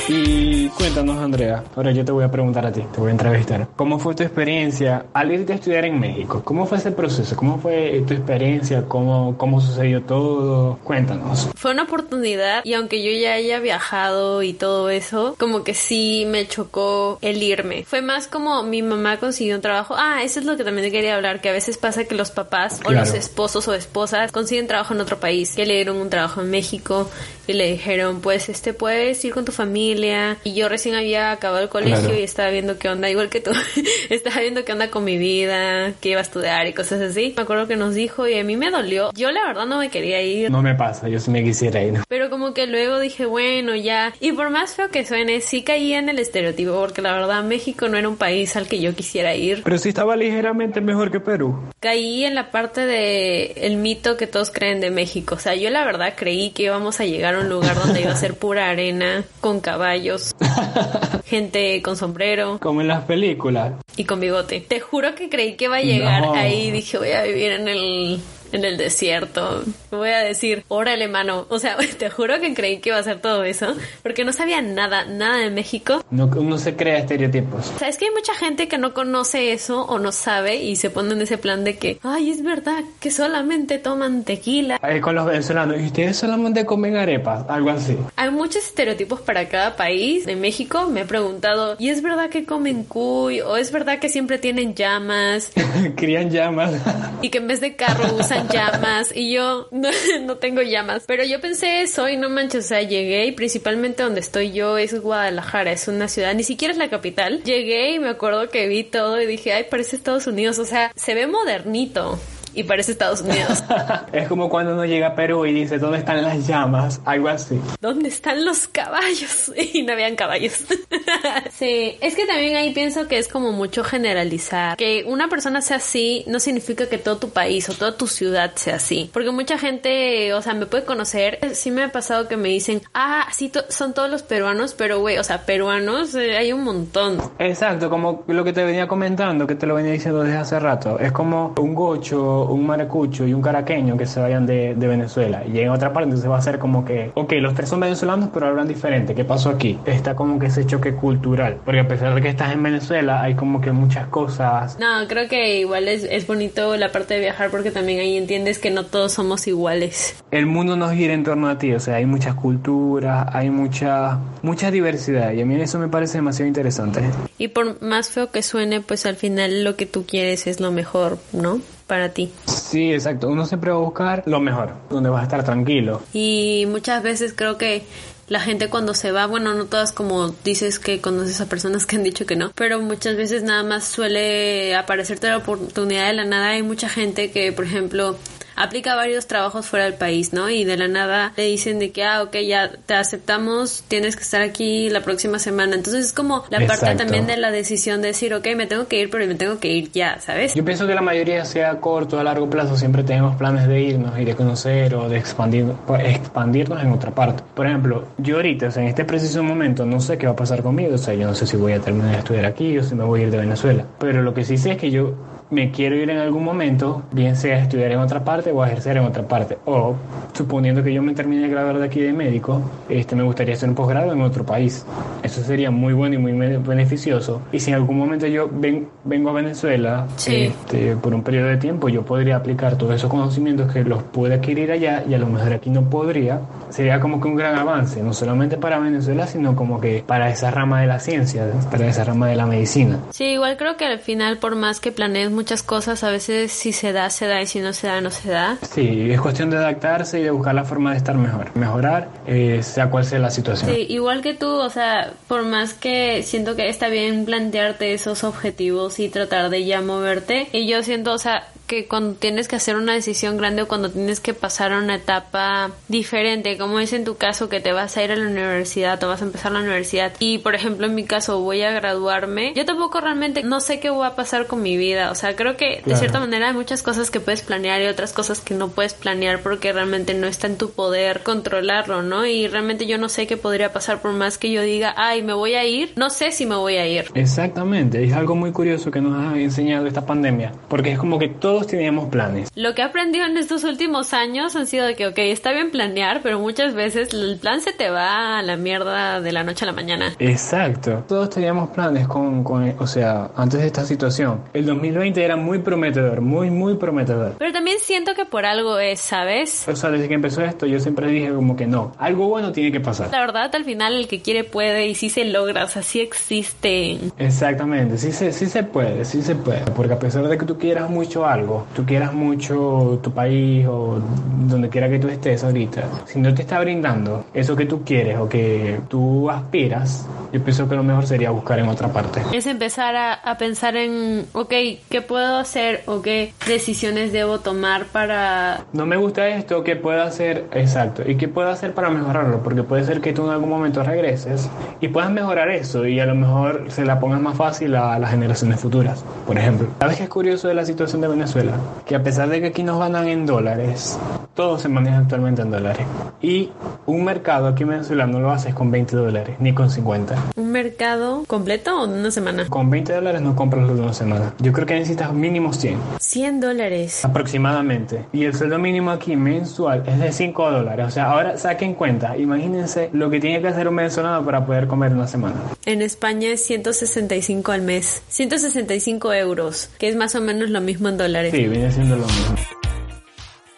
Y 0.10 0.70
cuéntanos, 0.70 1.18
Andrea, 1.18 1.64
ahora 1.76 1.92
yo 1.92 2.06
te 2.06 2.14
voy 2.14 2.24
a 2.24 2.32
preguntar 2.32 2.66
a 2.66 2.72
ti, 2.72 2.82
te 2.94 3.00
voy 3.00 3.10
a 3.10 3.12
entrevistar. 3.12 3.68
¿Cómo 3.76 4.00
fue 4.00 4.16
tu 4.16 4.24
experiencia 4.24 5.06
al 5.14 5.34
irte 5.34 5.52
a 5.52 5.56
estudiar 5.58 5.84
en 5.84 6.00
México? 6.00 6.42
¿Cómo 6.46 6.66
fue 6.66 6.78
ese 6.78 6.92
proceso? 6.92 7.36
¿Cómo 7.36 7.60
fue 7.60 8.02
tu 8.08 8.14
experiencia? 8.14 8.86
¿Cómo, 8.88 9.38
cómo 9.38 9.60
sucedió 9.60 10.02
todo? 10.04 10.80
Cuéntanos. 10.84 11.50
Fue 11.56 11.72
una 11.72 11.84
oportunidad 11.84 12.64
y 12.64 12.74
aunque 12.74 13.04
yo 13.04 13.12
ya 13.12 13.34
haya 13.34 13.60
viajado 13.60 14.44
y 14.44 14.54
todo 14.54 14.90
eso, 14.90 15.36
como 15.38 15.66
que 15.66 15.74
sí 15.74 16.26
me 16.26 16.48
chocó 16.48 17.20
el 17.22 17.44
irme. 17.44 17.84
Fue 17.84 18.02
más 18.02 18.28
como 18.28 18.64
mi 18.64 18.82
mamá 18.82 19.18
consiguió 19.18 19.56
un 19.56 19.62
trabajo. 19.62 19.96
Ah, 19.98 20.24
eso 20.24 20.40
es 20.40 20.46
lo 20.46 20.56
que 20.56 20.64
también 20.64 20.90
quería 20.90 21.16
hablar, 21.16 21.42
que 21.42 21.50
a 21.50 21.54
veces 21.54 21.78
pasa 21.78 22.06
que 22.06 22.16
los 22.16 22.32
papás 22.32 22.80
o 22.86 22.92
los 22.92 23.14
esposos 23.14 23.68
o 23.68 23.74
esposas 23.74 24.32
consiguen 24.32 24.68
trabajo 24.68 24.94
en 24.94 25.02
otro 25.02 25.20
país, 25.20 25.54
que 25.54 25.66
le 25.66 25.76
dieron 25.76 25.98
un 25.98 26.10
trabajo 26.10 26.42
en 26.42 26.50
México 26.50 27.10
y 27.48 27.54
le 27.54 27.72
dijeron, 27.72 28.22
pues 28.22 28.50
este 28.50 28.74
puedes 28.74 29.24
ir 29.24 29.34
con 29.34 29.46
tu 29.46 29.52
familia. 29.52 30.38
Y 30.44 30.54
yo 30.54 30.70
recién 30.70 30.96
había 30.96 31.32
acabado 31.32 31.64
el 31.64 31.70
colegio 31.70 32.18
y 32.18 32.24
estaba 32.24 32.50
viendo 32.50 32.78
qué 32.78 32.90
onda, 32.90 33.10
igual 33.10 33.30
que 33.30 33.40
tú, 33.40 33.52
estaba 34.10 34.42
viendo 34.42 34.66
qué 34.66 34.74
onda 34.74 34.90
con 34.90 35.04
mi 35.04 35.18
vida, 35.18 35.94
qué 36.02 36.10
iba 36.10 36.20
a 36.20 36.24
estudiar 36.24 36.68
y 36.68 36.74
cosas 36.74 37.02
así. 37.02 37.34
Me 37.36 37.44
acuerdo 37.44 37.68
que 37.68 37.76
nos 37.76 37.96
dijo 37.96 38.28
y 38.28 38.38
a 38.38 38.44
mí 38.44 38.58
me 38.58 38.70
dolió. 38.70 39.12
Yo 39.14 39.32
la 39.32 39.46
verdad 39.46 39.66
no 39.66 39.80
me 39.80 39.90
quería 39.90 40.22
ir. 40.22 40.52
No 40.52 40.62
me 40.62 40.76
pasa, 40.76 41.08
yo 41.08 41.20
sí 41.20 41.32
me 41.32 41.44
quisiera 41.44 41.82
ir. 41.82 42.02
Pero 42.08 42.30
como 42.30 42.54
que 42.54 42.68
luego 42.68 43.00
dije, 43.00 43.26
bueno, 43.26 43.76
ya. 43.76 44.14
Y 44.20 44.34
por 44.34 44.50
más 44.50 44.76
feo 44.76 44.90
que 44.90 45.06
suene, 45.06 45.42
sí 45.42 45.64
caí 45.64 45.94
en 45.94 46.10
el 46.10 46.20
estereotipo, 46.20 46.74
porque 46.74 47.02
la 47.02 47.14
verdad 47.14 47.44
México 47.44 47.88
no 47.88 47.98
era 47.98 48.10
un 48.10 48.18
país 48.18 48.56
al 48.56 48.68
que 48.68 48.80
yo 48.80 48.94
quisiera 48.94 49.36
ir. 49.36 49.62
Pero 49.64 49.78
sí 49.78 49.90
estaba 49.90 50.16
ligeramente 50.16 50.82
mejor 50.82 51.12
que 51.12 51.20
Perú. 51.20 51.58
Caí 51.80 52.26
en 52.26 52.36
la 52.36 52.52
parte 52.52 52.86
de 52.86 53.54
el 53.58 53.78
mito 53.78 54.18
que 54.18 54.28
todos 54.28 54.52
creen 54.52 54.82
de 54.82 54.92
México. 54.92 55.36
O 55.36 55.40
sea, 55.40 55.56
yo 55.56 55.70
la 55.70 55.86
verdad 55.86 56.14
creí 56.16 56.52
que 56.52 56.64
íbamos 56.64 57.00
a 57.00 57.06
llegar 57.06 57.37
un 57.40 57.50
lugar 57.50 57.76
donde 57.76 58.02
iba 58.02 58.12
a 58.12 58.16
ser 58.16 58.36
pura 58.36 58.70
arena, 58.70 59.24
con 59.42 59.60
caballos, 59.60 60.36
gente 61.26 61.82
con 61.82 61.98
sombrero. 61.98 62.60
Como 62.60 62.82
en 62.82 62.88
las 62.88 63.04
películas. 63.06 63.74
Y 63.96 64.06
con 64.06 64.20
bigote. 64.20 64.62
Te 64.62 64.80
juro 64.80 65.16
que 65.16 65.30
creí 65.30 65.56
que 65.56 65.66
iba 65.66 65.78
a 65.78 65.82
llegar 65.82 66.24
ahí. 66.36 66.72
Dije, 66.72 66.98
voy 66.98 67.12
a 67.12 67.24
vivir 67.24 67.52
en 67.52 67.68
el 67.68 68.22
en 68.52 68.66
el 68.66 68.78
desierto. 68.78 69.64
Voy 69.92 70.10
a 70.10 70.20
decir, 70.20 70.64
órale, 70.68 71.08
mano. 71.08 71.46
O 71.50 71.60
sea, 71.60 71.78
te 72.00 72.10
juro 72.10 72.40
que 72.40 72.54
creí 72.54 72.80
que 72.80 72.90
iba 72.90 72.98
a 72.98 73.04
ser 73.04 73.22
todo 73.22 73.44
eso, 73.44 73.76
porque 74.04 74.24
no 74.26 74.34
sabía 74.34 74.62
nada, 74.62 75.06
nada 75.06 75.38
de 75.38 75.50
México. 75.50 76.04
No, 76.12 76.28
no 76.28 76.58
se 76.58 76.76
crea 76.76 77.00
estereotipos. 77.00 77.72
O 77.76 77.80
sea, 77.80 77.88
es 77.88 77.98
que 77.98 78.06
hay 78.06 78.12
mucha 78.12 78.34
gente 78.34 78.68
que 78.68 78.78
no 78.78 78.94
conoce 78.94 79.52
eso 79.52 79.84
o 79.84 80.00
no 80.00 80.12
sabe 80.12 80.58
y 80.58 80.76
se 80.76 80.90
pone 80.90 81.14
en 81.14 81.22
ese 81.22 81.38
plan 81.38 81.64
de 81.64 81.78
que, 81.78 82.00
ay, 82.04 82.30
es 82.32 82.44
verdad 82.44 82.84
que 83.00 83.12
solamente 83.12 83.78
toman 83.78 84.24
tequila. 84.24 84.80
Ahí 84.82 85.00
con 85.00 85.16
los 85.16 85.26
venezolanos, 85.26 85.80
y 85.80 85.86
ustedes 85.86 86.18
solamente 86.18 86.66
comen 86.66 86.98
arepas, 86.98 87.46
algo 87.50 87.70
así. 87.70 87.98
Hay 88.16 88.32
muchos 88.32 88.66
estereotipos 88.66 89.22
para 89.22 89.48
cada 89.50 89.76
país. 89.76 90.26
De 90.26 90.36
México 90.36 90.88
me 90.88 91.02
he 91.02 91.06
preguntado, 91.06 91.76
¿y 91.80 91.90
es 91.90 92.02
verdad 92.02 92.30
que 92.30 92.46
comen 92.46 92.84
cuy? 92.84 93.42
¿O 93.42 93.58
es 93.58 93.72
verdad 93.72 94.00
que 94.00 94.10
siempre 94.10 94.38
tienen 94.38 94.76
llamas? 94.76 95.52
Crían 95.96 96.30
llamas. 96.30 96.74
y 97.22 97.30
que 97.30 97.40
en 97.40 97.48
vez 97.48 97.62
de 97.62 97.76
carro 97.76 98.16
usan 98.20 98.37
llamas. 98.50 99.16
Y 99.16 99.34
yo 99.34 99.68
no, 99.72 99.90
no 100.22 100.38
tengo 100.38 100.62
llamas. 100.62 101.04
Pero 101.08 101.24
yo 101.24 101.40
pensé 101.42 101.82
eso 101.82 102.08
y 102.10 102.18
no 102.18 102.30
manches, 102.30 102.66
o 102.66 102.68
sea, 102.68 102.82
llegué 102.82 103.26
y 103.26 103.32
principalmente 103.32 104.04
donde 104.04 104.20
estoy 104.20 104.52
yo 104.52 104.78
es 104.78 105.00
Guadalajara, 105.00 105.72
es 105.72 105.88
una 105.88 106.08
ciudad, 106.08 106.34
ni 106.34 106.44
siquiera 106.44 106.72
es 106.72 106.78
la 106.78 106.90
capital. 106.90 107.44
Llegué 107.44 107.92
y 107.92 108.00
me 108.00 108.10
acuerdo 108.10 108.50
que 108.50 108.68
vi 108.68 108.84
todo 108.84 109.22
y 109.22 109.26
dije, 109.26 109.54
ay, 109.54 109.66
parece 109.70 109.96
Estados 109.96 110.28
Unidos, 110.28 110.60
o 110.60 110.66
sea, 110.66 110.92
se 110.96 111.14
ve 111.14 111.28
modernito 111.28 112.20
y 112.58 112.64
parece 112.64 112.94
Estados 112.94 113.22
Unidos. 113.22 113.64
es 114.12 114.28
como 114.28 114.50
cuando 114.50 114.74
uno 114.74 114.84
llega 114.84 115.10
a 115.10 115.16
Perú 115.16 115.46
y 115.46 115.54
dice, 115.54 115.78
¿dónde 115.78 116.00
están 116.00 116.24
las 116.24 116.48
llamas? 116.48 117.00
Algo 117.06 117.30
así. 117.30 117.62
¿Dónde 117.80 118.10
están 118.10 118.44
los 118.44 118.68
caballos? 118.68 119.52
Y 119.74 119.84
no 119.84 119.94
habían 119.94 120.16
caballos. 120.16 120.66
sí, 121.52 121.98
es 122.02 122.16
que 122.16 122.26
también 122.26 122.56
ahí 122.56 122.74
pienso 122.74 123.08
que 123.08 123.18
es 123.20 123.28
como 123.28 123.52
mucho 123.52 123.84
generalizar. 123.84 124.78
Que 124.78 125.04
una 125.06 125.28
persona 125.28 125.62
sea 125.62 125.78
así 125.78 126.24
no 126.26 126.40
significa 126.40 126.88
que 126.88 126.98
todo 126.98 127.18
tu 127.18 127.30
país 127.30 127.70
o 127.70 127.74
toda 127.74 127.96
tu 127.96 128.08
ciudad 128.08 128.54
sea 128.56 128.76
así. 128.78 129.10
Porque 129.14 129.30
mucha 129.30 129.58
gente, 129.60 130.34
o 130.34 130.42
sea, 130.42 130.54
me 130.54 130.66
puede 130.66 130.86
conocer. 130.86 131.40
Sí 131.54 131.70
me 131.70 131.84
ha 131.84 131.92
pasado 131.92 132.28
que 132.28 132.38
me 132.38 132.50
dicen, 132.50 132.82
ah, 132.94 133.28
sí, 133.32 133.52
son 133.70 133.94
todos 133.94 134.10
los 134.10 134.24
peruanos, 134.24 134.74
pero 134.74 135.00
güey, 135.00 135.18
o 135.18 135.24
sea, 135.24 135.46
peruanos 135.46 136.16
eh, 136.16 136.38
hay 136.38 136.54
un 136.54 136.64
montón. 136.64 137.20
Exacto, 137.38 137.90
como 137.90 138.24
lo 138.28 138.44
que 138.44 138.54
te 138.54 138.64
venía 138.64 138.88
comentando, 138.88 139.46
que 139.46 139.56
te 139.56 139.68
lo 139.68 139.76
venía 139.76 139.92
diciendo 139.92 140.24
desde 140.24 140.38
hace 140.38 140.60
rato. 140.60 140.98
Es 140.98 141.12
como 141.12 141.54
un 141.58 141.76
gocho 141.76 142.47
un 142.50 142.66
maracucho 142.66 143.26
y 143.28 143.34
un 143.34 143.42
caraqueño 143.42 143.98
que 143.98 144.06
se 144.06 144.20
vayan 144.20 144.46
de, 144.46 144.76
Venezuela 144.88 145.44
y 145.46 145.52
lleguen 145.52 145.70
a 145.70 145.74
otra 145.74 145.92
parte, 145.92 146.06
entonces 146.06 146.30
va 146.30 146.38
a 146.38 146.42
ser 146.42 146.60
como 146.60 146.86
que, 146.86 147.12
ok, 147.14 147.34
los 147.42 147.54
tres 147.54 147.68
son 147.68 147.82
venezolanos, 147.82 148.30
pero 148.34 148.48
hablan 148.48 148.68
diferente. 148.68 149.14
¿Qué 149.14 149.26
pasó 149.26 149.50
aquí? 149.50 149.78
Está 149.86 150.16
como 150.16 150.40
que 150.40 150.46
ese 150.46 150.66
choque 150.66 150.96
cultural, 150.96 151.58
porque 151.66 151.82
a 151.82 151.88
pesar 151.88 152.16
de 152.16 152.22
que 152.22 152.30
estás 152.30 152.54
en 152.54 152.64
Venezuela, 152.64 153.22
hay 153.22 153.36
como 153.36 153.60
que 153.60 153.74
muchas 153.74 154.08
cosas. 154.08 154.78
No, 154.80 155.08
creo 155.08 155.28
que 155.28 155.60
igual 155.60 155.90
es, 155.90 156.06
es 156.06 156.26
bonito 156.26 156.78
la 156.78 156.92
parte 156.92 157.16
de 157.16 157.20
viajar 157.20 157.52
porque 157.52 157.72
también 157.72 158.00
ahí 158.00 158.16
entiendes 158.16 158.60
que 158.60 158.72
no 158.72 158.86
todos 158.86 159.12
somos 159.12 159.48
iguales. 159.48 160.16
El 160.32 160.46
mundo 160.46 160.78
no 160.78 160.90
gira 160.92 161.14
en 161.14 161.24
torno 161.24 161.50
a 161.50 161.58
ti, 161.58 161.74
o 161.74 161.80
sea, 161.80 161.96
hay 161.96 162.06
muchas 162.06 162.36
culturas, 162.36 163.28
hay 163.34 163.50
mucha, 163.50 164.20
mucha 164.42 164.72
diversidad 164.72 165.34
y 165.34 165.42
a 165.42 165.46
mí 165.46 165.60
eso 165.60 165.80
me 165.80 165.88
parece 165.88 166.20
demasiado 166.20 166.48
interesante. 166.48 167.02
Y 167.38 167.50
por 167.50 167.82
más 167.82 168.10
feo 168.10 168.32
que 168.32 168.42
suene, 168.42 168.82
pues 168.82 169.06
al 169.06 169.16
final 169.16 169.64
lo 169.64 169.76
que 169.76 169.86
tú 169.86 170.06
quieres 170.06 170.48
es 170.48 170.60
lo 170.60 170.72
mejor, 170.72 171.18
¿no? 171.34 171.62
Para 171.88 172.10
ti. 172.10 172.32
Sí, 172.46 172.92
exacto. 172.92 173.30
Uno 173.30 173.46
siempre 173.46 173.72
va 173.72 173.78
a 173.78 173.82
buscar 173.82 174.24
lo 174.26 174.40
mejor, 174.40 174.74
donde 174.90 175.10
vas 175.10 175.22
a 175.22 175.24
estar 175.24 175.44
tranquilo. 175.44 176.02
Y 176.14 176.66
muchas 176.70 177.02
veces 177.02 177.34
creo 177.36 177.58
que 177.58 177.86
la 178.28 178.42
gente 178.42 178.70
cuando 178.70 178.94
se 178.94 179.12
va, 179.14 179.26
bueno, 179.26 179.54
no 179.54 179.66
todas 179.66 179.94
como 179.94 180.30
dices 180.44 180.80
que 180.80 181.00
conoces 181.00 181.40
a 181.40 181.46
personas 181.46 181.86
que 181.86 181.96
han 181.96 182.04
dicho 182.04 182.26
que 182.26 182.36
no, 182.36 182.52
pero 182.56 182.82
muchas 182.82 183.16
veces 183.16 183.44
nada 183.44 183.64
más 183.64 183.86
suele 183.86 184.76
aparecerte 184.76 185.30
la 185.30 185.38
oportunidad 185.38 186.08
de 186.08 186.14
la 186.14 186.26
nada. 186.26 186.50
Hay 186.50 186.62
mucha 186.62 186.90
gente 186.90 187.32
que, 187.32 187.54
por 187.54 187.66
ejemplo, 187.66 188.18
aplica 188.58 188.96
varios 188.96 189.28
trabajos 189.28 189.66
fuera 189.66 189.86
del 189.86 189.94
país, 189.94 190.34
¿no? 190.34 190.50
Y 190.50 190.66
de 190.66 190.76
la 190.76 190.88
nada 190.88 191.32
le 191.38 191.44
dicen 191.44 191.80
de 191.80 191.92
que, 191.92 192.04
ah, 192.04 192.24
ok, 192.24 192.36
ya 192.46 192.72
te 192.86 192.96
aceptamos, 192.96 193.84
tienes 193.88 194.16
que 194.16 194.24
estar 194.24 194.42
aquí 194.42 194.90
la 194.90 195.02
próxima 195.02 195.40
semana. 195.40 195.76
Entonces 195.76 196.08
es 196.08 196.14
como 196.14 196.44
la 196.50 196.66
parte 196.66 196.96
también 196.96 197.28
de 197.28 197.38
la 197.38 197.52
decisión 197.52 198.02
de 198.02 198.10
decir, 198.10 198.34
ok, 198.34 198.48
me 198.56 198.66
tengo 198.66 198.88
que 198.88 199.00
ir, 199.00 199.10
pero 199.10 199.26
me 199.26 199.36
tengo 199.36 199.60
que 199.60 199.70
ir 199.70 199.92
ya, 199.92 200.20
¿sabes? 200.20 200.56
Yo 200.56 200.66
pienso 200.66 200.88
que 200.88 200.96
la 200.96 201.02
mayoría, 201.02 201.46
sea 201.46 201.80
corto 201.80 202.18
o 202.18 202.20
a 202.20 202.24
largo 202.24 202.50
plazo, 202.50 202.76
siempre 202.76 203.04
tenemos 203.04 203.36
planes 203.36 203.68
de 203.68 203.80
irnos 203.80 204.18
y 204.20 204.26
de 204.26 204.36
conocer 204.36 204.96
o 204.96 205.08
de 205.08 205.18
expandir, 205.18 205.66
pues, 205.86 206.04
expandirnos 206.06 206.82
en 206.82 206.92
otra 206.92 207.12
parte. 207.12 207.44
Por 207.54 207.68
ejemplo, 207.68 208.08
yo 208.18 208.38
ahorita, 208.38 208.68
o 208.68 208.72
sea, 208.72 208.82
en 208.82 208.90
este 208.90 209.06
preciso 209.06 209.44
momento, 209.44 209.86
no 209.86 210.00
sé 210.00 210.18
qué 210.18 210.26
va 210.26 210.34
a 210.34 210.36
pasar 210.36 210.64
conmigo, 210.64 210.96
o 210.96 210.98
sea, 210.98 211.14
yo 211.14 211.28
no 211.28 211.36
sé 211.36 211.46
si 211.46 211.58
voy 211.58 211.74
a 211.74 211.80
terminar 211.80 212.12
de 212.12 212.18
estudiar 212.20 212.46
aquí 212.46 212.78
o 212.78 212.84
si 212.84 212.96
me 212.96 213.04
voy 213.04 213.22
a 213.22 213.24
ir 213.24 213.32
de 213.32 213.38
Venezuela. 213.38 213.86
Pero 214.00 214.24
lo 214.24 214.34
que 214.34 214.44
sí 214.44 214.58
sé 214.58 214.72
es 214.72 214.78
que 214.78 214.90
yo 214.90 215.14
me 215.50 215.72
quiero 215.72 215.96
ir 215.96 216.10
en 216.10 216.18
algún 216.18 216.44
momento, 216.44 217.04
bien 217.12 217.36
sea 217.36 217.58
a 217.58 217.60
estudiar 217.60 217.92
en 217.92 218.00
otra 218.00 218.24
parte 218.24 218.52
o 218.52 218.62
a 218.62 218.68
ejercer 218.68 218.98
en 218.98 219.06
otra 219.06 219.28
parte. 219.28 219.58
O, 219.66 219.96
suponiendo 220.34 220.84
que 220.84 220.94
yo 220.94 221.02
me 221.02 221.14
termine 221.14 221.44
de 221.44 221.50
graduar 221.50 221.80
de 221.80 221.86
aquí 221.86 222.02
de 222.02 222.14
médico, 222.14 222.62
este, 222.90 223.16
me 223.16 223.24
gustaría 223.24 223.54
hacer 223.54 223.70
un 223.70 223.76
posgrado 223.76 224.12
en 224.12 224.22
otro 224.22 224.46
país. 224.46 224.86
Eso 225.24 225.42
sería 225.42 225.72
muy 225.72 225.94
bueno 225.94 226.16
y 226.16 226.18
muy 226.18 226.34
beneficioso. 226.58 227.42
Y 227.52 227.60
si 227.60 227.72
en 227.72 227.76
algún 227.76 227.98
momento 227.98 228.28
yo 228.28 228.50
vengo 228.52 229.30
a 229.30 229.34
Venezuela 229.34 230.08
este, 230.18 230.96
por 230.98 231.14
un 231.14 231.24
periodo 231.24 231.48
de 231.48 231.58
tiempo, 231.58 231.90
yo 231.90 232.04
podría 232.04 232.36
aplicar 232.36 232.78
todos 232.78 232.96
esos 232.96 233.10
conocimientos 233.10 233.72
que 233.72 233.84
los 233.84 234.04
pude 234.04 234.36
adquirir 234.36 234.72
allá 234.72 235.04
y 235.08 235.14
a 235.14 235.18
lo 235.18 235.28
mejor 235.28 235.54
aquí 235.54 235.70
no 235.70 235.90
podría. 235.90 236.42
Sería 236.70 237.00
como 237.00 237.22
que 237.22 237.28
un 237.28 237.36
gran 237.36 237.56
avance, 237.56 238.04
no 238.04 238.14
solamente 238.14 238.58
para 238.58 238.80
Venezuela, 238.80 239.26
sino 239.28 239.56
como 239.56 239.80
que 239.80 240.04
para 240.06 240.30
esa 240.30 240.52
rama 240.52 240.82
de 240.82 240.88
la 240.88 241.00
ciencia, 241.00 241.46
para 241.72 241.88
esa 241.88 242.04
rama 242.04 242.28
de 242.28 242.36
la 242.36 242.46
medicina. 242.46 243.00
Sí, 243.12 243.26
igual 243.26 243.56
creo 243.58 243.78
que 243.78 243.86
al 243.86 244.00
final, 244.00 244.38
por 244.38 244.56
más 244.56 244.80
que 244.80 244.92
planees 244.92 245.32
muchas 245.38 245.62
cosas, 245.62 246.04
a 246.04 246.10
veces 246.10 246.52
si 246.52 246.74
se 246.74 246.92
da, 246.92 247.12
se 247.12 247.28
da 247.28 247.40
y 247.40 247.46
si 247.46 247.60
no 247.60 247.72
se 247.72 247.86
da, 247.86 248.02
no 248.02 248.10
se 248.10 248.30
da. 248.30 248.58
Sí, 248.74 249.12
es 249.12 249.22
cuestión 249.22 249.52
de 249.52 249.58
adaptarse 249.58 250.20
y 250.20 250.24
de 250.24 250.32
buscar 250.32 250.56
la 250.56 250.66
forma 250.66 250.92
de 250.92 250.98
estar 250.98 251.16
mejor, 251.16 251.56
mejorar, 251.56 252.10
eh, 252.26 252.62
sea 252.64 252.90
cual 252.90 253.06
sea 253.06 253.20
la 253.20 253.30
situación. 253.30 253.70
Sí, 253.70 253.86
igual 253.88 254.24
que 254.24 254.34
tú, 254.34 254.50
o 254.50 254.70
sea, 254.72 255.14
por 255.28 255.46
más 255.46 255.76
que 255.76 256.24
siento 256.24 256.56
que 256.56 256.70
está 256.70 256.90
bien 256.90 257.26
plantearte 257.26 257.94
esos 257.94 258.24
objetivos 258.24 258.98
y 259.00 259.10
tratar 259.10 259.52
de 259.52 259.64
ya 259.64 259.82
moverte, 259.82 260.48
y 260.54 260.68
yo 260.68 260.82
siento, 260.82 261.14
o 261.14 261.20
sea, 261.20 261.48
que 261.68 261.86
cuando 261.86 262.16
tienes 262.16 262.48
que 262.48 262.56
hacer 262.56 262.78
una 262.78 262.94
decisión 262.94 263.38
grande 263.38 263.62
o 263.62 263.68
cuando 263.68 263.92
tienes 263.92 264.22
que 264.22 264.34
pasar 264.34 264.72
a 264.72 264.80
una 264.80 264.96
etapa 264.96 265.72
diferente, 265.90 266.58
como 266.58 266.80
es 266.80 266.94
en 266.94 267.04
tu 267.04 267.18
caso 267.18 267.50
que 267.50 267.60
te 267.60 267.74
vas 267.74 267.98
a 267.98 268.04
ir 268.04 268.12
a 268.12 268.16
la 268.16 268.28
universidad 268.28 269.04
o 269.04 269.10
vas 269.10 269.22
a 269.22 269.26
empezar 269.26 269.52
la 269.52 269.60
universidad 269.60 270.14
y 270.20 270.38
por 270.38 270.56
ejemplo 270.56 270.88
en 270.88 270.96
mi 270.96 271.04
caso 271.04 271.42
voy 271.42 271.62
a 271.64 271.72
graduarme, 271.72 272.54
yo 272.56 272.66
tampoco 272.66 273.02
realmente 273.02 273.44
no 273.44 273.60
sé 273.60 273.80
qué 273.80 273.90
va 273.90 274.08
a 274.08 274.16
pasar 274.16 274.48
con 274.48 274.62
mi 274.62 274.78
vida, 274.78 275.12
o 275.12 275.16
sea, 275.16 275.36
creo 275.36 275.58
que 275.58 275.82
de 275.86 275.96
cierta 275.98 276.20
manera 276.20 276.48
hay 276.48 276.54
muchas 276.54 276.82
cosas 276.84 277.12
que 277.12 277.20
puedes 277.20 277.42
planear 277.42 277.82
y 277.82 277.88
otras 277.88 278.14
cosas 278.14 278.40
que 278.40 278.54
no 278.54 278.70
puedes 278.70 278.94
planear 278.94 279.42
porque 279.42 279.74
realmente 279.74 280.14
no 280.14 280.28
está 280.28 280.48
en 280.48 280.58
tu 280.58 280.72
poder 280.72 281.22
controlarlo, 281.24 282.02
¿no? 282.02 282.26
Y 282.26 282.48
realmente 282.48 282.88
yo 282.88 282.98
no 282.98 283.10
sé 283.10 283.28
qué 283.28 283.36
podría 283.36 283.74
pasar 283.74 284.02
por 284.02 284.14
más 284.14 284.38
que 284.38 284.52
yo 284.52 284.62
diga, 284.62 284.94
ay, 284.96 285.22
me 285.22 285.34
voy 285.34 285.56
a 285.56 285.66
ir, 285.66 285.92
no 285.98 286.10
sé 286.10 286.32
si 286.32 286.46
me 286.46 286.56
voy 286.56 286.78
a 286.78 286.88
ir. 286.88 287.12
Exactamente, 287.14 288.04
es 288.04 288.14
algo 288.14 288.36
muy 288.36 288.54
curioso 288.54 288.90
que 288.90 289.02
nos 289.02 289.18
ha 289.18 289.38
enseñado 289.38 289.86
esta 289.86 290.06
pandemia, 290.06 290.54
porque 290.70 290.94
es 290.94 291.00
como 291.00 291.20
que 291.20 291.28
todo 291.28 291.57
teníamos 291.66 292.10
planes. 292.10 292.52
Lo 292.54 292.76
que 292.76 292.82
he 292.82 292.86
aprendido 292.86 293.26
en 293.26 293.38
estos 293.38 293.64
últimos 293.64 294.14
años 294.14 294.56
han 294.56 294.68
sido 294.68 294.86
de 294.86 294.96
que, 294.96 295.08
ok, 295.08 295.18
está 295.18 295.52
bien 295.52 295.72
planear, 295.72 296.22
pero 296.22 296.40
muchas 296.40 296.76
veces 296.76 297.14
el 297.14 297.38
plan 297.40 297.62
se 297.62 297.74
te 297.74 297.90
va 297.90 298.38
a 298.38 298.44
la 298.44 298.58
mierda 298.58 299.22
de 299.22 299.32
la 299.32 299.44
noche 299.44 299.66
a 299.66 299.68
la 299.68 299.74
mañana. 299.74 300.14
Exacto. 300.20 301.04
Todos 301.08 301.30
teníamos 301.30 301.70
planes 301.70 302.08
con, 302.08 302.44
con 302.44 302.76
o 302.78 302.88
sea, 302.88 303.32
antes 303.36 303.62
de 303.62 303.68
esta 303.68 303.86
situación. 303.86 304.42
El 304.54 304.66
2020 304.66 305.24
era 305.24 305.36
muy 305.36 305.60
prometedor, 305.60 306.22
muy, 306.22 306.52
muy 306.52 306.76
prometedor. 306.76 307.36
Pero 307.40 307.52
también 307.52 307.78
siento 307.80 308.14
que 308.14 308.26
por 308.26 308.46
algo 308.46 308.78
es, 308.80 309.00
¿sabes? 309.00 309.68
O 309.68 309.76
sea, 309.76 309.90
desde 309.90 310.08
que 310.08 310.16
empezó 310.16 310.42
esto, 310.42 310.66
yo 310.66 310.80
siempre 310.80 311.08
dije 311.08 311.34
como 311.34 311.56
que 311.56 311.66
no, 311.66 311.94
algo 311.98 312.28
bueno 312.28 312.52
tiene 312.52 312.72
que 312.72 312.80
pasar. 312.80 313.10
La 313.12 313.20
verdad, 313.20 313.54
al 313.56 313.64
final 313.64 313.96
el 313.96 314.08
que 314.08 314.22
quiere 314.22 314.44
puede 314.44 314.88
y 314.88 314.96
sí 314.96 315.10
se 315.10 315.26
logra, 315.26 315.66
o 315.66 315.70
sea, 315.70 315.82
sí 315.82 316.02
existe. 316.02 317.00
Exactamente, 317.18 317.98
sí 317.98 318.12
se, 318.12 318.32
sí 318.32 318.48
se 318.48 318.64
puede, 318.64 319.06
sí 319.06 319.22
se 319.22 319.36
puede. 319.36 319.62
Porque 319.76 319.94
a 319.94 320.00
pesar 320.00 320.28
de 320.28 320.38
que 320.38 320.46
tú 320.46 320.58
quieras 320.58 320.90
mucho 320.90 321.26
algo, 321.26 321.47
tú 321.76 321.86
quieras 321.86 322.14
mucho 322.14 323.00
tu 323.02 323.12
país 323.12 323.66
o 323.68 324.00
donde 324.48 324.70
quiera 324.70 324.90
que 324.90 325.00
tú 325.00 325.08
estés 325.08 325.44
ahorita, 325.44 325.84
si 326.06 326.20
no 326.20 326.34
te 326.34 326.42
está 326.42 326.60
brindando 326.60 327.26
eso 327.34 327.56
que 327.56 327.66
tú 327.66 327.84
quieres 327.84 328.18
o 328.18 328.28
que 328.30 328.80
tú 328.90 329.30
aspiras, 329.30 330.08
yo 330.32 330.44
pienso 330.44 330.68
que 330.68 330.76
lo 330.76 330.84
mejor 330.84 331.06
sería 331.06 331.32
buscar 331.32 331.60
en 331.60 331.68
otra 331.68 331.88
parte. 331.90 332.22
Es 332.34 332.46
empezar 332.46 332.96
a, 332.96 333.14
a 333.14 333.38
pensar 333.38 333.76
en, 333.76 334.26
ok, 334.34 334.54
¿qué 334.90 335.02
puedo 335.02 335.38
hacer 335.38 335.84
o 335.86 336.02
qué 336.02 336.34
decisiones 336.48 337.14
debo 337.14 337.40
tomar 337.40 337.86
para... 337.86 338.66
No 338.74 338.86
me 338.86 338.98
gusta 338.98 339.28
esto, 339.30 339.64
¿qué 339.64 339.76
puedo 339.76 340.02
hacer? 340.02 340.46
Exacto. 340.54 341.04
¿Y 341.06 341.16
qué 341.16 341.28
puedo 341.28 341.50
hacer 341.50 341.74
para 341.74 341.90
mejorarlo? 341.90 342.44
Porque 342.44 342.64
puede 342.64 342.84
ser 342.84 343.02
que 343.02 343.14
tú 343.14 343.26
en 343.26 343.32
algún 343.32 343.50
momento 343.50 343.84
regreses 343.84 344.50
y 344.82 344.88
puedas 344.90 345.12
mejorar 345.12 345.50
eso 345.50 345.86
y 345.86 346.00
a 346.00 346.06
lo 346.06 346.16
mejor 346.16 346.66
se 346.70 346.86
la 346.86 347.00
pongas 347.00 347.22
más 347.22 347.38
fácil 347.38 347.76
a 347.76 347.98
las 348.00 348.12
generaciones 348.12 348.60
futuras, 348.60 349.04
por 349.26 349.38
ejemplo. 349.38 349.68
¿Sabes 349.80 349.98
qué 349.98 350.04
es 350.04 350.10
curioso 350.10 350.48
de 350.48 350.54
la 350.54 350.66
situación 350.66 351.02
de 351.02 351.08
Venezuela? 351.08 351.37
Que 351.86 351.96
a 351.96 352.04
pesar 352.04 352.30
de 352.30 352.42
que 352.42 352.48
aquí 352.48 352.64
nos 352.64 352.80
ganan 352.80 353.08
en 353.08 353.26
dólares, 353.26 353.98
todo 354.34 354.60
se 354.60 354.70
maneja 354.70 355.00
actualmente 355.00 355.42
en 355.42 355.52
dólares. 355.52 355.86
Y 356.22 356.50
un 356.86 357.04
mercado 357.04 357.48
aquí 357.48 357.64
en 357.64 357.70
Venezuela 357.70 358.06
no 358.06 358.20
lo 358.20 358.32
haces 358.32 358.54
con 358.54 358.72
20 358.72 358.96
dólares, 358.96 359.36
ni 359.40 359.54
con 359.54 359.70
50. 359.70 360.16
Un 360.36 360.52
mercado 360.52 361.24
completo 361.28 361.82
o 361.82 361.88
de 361.88 362.00
una 362.00 362.12
semana? 362.12 362.48
Con 362.48 362.70
20 362.70 362.94
dólares 362.94 363.22
no 363.22 363.36
compras 363.36 363.68
lo 363.68 363.76
de 363.76 363.82
una 363.82 363.94
semana. 363.94 364.34
Yo 364.40 364.54
creo 364.54 364.66
que 364.66 364.76
necesitas 364.76 365.14
mínimo 365.14 365.54
100. 365.54 365.78
100 366.00 366.40
dólares. 366.40 367.04
Aproximadamente. 367.04 368.06
Y 368.14 368.26
el 368.26 368.36
sueldo 368.36 368.60
mínimo 368.60 368.92
aquí 368.92 369.16
mensual 369.16 369.84
es 369.88 370.00
de 370.00 370.12
5 370.12 370.52
dólares. 370.52 370.88
O 370.88 370.92
sea, 370.92 371.12
ahora 371.12 371.38
saquen 371.38 371.74
cuenta. 371.74 372.18
Imagínense 372.18 372.90
lo 372.94 373.10
que 373.10 373.20
tiene 373.20 373.42
que 373.42 373.48
hacer 373.48 373.68
un 373.68 373.76
venezolano 373.76 374.24
para 374.24 374.46
poder 374.46 374.68
comer 374.68 374.94
una 374.94 375.08
semana. 375.08 375.36
En 375.66 375.82
España 375.82 376.30
es 376.30 376.44
165 376.46 377.52
al 377.52 377.62
mes. 377.64 378.04
165 378.10 379.14
euros, 379.14 379.70
que 379.78 379.90
es 379.90 379.96
más 379.96 380.16
o 380.16 380.22
menos 380.22 380.50
lo 380.50 380.62
mismo 380.62 380.90
en 380.90 380.98
dólares. 380.98 381.27
Sí, 381.32 381.48
viene 381.48 381.72
siendo 381.72 381.96
lo 381.98 382.06
mismo. 382.06 382.57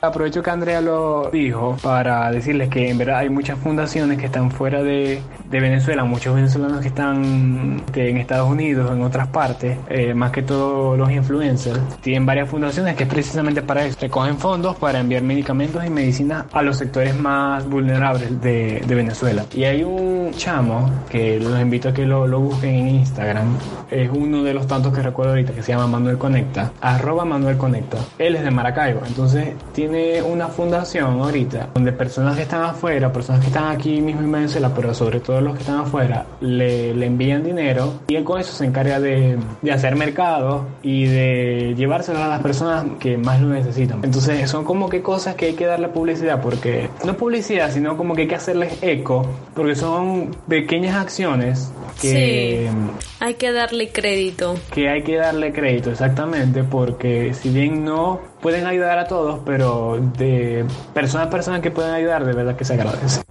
Aprovecho 0.02 0.42
que 0.42 0.50
Andrea 0.50 0.80
lo 0.80 1.30
dijo 1.30 1.76
para 1.84 2.32
decirles 2.32 2.70
que 2.70 2.90
en 2.90 2.98
verdad 2.98 3.18
hay 3.18 3.30
muchas 3.30 3.60
fundaciones 3.60 4.18
que 4.18 4.28
están 4.28 4.50
fuera 4.50 4.82
de, 4.82 5.22
de 5.50 5.60
Venezuela, 5.60 6.06
muchos 6.06 6.34
venezolanos 6.34 6.80
que 6.80 6.88
están 6.88 7.84
en 7.94 8.18
Estados 8.18 8.50
Unidos, 8.50 8.90
en 8.94 9.02
otras 9.02 9.28
partes, 9.28 9.78
eh, 9.90 10.14
más 10.14 10.32
que 10.32 10.42
todos 10.42 10.98
los 10.98 11.12
influencers, 11.12 11.82
tienen 12.00 12.26
varias 12.26 12.48
fundaciones 12.48 12.96
que 12.96 13.04
es 13.04 13.10
precisamente 13.10 13.62
para 13.62 13.84
eso. 13.84 13.98
Recogen 14.00 14.38
fondos 14.38 14.78
para 14.78 15.02
enviar 15.02 15.22
medicamentos 15.22 15.84
y 15.86 15.90
medicinas 15.90 16.46
a 16.54 16.62
los 16.62 16.78
sectores 16.78 17.14
más 17.20 17.68
vulnerables 17.68 18.40
de, 18.40 18.82
de 18.88 18.96
Venezuela. 18.96 19.44
Y 19.54 19.66
hay 19.66 19.84
un 19.84 20.32
chamo 20.32 20.90
que 21.10 21.42
los 21.42 21.60
invito 21.60 21.90
a 21.90 21.94
que 21.94 22.06
lo, 22.06 22.26
lo 22.26 22.40
busquen 22.40 22.74
en 22.74 22.88
Instagram, 22.88 23.58
es 23.92 24.10
uno 24.10 24.44
de 24.44 24.54
los 24.54 24.66
tantos 24.66 24.94
que 24.94 25.02
recuerdo 25.02 25.32
ahorita 25.32 25.52
que 25.52 25.62
se 25.62 25.74
llama 25.74 25.88
Manuel 25.88 26.18
Conecta, 26.18 26.72
arroba 26.80 27.26
Manuel 27.26 27.58
Conecta. 27.58 27.98
Él 28.18 28.38
es 28.38 28.44
de 28.44 28.52
Maracaibo, 28.52 29.02
entonces 29.06 29.56
tiene 29.74 29.89
una 30.26 30.48
fundación 30.48 31.20
ahorita 31.20 31.70
donde 31.74 31.92
personas 31.92 32.36
que 32.36 32.44
están 32.44 32.64
afuera, 32.64 33.12
personas 33.12 33.42
que 33.42 33.48
están 33.48 33.76
aquí 33.76 34.02
mismo 34.02 34.22
en 34.22 34.32
Venezuela, 34.32 34.72
pero 34.76 34.94
sobre 34.94 35.20
todo 35.20 35.42
los 35.42 35.54
que 35.56 35.62
están 35.62 35.80
afuera, 35.80 36.26
le, 36.42 36.94
le 36.94 37.06
envían 37.06 37.44
dinero 37.44 37.94
y 38.08 38.16
él 38.16 38.24
con 38.24 38.40
eso 38.40 38.54
se 38.54 38.66
encarga 38.66 39.00
de, 39.00 39.38
de 39.62 39.72
hacer 39.72 39.96
mercado 39.96 40.66
y 40.82 41.06
de 41.06 41.74
llevárselo 41.76 42.24
a 42.24 42.28
las 42.28 42.42
personas 42.42 42.86
que 43.00 43.18
más 43.18 43.42
lo 43.42 43.50
necesitan. 43.50 44.02
Entonces 44.04 44.50
son 44.50 44.64
como 44.64 44.90
que 44.90 45.02
cosas 45.02 45.36
que 45.36 45.48
hay 45.48 45.54
que 45.54 45.66
darle 45.66 45.90
publicidad 45.90 46.42
porque 46.42 46.90
no 47.06 47.16
publicidad, 47.18 47.72
sino 47.72 47.98
como 47.98 48.16
que 48.16 48.22
hay 48.22 48.28
que 48.28 48.36
hacerles 48.36 48.78
eco 48.82 49.26
porque 49.56 49.76
son 49.76 50.32
pequeñas 50.48 50.96
acciones 50.96 51.72
que, 52.00 52.70
Sí. 52.72 53.06
Hay 53.20 53.34
que 53.36 53.52
darle 53.52 53.90
crédito. 53.90 54.56
que 54.74 54.90
hay 54.90 55.04
que 55.04 55.18
darle 55.18 55.52
crédito 55.52 55.92
exactamente 55.92 56.64
porque 56.64 57.34
si 57.34 57.50
bien 57.50 57.84
no 57.84 58.22
pueden 58.42 58.66
ayudar 58.66 58.98
a 59.00 59.08
todos, 59.08 59.40
pero 59.46 60.00
de 60.18 60.66
persona 60.94 61.26
a 61.26 61.30
persona 61.30 61.62
que 61.62 61.72
pueden 61.72 61.92
ayudar, 61.92 62.26
de 62.26 62.34
verdad 62.34 62.56
que 62.56 62.66
se 62.66 62.74
agradece. 62.74 63.22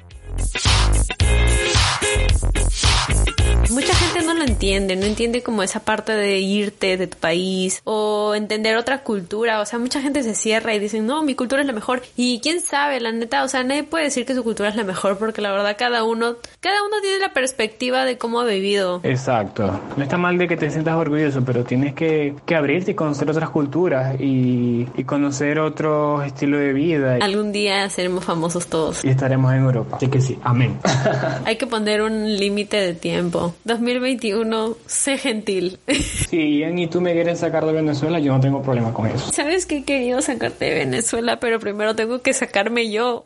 Entiende, 4.59 4.97
no 4.97 5.07
entiende 5.07 5.45
como 5.45 5.63
esa 5.63 5.79
parte 5.79 6.15
de 6.15 6.41
irte 6.41 6.97
de 6.97 7.07
tu 7.07 7.17
país 7.17 7.81
o 7.85 8.35
entender 8.35 8.77
otra 8.77 9.05
cultura. 9.05 9.61
O 9.61 9.67
sea, 9.67 9.79
mucha 9.79 10.03
gente 10.03 10.25
se 10.25 10.35
cierra 10.35 10.75
y 10.75 10.81
dicen, 10.81 11.07
no, 11.07 11.23
mi 11.23 11.37
cultura 11.37 11.61
es 11.61 11.67
la 11.69 11.73
mejor. 11.73 12.03
Y 12.17 12.41
quién 12.41 12.61
sabe, 12.61 12.99
la 12.99 13.13
neta, 13.13 13.45
o 13.45 13.49
sea, 13.49 13.63
nadie 13.63 13.85
puede 13.85 14.07
decir 14.07 14.27
que 14.27 14.35
su 14.35 14.43
cultura 14.43 14.69
es 14.69 14.75
la 14.75 14.83
mejor 14.83 15.17
porque 15.17 15.41
la 15.41 15.53
verdad 15.53 15.77
cada 15.79 16.03
uno, 16.03 16.35
cada 16.59 16.83
uno 16.83 16.97
tiene 17.01 17.21
la 17.21 17.33
perspectiva 17.33 18.05
de 18.05 18.19
cómo 18.19 18.41
ha 18.41 18.45
vivido. 18.47 18.99
Exacto. 19.05 19.81
No 19.97 20.03
está 20.03 20.19
mal 20.19 20.37
de 20.39 20.49
que 20.49 20.57
te 20.57 20.69
sientas 20.71 20.97
orgulloso, 20.97 21.45
pero 21.45 21.63
tienes 21.63 21.95
que, 21.95 22.35
que 22.45 22.57
abrirte 22.57 22.91
y 22.91 22.95
conocer 22.95 23.31
otras 23.31 23.51
culturas 23.51 24.21
y, 24.21 24.89
y 24.97 25.05
conocer 25.05 25.61
otro 25.61 26.21
estilo 26.25 26.59
de 26.59 26.73
vida. 26.73 27.19
Algún 27.21 27.53
día 27.53 27.89
seremos 27.91 28.25
famosos 28.25 28.67
todos. 28.67 29.05
Y 29.05 29.11
estaremos 29.11 29.53
en 29.53 29.61
Europa. 29.61 29.99
Así 29.99 30.09
que 30.09 30.21
sí, 30.21 30.37
amén. 30.43 30.81
Hay 31.45 31.55
que 31.55 31.69
poner 31.69 32.03
un 32.03 32.37
límite 32.37 32.77
de 32.79 32.95
tiempo. 32.95 33.55
2021, 33.63 34.48
sé 34.87 35.19
gentil. 35.19 35.79
si 36.29 36.59
Ian 36.59 36.79
y 36.79 36.87
tú 36.87 37.01
me 37.01 37.13
quieren 37.13 37.37
sacar 37.37 37.65
de 37.67 37.73
Venezuela, 37.73 38.19
yo 38.19 38.33
no 38.33 38.41
tengo 38.41 38.63
problema 38.63 38.93
con 38.93 39.07
eso. 39.07 39.33
Sabes 39.33 39.67
que 39.67 39.79
he 39.79 39.85
querido 39.85 40.21
sacarte 40.23 40.67
de 40.67 40.75
Venezuela, 40.75 41.41
pero 41.41 41.61
primero 41.61 41.95
tengo 41.95 42.21
que 42.21 42.33
sacarme 42.33 42.91
yo. 42.91 43.25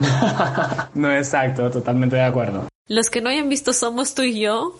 no, 0.94 1.14
exacto, 1.14 1.70
totalmente 1.70 2.16
de 2.16 2.22
acuerdo. 2.22 2.68
Los 2.86 3.08
que 3.08 3.22
no 3.22 3.30
hayan 3.30 3.48
visto 3.48 3.72
Somos 3.72 4.14
tú 4.14 4.22
y 4.22 4.40
yo, 4.40 4.78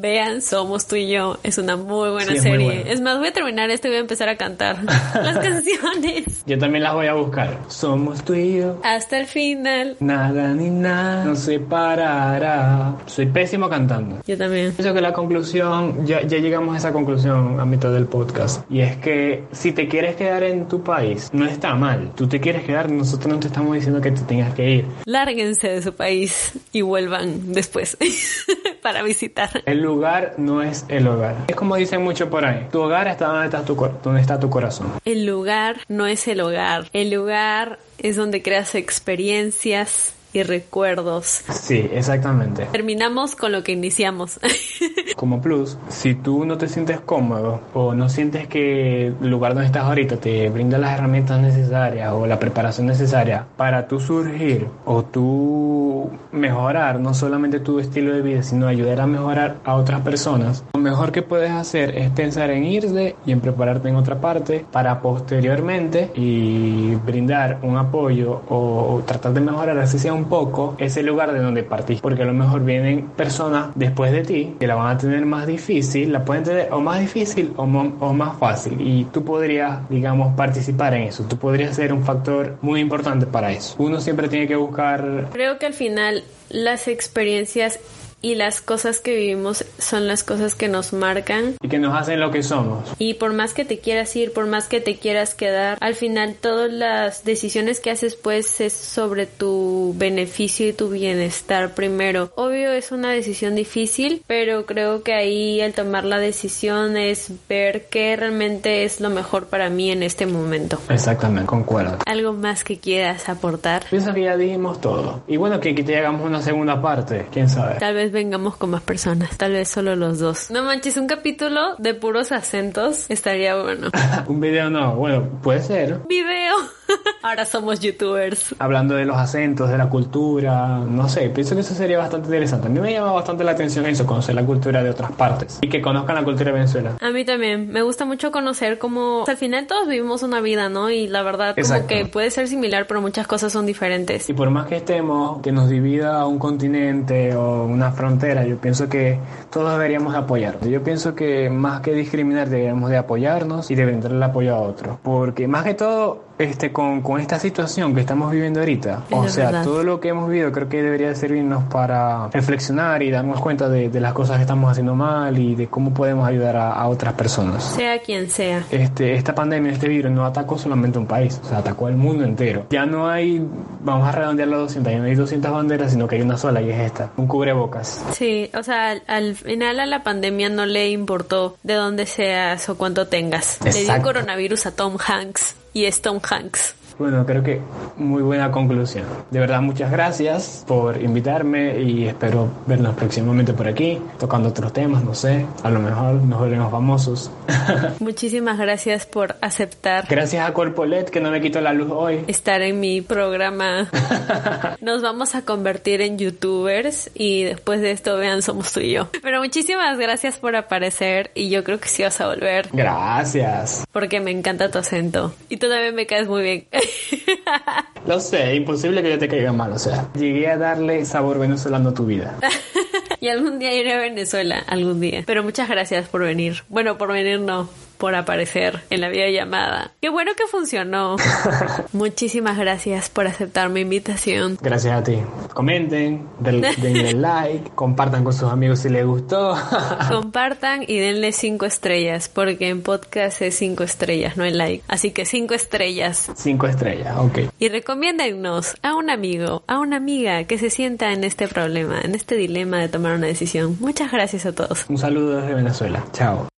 vean 0.00 0.42
Somos 0.42 0.86
tú 0.86 0.96
y 0.96 1.08
yo. 1.10 1.38
Es 1.42 1.58
una 1.58 1.76
muy 1.76 2.10
buena 2.10 2.26
Sí, 2.26 2.32
muy 2.32 2.40
serie. 2.40 2.66
buena. 2.66 2.90
Es 2.90 3.00
más, 3.00 3.18
voy 3.18 3.28
a 3.28 3.32
terminar 3.32 3.70
esto 3.70 3.88
y 3.88 3.90
voy 3.90 3.98
a 3.98 4.00
empezar 4.00 4.28
a 4.28 4.36
cantar 4.36 4.82
las 4.84 5.38
canciones. 5.38 6.42
Yo 6.46 6.58
también 6.58 6.82
las 6.84 6.94
voy 6.94 7.06
a 7.06 7.14
buscar. 7.14 7.58
Somos 7.68 8.24
tú 8.24 8.34
y 8.34 8.58
yo. 8.58 8.80
Hasta 8.82 9.18
el 9.18 9.26
final. 9.26 9.96
Nada 10.00 10.48
ni 10.54 10.70
nada 10.70 11.24
nos 11.24 11.40
separará. 11.40 12.96
Soy 13.06 13.26
pésimo 13.26 13.68
cantando. 13.68 14.20
Yo 14.26 14.36
también. 14.36 14.72
Pienso 14.72 14.94
que 14.94 15.00
la 15.00 15.12
conclusión, 15.12 16.06
ya, 16.06 16.22
ya 16.22 16.38
llegamos 16.38 16.74
a 16.74 16.78
esa 16.78 16.92
conclusión 16.92 17.60
a 17.60 17.64
mitad 17.64 17.92
del 17.92 18.06
podcast. 18.06 18.70
Y 18.70 18.80
es 18.80 18.96
que 18.96 19.44
si 19.52 19.72
te 19.72 19.88
quieres 19.88 20.16
quedar 20.16 20.42
en 20.42 20.68
tu 20.68 20.82
país, 20.82 21.30
no 21.32 21.46
está 21.46 21.74
mal. 21.74 22.12
Tú 22.14 22.26
te 22.28 22.40
quieres 22.40 22.64
quedar, 22.64 22.90
nosotros 22.90 23.32
no 23.32 23.40
te 23.40 23.46
estamos 23.48 23.74
diciendo 23.74 24.00
que 24.00 24.10
te 24.10 24.22
tengas 24.22 24.54
que 24.54 24.70
ir. 24.70 24.86
Lárguense 25.04 25.68
de 25.68 25.82
su 25.82 25.94
país 25.94 26.52
y 26.72 26.82
vuelvan 26.82 27.52
después 27.52 27.96
para 28.82 29.02
visitar. 29.02 29.62
El 29.66 29.80
lugar 29.84 30.34
no 30.38 30.62
es 30.62 30.84
el 30.88 31.06
hogar. 31.06 31.36
Es 31.48 31.56
como 31.56 31.76
dicen 31.76 32.02
mucho 32.02 32.30
por 32.30 32.44
ahí. 32.44 32.66
Tu 32.72 32.80
hogar 32.80 33.06
está 33.08 33.26
donde 33.26 33.46
está 33.46 33.64
tu, 33.64 33.74
donde 34.02 34.20
está 34.20 34.40
tu 34.40 34.50
corazón. 34.50 34.92
El 35.04 35.26
lugar 35.26 35.76
no 35.88 36.06
es 36.06 36.26
el 36.28 36.40
hogar. 36.40 36.88
El 36.92 37.10
lugar 37.10 37.78
es 37.98 38.16
donde 38.16 38.42
creas 38.42 38.74
experiencias 38.74 40.13
y 40.34 40.42
recuerdos. 40.42 41.44
Sí, 41.48 41.88
exactamente. 41.92 42.66
Terminamos 42.72 43.36
con 43.36 43.52
lo 43.52 43.62
que 43.62 43.72
iniciamos. 43.72 44.40
Como 45.16 45.40
plus, 45.40 45.78
si 45.88 46.16
tú 46.16 46.44
no 46.44 46.58
te 46.58 46.68
sientes 46.68 47.00
cómodo 47.00 47.60
o 47.72 47.94
no 47.94 48.08
sientes 48.08 48.48
que 48.48 49.06
el 49.06 49.30
lugar 49.30 49.54
donde 49.54 49.66
estás 49.66 49.84
ahorita 49.84 50.16
te 50.16 50.50
brinda 50.50 50.76
las 50.76 50.98
herramientas 50.98 51.40
necesarias 51.40 52.12
o 52.12 52.26
la 52.26 52.38
preparación 52.40 52.88
necesaria 52.88 53.46
para 53.56 53.86
tú 53.86 54.00
surgir 54.00 54.66
o 54.84 55.04
tú 55.04 56.10
mejorar 56.32 56.98
no 56.98 57.14
solamente 57.14 57.60
tu 57.60 57.78
estilo 57.78 58.12
de 58.12 58.22
vida, 58.22 58.42
sino 58.42 58.66
ayudar 58.66 59.00
a 59.00 59.06
mejorar 59.06 59.58
a 59.64 59.76
otras 59.76 60.00
personas, 60.00 60.64
lo 60.74 60.80
mejor 60.80 61.12
que 61.12 61.22
puedes 61.22 61.52
hacer 61.52 61.96
es 61.96 62.10
pensar 62.10 62.50
en 62.50 62.64
irte 62.64 63.14
y 63.24 63.30
en 63.30 63.40
prepararte 63.40 63.88
en 63.88 63.96
otra 63.96 64.20
parte 64.20 64.66
para 64.72 65.00
posteriormente 65.00 66.10
y 66.16 66.96
brindar 66.96 67.58
un 67.62 67.76
apoyo 67.76 68.42
o, 68.48 68.96
o 68.96 69.02
tratar 69.06 69.32
de 69.32 69.40
mejorar 69.40 69.78
así 69.78 69.98
sea 69.98 70.12
un 70.12 70.23
poco 70.28 70.74
ese 70.78 71.02
lugar 71.02 71.32
de 71.32 71.40
donde 71.40 71.62
partiste, 71.62 72.02
porque 72.02 72.22
a 72.22 72.26
lo 72.26 72.34
mejor 72.34 72.64
vienen 72.64 73.08
personas 73.16 73.68
después 73.74 74.12
de 74.12 74.22
ti 74.22 74.56
que 74.58 74.66
la 74.66 74.74
van 74.74 74.96
a 74.96 74.98
tener 74.98 75.24
más 75.26 75.46
difícil, 75.46 76.12
la 76.12 76.24
pueden 76.24 76.44
tener 76.44 76.72
o 76.72 76.80
más 76.80 77.00
difícil 77.00 77.52
o, 77.56 77.62
o 77.62 78.12
más 78.12 78.38
fácil 78.38 78.80
y 78.80 79.04
tú 79.04 79.24
podrías, 79.24 79.88
digamos, 79.88 80.34
participar 80.36 80.94
en 80.94 81.04
eso, 81.04 81.24
tú 81.24 81.36
podrías 81.36 81.76
ser 81.76 81.92
un 81.92 82.02
factor 82.02 82.56
muy 82.62 82.80
importante 82.80 83.26
para 83.26 83.52
eso. 83.52 83.74
Uno 83.78 84.00
siempre 84.00 84.28
tiene 84.28 84.46
que 84.46 84.56
buscar 84.56 85.28
Creo 85.32 85.58
que 85.58 85.66
al 85.66 85.74
final 85.74 86.24
las 86.50 86.88
experiencias 86.88 87.78
y 88.24 88.36
las 88.36 88.62
cosas 88.62 89.00
que 89.00 89.14
vivimos 89.14 89.66
son 89.78 90.08
las 90.08 90.24
cosas 90.24 90.54
que 90.54 90.66
nos 90.66 90.94
marcan. 90.94 91.56
y 91.60 91.68
que 91.68 91.78
nos 91.78 91.94
hacen 91.94 92.20
lo 92.20 92.30
que 92.30 92.42
somos. 92.42 92.90
Y 92.98 93.14
por 93.14 93.34
más 93.34 93.52
que 93.52 93.66
te 93.66 93.80
quieras 93.80 94.16
ir, 94.16 94.32
por 94.32 94.46
más 94.46 94.66
que 94.66 94.80
te 94.80 94.96
quieras 94.96 95.34
quedar, 95.34 95.76
al 95.82 95.94
final 95.94 96.34
todas 96.40 96.72
las 96.72 97.24
decisiones 97.24 97.80
que 97.80 97.90
haces 97.90 98.16
pues 98.16 98.62
es 98.62 98.72
sobre 98.72 99.26
tu 99.26 99.94
beneficio 99.98 100.66
y 100.66 100.72
tu 100.72 100.88
bienestar 100.88 101.74
primero. 101.74 102.32
Obvio 102.34 102.72
es 102.72 102.92
una 102.92 103.10
decisión 103.10 103.56
difícil, 103.56 104.22
pero 104.26 104.64
creo 104.64 105.02
que 105.02 105.12
ahí 105.12 105.60
el 105.60 105.74
tomar 105.74 106.04
la 106.04 106.18
decisión 106.18 106.96
es 106.96 107.30
ver 107.46 107.88
qué 107.90 108.16
realmente 108.16 108.84
es 108.84 109.02
lo 109.02 109.10
mejor 109.10 109.48
para 109.48 109.68
mí 109.68 109.90
en 109.90 110.02
este 110.02 110.24
momento. 110.24 110.78
Exactamente, 110.88 111.46
concuerdo. 111.46 111.98
¿Algo 112.06 112.32
más 112.32 112.64
que 112.64 112.78
quieras 112.78 113.28
aportar? 113.28 113.84
Pienso 113.90 114.14
que 114.14 114.22
ya 114.22 114.38
dijimos 114.38 114.80
todo. 114.80 115.24
Y 115.28 115.36
bueno, 115.36 115.60
que, 115.60 115.74
que 115.74 115.82
te 115.82 115.98
hagamos 115.98 116.26
una 116.26 116.40
segunda 116.40 116.80
parte, 116.80 117.26
quién 117.30 117.50
sabe. 117.50 117.74
Tal 117.74 117.94
vez 117.94 118.13
vengamos 118.14 118.56
con 118.56 118.70
más 118.70 118.80
personas, 118.80 119.36
tal 119.36 119.52
vez 119.52 119.68
solo 119.68 119.94
los 119.96 120.18
dos. 120.18 120.50
No 120.50 120.62
manches, 120.62 120.96
un 120.96 121.06
capítulo 121.06 121.76
de 121.76 121.92
puros 121.92 122.32
acentos 122.32 123.10
estaría 123.10 123.60
bueno. 123.60 123.90
Un 124.26 124.40
video 124.40 124.70
no, 124.70 124.96
bueno, 124.96 125.40
puede 125.42 125.60
ser. 125.60 126.00
Video. 126.08 126.54
Ahora 127.22 127.46
somos 127.46 127.80
youtubers. 127.80 128.54
Hablando 128.58 128.94
de 128.94 129.04
los 129.04 129.16
acentos, 129.16 129.70
de 129.70 129.78
la 129.78 129.88
cultura, 129.88 130.78
no 130.78 131.08
sé, 131.08 131.30
pienso 131.30 131.54
que 131.54 131.62
eso 131.62 131.74
sería 131.74 131.98
bastante 131.98 132.26
interesante. 132.26 132.66
A 132.66 132.70
mí 132.70 132.80
me 132.80 132.92
llama 132.92 133.12
bastante 133.12 133.44
la 133.44 133.52
atención 133.52 133.86
eso, 133.86 134.06
conocer 134.06 134.34
la 134.34 134.44
cultura 134.44 134.82
de 134.82 134.90
otras 134.90 135.12
partes 135.12 135.58
y 135.62 135.68
que 135.68 135.80
conozcan 135.80 136.16
la 136.16 136.24
cultura 136.24 136.46
de 136.46 136.58
Venezuela. 136.58 136.92
A 137.00 137.10
mí 137.10 137.24
también. 137.24 137.68
Me 137.70 137.82
gusta 137.82 138.04
mucho 138.04 138.30
conocer 138.30 138.78
cómo... 138.78 139.24
Al 139.26 139.36
final 139.36 139.66
todos 139.66 139.88
vivimos 139.88 140.22
una 140.22 140.40
vida, 140.40 140.68
¿no? 140.68 140.90
Y 140.90 141.08
la 141.08 141.22
verdad 141.22 141.54
como 141.54 141.66
Exacto. 141.66 141.88
que 141.88 142.06
puede 142.06 142.30
ser 142.30 142.48
similar, 142.48 142.86
pero 142.86 143.00
muchas 143.00 143.26
cosas 143.26 143.52
son 143.52 143.66
diferentes. 143.66 144.28
Y 144.28 144.32
por 144.34 144.50
más 144.50 144.66
que 144.66 144.76
estemos, 144.76 145.40
que 145.40 145.52
nos 145.52 145.68
divida 145.68 146.26
un 146.26 146.38
continente 146.38 147.34
o 147.34 147.64
una 147.64 147.92
frontera, 147.92 148.44
yo 148.44 148.58
pienso 148.58 148.88
que 148.88 149.18
todos 149.50 149.72
deberíamos 149.72 150.12
de 150.12 150.18
apoyarnos. 150.18 150.68
Yo 150.68 150.82
pienso 150.82 151.14
que 151.14 151.48
más 151.50 151.80
que 151.80 151.94
discriminar 151.94 152.48
deberíamos 152.48 152.90
de 152.90 152.96
apoyarnos 152.98 153.70
y 153.70 153.74
de 153.74 153.86
brindar 153.86 154.12
el 154.12 154.22
apoyo 154.22 154.54
a 154.54 154.60
otros. 154.60 154.98
Porque 155.02 155.48
más 155.48 155.64
que 155.64 155.74
todo, 155.74 156.24
este, 156.38 156.72
con, 156.72 157.00
con 157.02 157.20
esta 157.20 157.38
situación 157.38 157.94
que 157.94 158.00
estamos 158.00 158.32
viviendo 158.32 158.60
ahorita, 158.60 159.04
o 159.10 159.28
sea, 159.28 159.62
todo 159.62 159.84
lo 159.84 160.00
que 160.00 160.08
hemos 160.08 160.28
vivido 160.28 160.50
creo 160.52 160.68
que 160.68 160.82
debería 160.82 161.14
servirnos 161.14 161.64
para 161.64 162.28
reflexionar 162.28 163.02
y 163.02 163.10
darnos 163.10 163.40
cuenta 163.40 163.68
de, 163.68 163.88
de 163.88 164.00
las 164.00 164.12
cosas 164.12 164.36
que 164.36 164.42
estamos 164.42 164.70
haciendo 164.70 164.94
mal 164.94 165.38
y 165.38 165.54
de 165.54 165.68
cómo 165.68 165.94
podemos 165.94 166.26
ayudar 166.26 166.56
a, 166.56 166.72
a, 166.72 166.88
otras 166.88 167.14
personas. 167.14 167.62
Sea 167.64 168.00
quien 168.00 168.30
sea. 168.30 168.64
Este, 168.70 169.14
esta 169.14 169.34
pandemia, 169.34 169.72
este 169.72 169.88
virus 169.88 170.10
no 170.10 170.24
atacó 170.24 170.58
solamente 170.58 170.98
un 170.98 171.06
país, 171.06 171.40
o 171.42 171.48
sea, 171.48 171.58
atacó 171.58 171.86
al 171.86 171.96
mundo 171.96 172.24
entero. 172.24 172.66
Ya 172.70 172.84
no 172.84 173.08
hay, 173.08 173.46
vamos 173.80 174.08
a 174.08 174.12
redondear 174.12 174.48
las 174.48 174.60
200, 174.60 174.92
ya 174.92 174.98
no 174.98 175.04
hay 175.04 175.14
200 175.14 175.52
banderas, 175.52 175.92
sino 175.92 176.08
que 176.08 176.16
hay 176.16 176.22
una 176.22 176.36
sola 176.36 176.60
y 176.60 176.70
es 176.70 176.80
esta, 176.80 177.10
un 177.16 177.28
cubrebocas. 177.28 178.04
Sí, 178.12 178.50
o 178.54 178.62
sea, 178.62 178.90
al, 178.90 179.02
al 179.06 179.34
final 179.36 179.78
a 179.78 179.86
la 179.86 180.02
pandemia 180.02 180.48
no 180.48 180.66
le 180.66 180.90
importó 180.90 181.56
de 181.62 181.74
dónde 181.74 182.06
seas 182.06 182.68
o 182.68 182.76
cuánto 182.76 183.06
tengas. 183.06 183.56
Exacto. 183.64 183.78
Le 183.78 183.84
dio 183.84 184.02
coronavirus 184.02 184.66
a 184.66 184.70
Tom 184.72 184.96
Hanks 184.98 185.56
y 185.74 185.84
Tom 186.00 186.20
Hanks. 186.22 186.74
Bueno, 186.98 187.26
creo 187.26 187.42
que 187.42 187.60
muy 187.96 188.22
buena 188.22 188.50
conclusión. 188.50 189.04
De 189.30 189.40
verdad, 189.40 189.60
muchas 189.60 189.90
gracias 189.90 190.64
por 190.66 191.00
invitarme 191.02 191.80
y 191.80 192.06
espero 192.06 192.48
vernos 192.66 192.94
próximamente 192.94 193.52
por 193.52 193.66
aquí, 193.66 194.00
tocando 194.18 194.50
otros 194.50 194.72
temas, 194.72 195.02
no 195.02 195.14
sé, 195.14 195.46
a 195.62 195.70
lo 195.70 195.80
mejor 195.80 196.14
nos 196.14 196.38
volvemos 196.38 196.70
famosos. 196.70 197.30
Muchísimas 197.98 198.58
gracias 198.58 199.06
por 199.06 199.36
aceptar. 199.40 200.06
Gracias 200.08 200.48
a 200.48 200.52
Cuerpo 200.52 200.84
LED 200.84 201.06
que 201.06 201.20
no 201.20 201.30
me 201.30 201.40
quitó 201.40 201.60
la 201.60 201.72
luz 201.72 201.90
hoy. 201.90 202.24
Estar 202.26 202.62
en 202.62 202.80
mi 202.80 203.00
programa. 203.00 203.88
Nos 204.80 205.02
vamos 205.02 205.34
a 205.34 205.42
convertir 205.42 206.00
en 206.00 206.18
youtubers 206.18 207.10
y 207.14 207.44
después 207.44 207.80
de 207.80 207.90
esto 207.90 208.16
vean 208.16 208.42
somos 208.42 208.72
tú 208.72 208.80
y 208.80 208.92
yo. 208.92 209.08
Pero 209.22 209.40
muchísimas 209.40 209.98
gracias 209.98 210.36
por 210.36 210.56
aparecer 210.56 211.30
y 211.34 211.48
yo 211.50 211.64
creo 211.64 211.80
que 211.80 211.88
sí 211.88 212.02
vas 212.02 212.20
a 212.20 212.28
volver. 212.28 212.68
Gracias. 212.72 213.84
Porque 213.92 214.20
me 214.20 214.30
encanta 214.30 214.70
tu 214.70 214.78
acento 214.78 215.34
y 215.48 215.56
tú 215.56 215.68
también 215.68 215.94
me 215.94 216.06
caes 216.06 216.28
muy 216.28 216.42
bien. 216.42 216.66
Lo 218.06 218.20
sé, 218.20 218.54
imposible 218.54 219.02
que 219.02 219.10
yo 219.10 219.18
te 219.18 219.28
caiga 219.28 219.52
mal, 219.52 219.72
o 219.72 219.78
sea, 219.78 220.08
llegué 220.14 220.48
a 220.48 220.58
darle 220.58 221.04
sabor 221.04 221.38
venezolano 221.38 221.90
a 221.90 221.94
tu 221.94 222.04
vida. 222.06 222.38
y 223.20 223.28
algún 223.28 223.58
día 223.58 223.72
iré 223.74 223.94
a 223.94 223.98
Venezuela, 223.98 224.62
algún 224.66 225.00
día. 225.00 225.22
Pero 225.26 225.42
muchas 225.42 225.68
gracias 225.68 226.08
por 226.08 226.22
venir. 226.22 226.64
Bueno, 226.68 226.98
por 226.98 227.12
venir 227.12 227.40
no, 227.40 227.68
por 228.04 228.16
aparecer 228.16 228.82
en 228.90 229.00
la 229.00 229.08
videollamada. 229.08 229.92
Qué 230.02 230.10
bueno 230.10 230.32
que 230.36 230.46
funcionó. 230.46 231.16
Muchísimas 231.94 232.58
gracias 232.58 233.08
por 233.08 233.26
aceptar 233.26 233.70
mi 233.70 233.80
invitación. 233.80 234.58
Gracias 234.60 234.92
a 234.94 235.02
ti. 235.02 235.16
Comenten, 235.54 236.28
denle 236.38 237.12
like, 237.14 237.70
compartan 237.74 238.22
con 238.22 238.34
sus 238.34 238.52
amigos 238.52 238.80
si 238.80 238.90
les 238.90 239.06
gustó. 239.06 239.56
compartan 240.10 240.84
y 240.86 240.98
denle 240.98 241.32
cinco 241.32 241.64
estrellas, 241.64 242.28
porque 242.28 242.68
en 242.68 242.82
podcast 242.82 243.40
es 243.40 243.54
cinco 243.54 243.84
estrellas, 243.84 244.36
no 244.36 244.44
hay 244.44 244.52
like. 244.52 244.84
Así 244.86 245.10
que 245.10 245.24
cinco 245.24 245.54
estrellas. 245.54 246.30
Cinco 246.34 246.66
estrellas, 246.66 247.16
ok. 247.16 247.54
Y 247.58 247.70
recomiéndennos 247.70 248.76
a 248.82 248.96
un 248.96 249.08
amigo, 249.08 249.64
a 249.66 249.78
una 249.78 249.96
amiga 249.96 250.44
que 250.44 250.58
se 250.58 250.68
sienta 250.68 251.14
en 251.14 251.24
este 251.24 251.48
problema, 251.48 252.02
en 252.02 252.14
este 252.14 252.34
dilema 252.34 252.80
de 252.80 252.90
tomar 252.90 253.16
una 253.16 253.28
decisión. 253.28 253.78
Muchas 253.80 254.12
gracias 254.12 254.44
a 254.44 254.52
todos. 254.52 254.84
Un 254.90 254.98
saludo 254.98 255.40
desde 255.40 255.54
Venezuela. 255.54 256.04
Chao. 256.12 256.48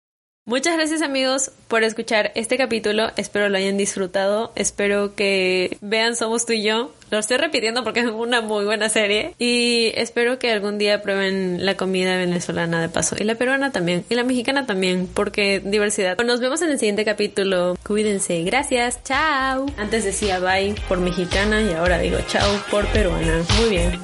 Muchas 0.48 0.76
gracias 0.76 1.02
amigos 1.02 1.50
por 1.66 1.82
escuchar 1.82 2.30
este 2.36 2.56
capítulo, 2.56 3.10
espero 3.16 3.48
lo 3.48 3.56
hayan 3.56 3.76
disfrutado, 3.76 4.52
espero 4.54 5.16
que 5.16 5.76
vean 5.80 6.14
Somos 6.14 6.46
tú 6.46 6.52
y 6.52 6.62
yo, 6.62 6.92
lo 7.10 7.18
estoy 7.18 7.36
repitiendo 7.38 7.82
porque 7.82 7.98
es 8.02 8.06
una 8.06 8.42
muy 8.42 8.64
buena 8.64 8.88
serie. 8.88 9.34
Y 9.40 9.90
espero 9.96 10.38
que 10.38 10.52
algún 10.52 10.78
día 10.78 11.02
prueben 11.02 11.66
la 11.66 11.76
comida 11.76 12.16
venezolana 12.16 12.80
de 12.80 12.88
paso. 12.88 13.16
Y 13.18 13.24
la 13.24 13.34
peruana 13.34 13.72
también. 13.72 14.04
Y 14.08 14.14
la 14.14 14.22
mexicana 14.22 14.66
también 14.66 15.08
porque 15.12 15.58
diversidad. 15.58 16.16
Nos 16.18 16.38
vemos 16.38 16.62
en 16.62 16.70
el 16.70 16.78
siguiente 16.78 17.04
capítulo, 17.04 17.76
cuídense, 17.84 18.44
gracias, 18.44 19.02
chao. 19.02 19.66
Antes 19.76 20.04
decía 20.04 20.38
bye 20.38 20.76
por 20.86 21.00
mexicana 21.00 21.60
y 21.60 21.72
ahora 21.72 21.98
digo 21.98 22.18
chao 22.28 22.48
por 22.70 22.86
peruana, 22.92 23.44
muy 23.58 23.70
bien. 23.70 24.00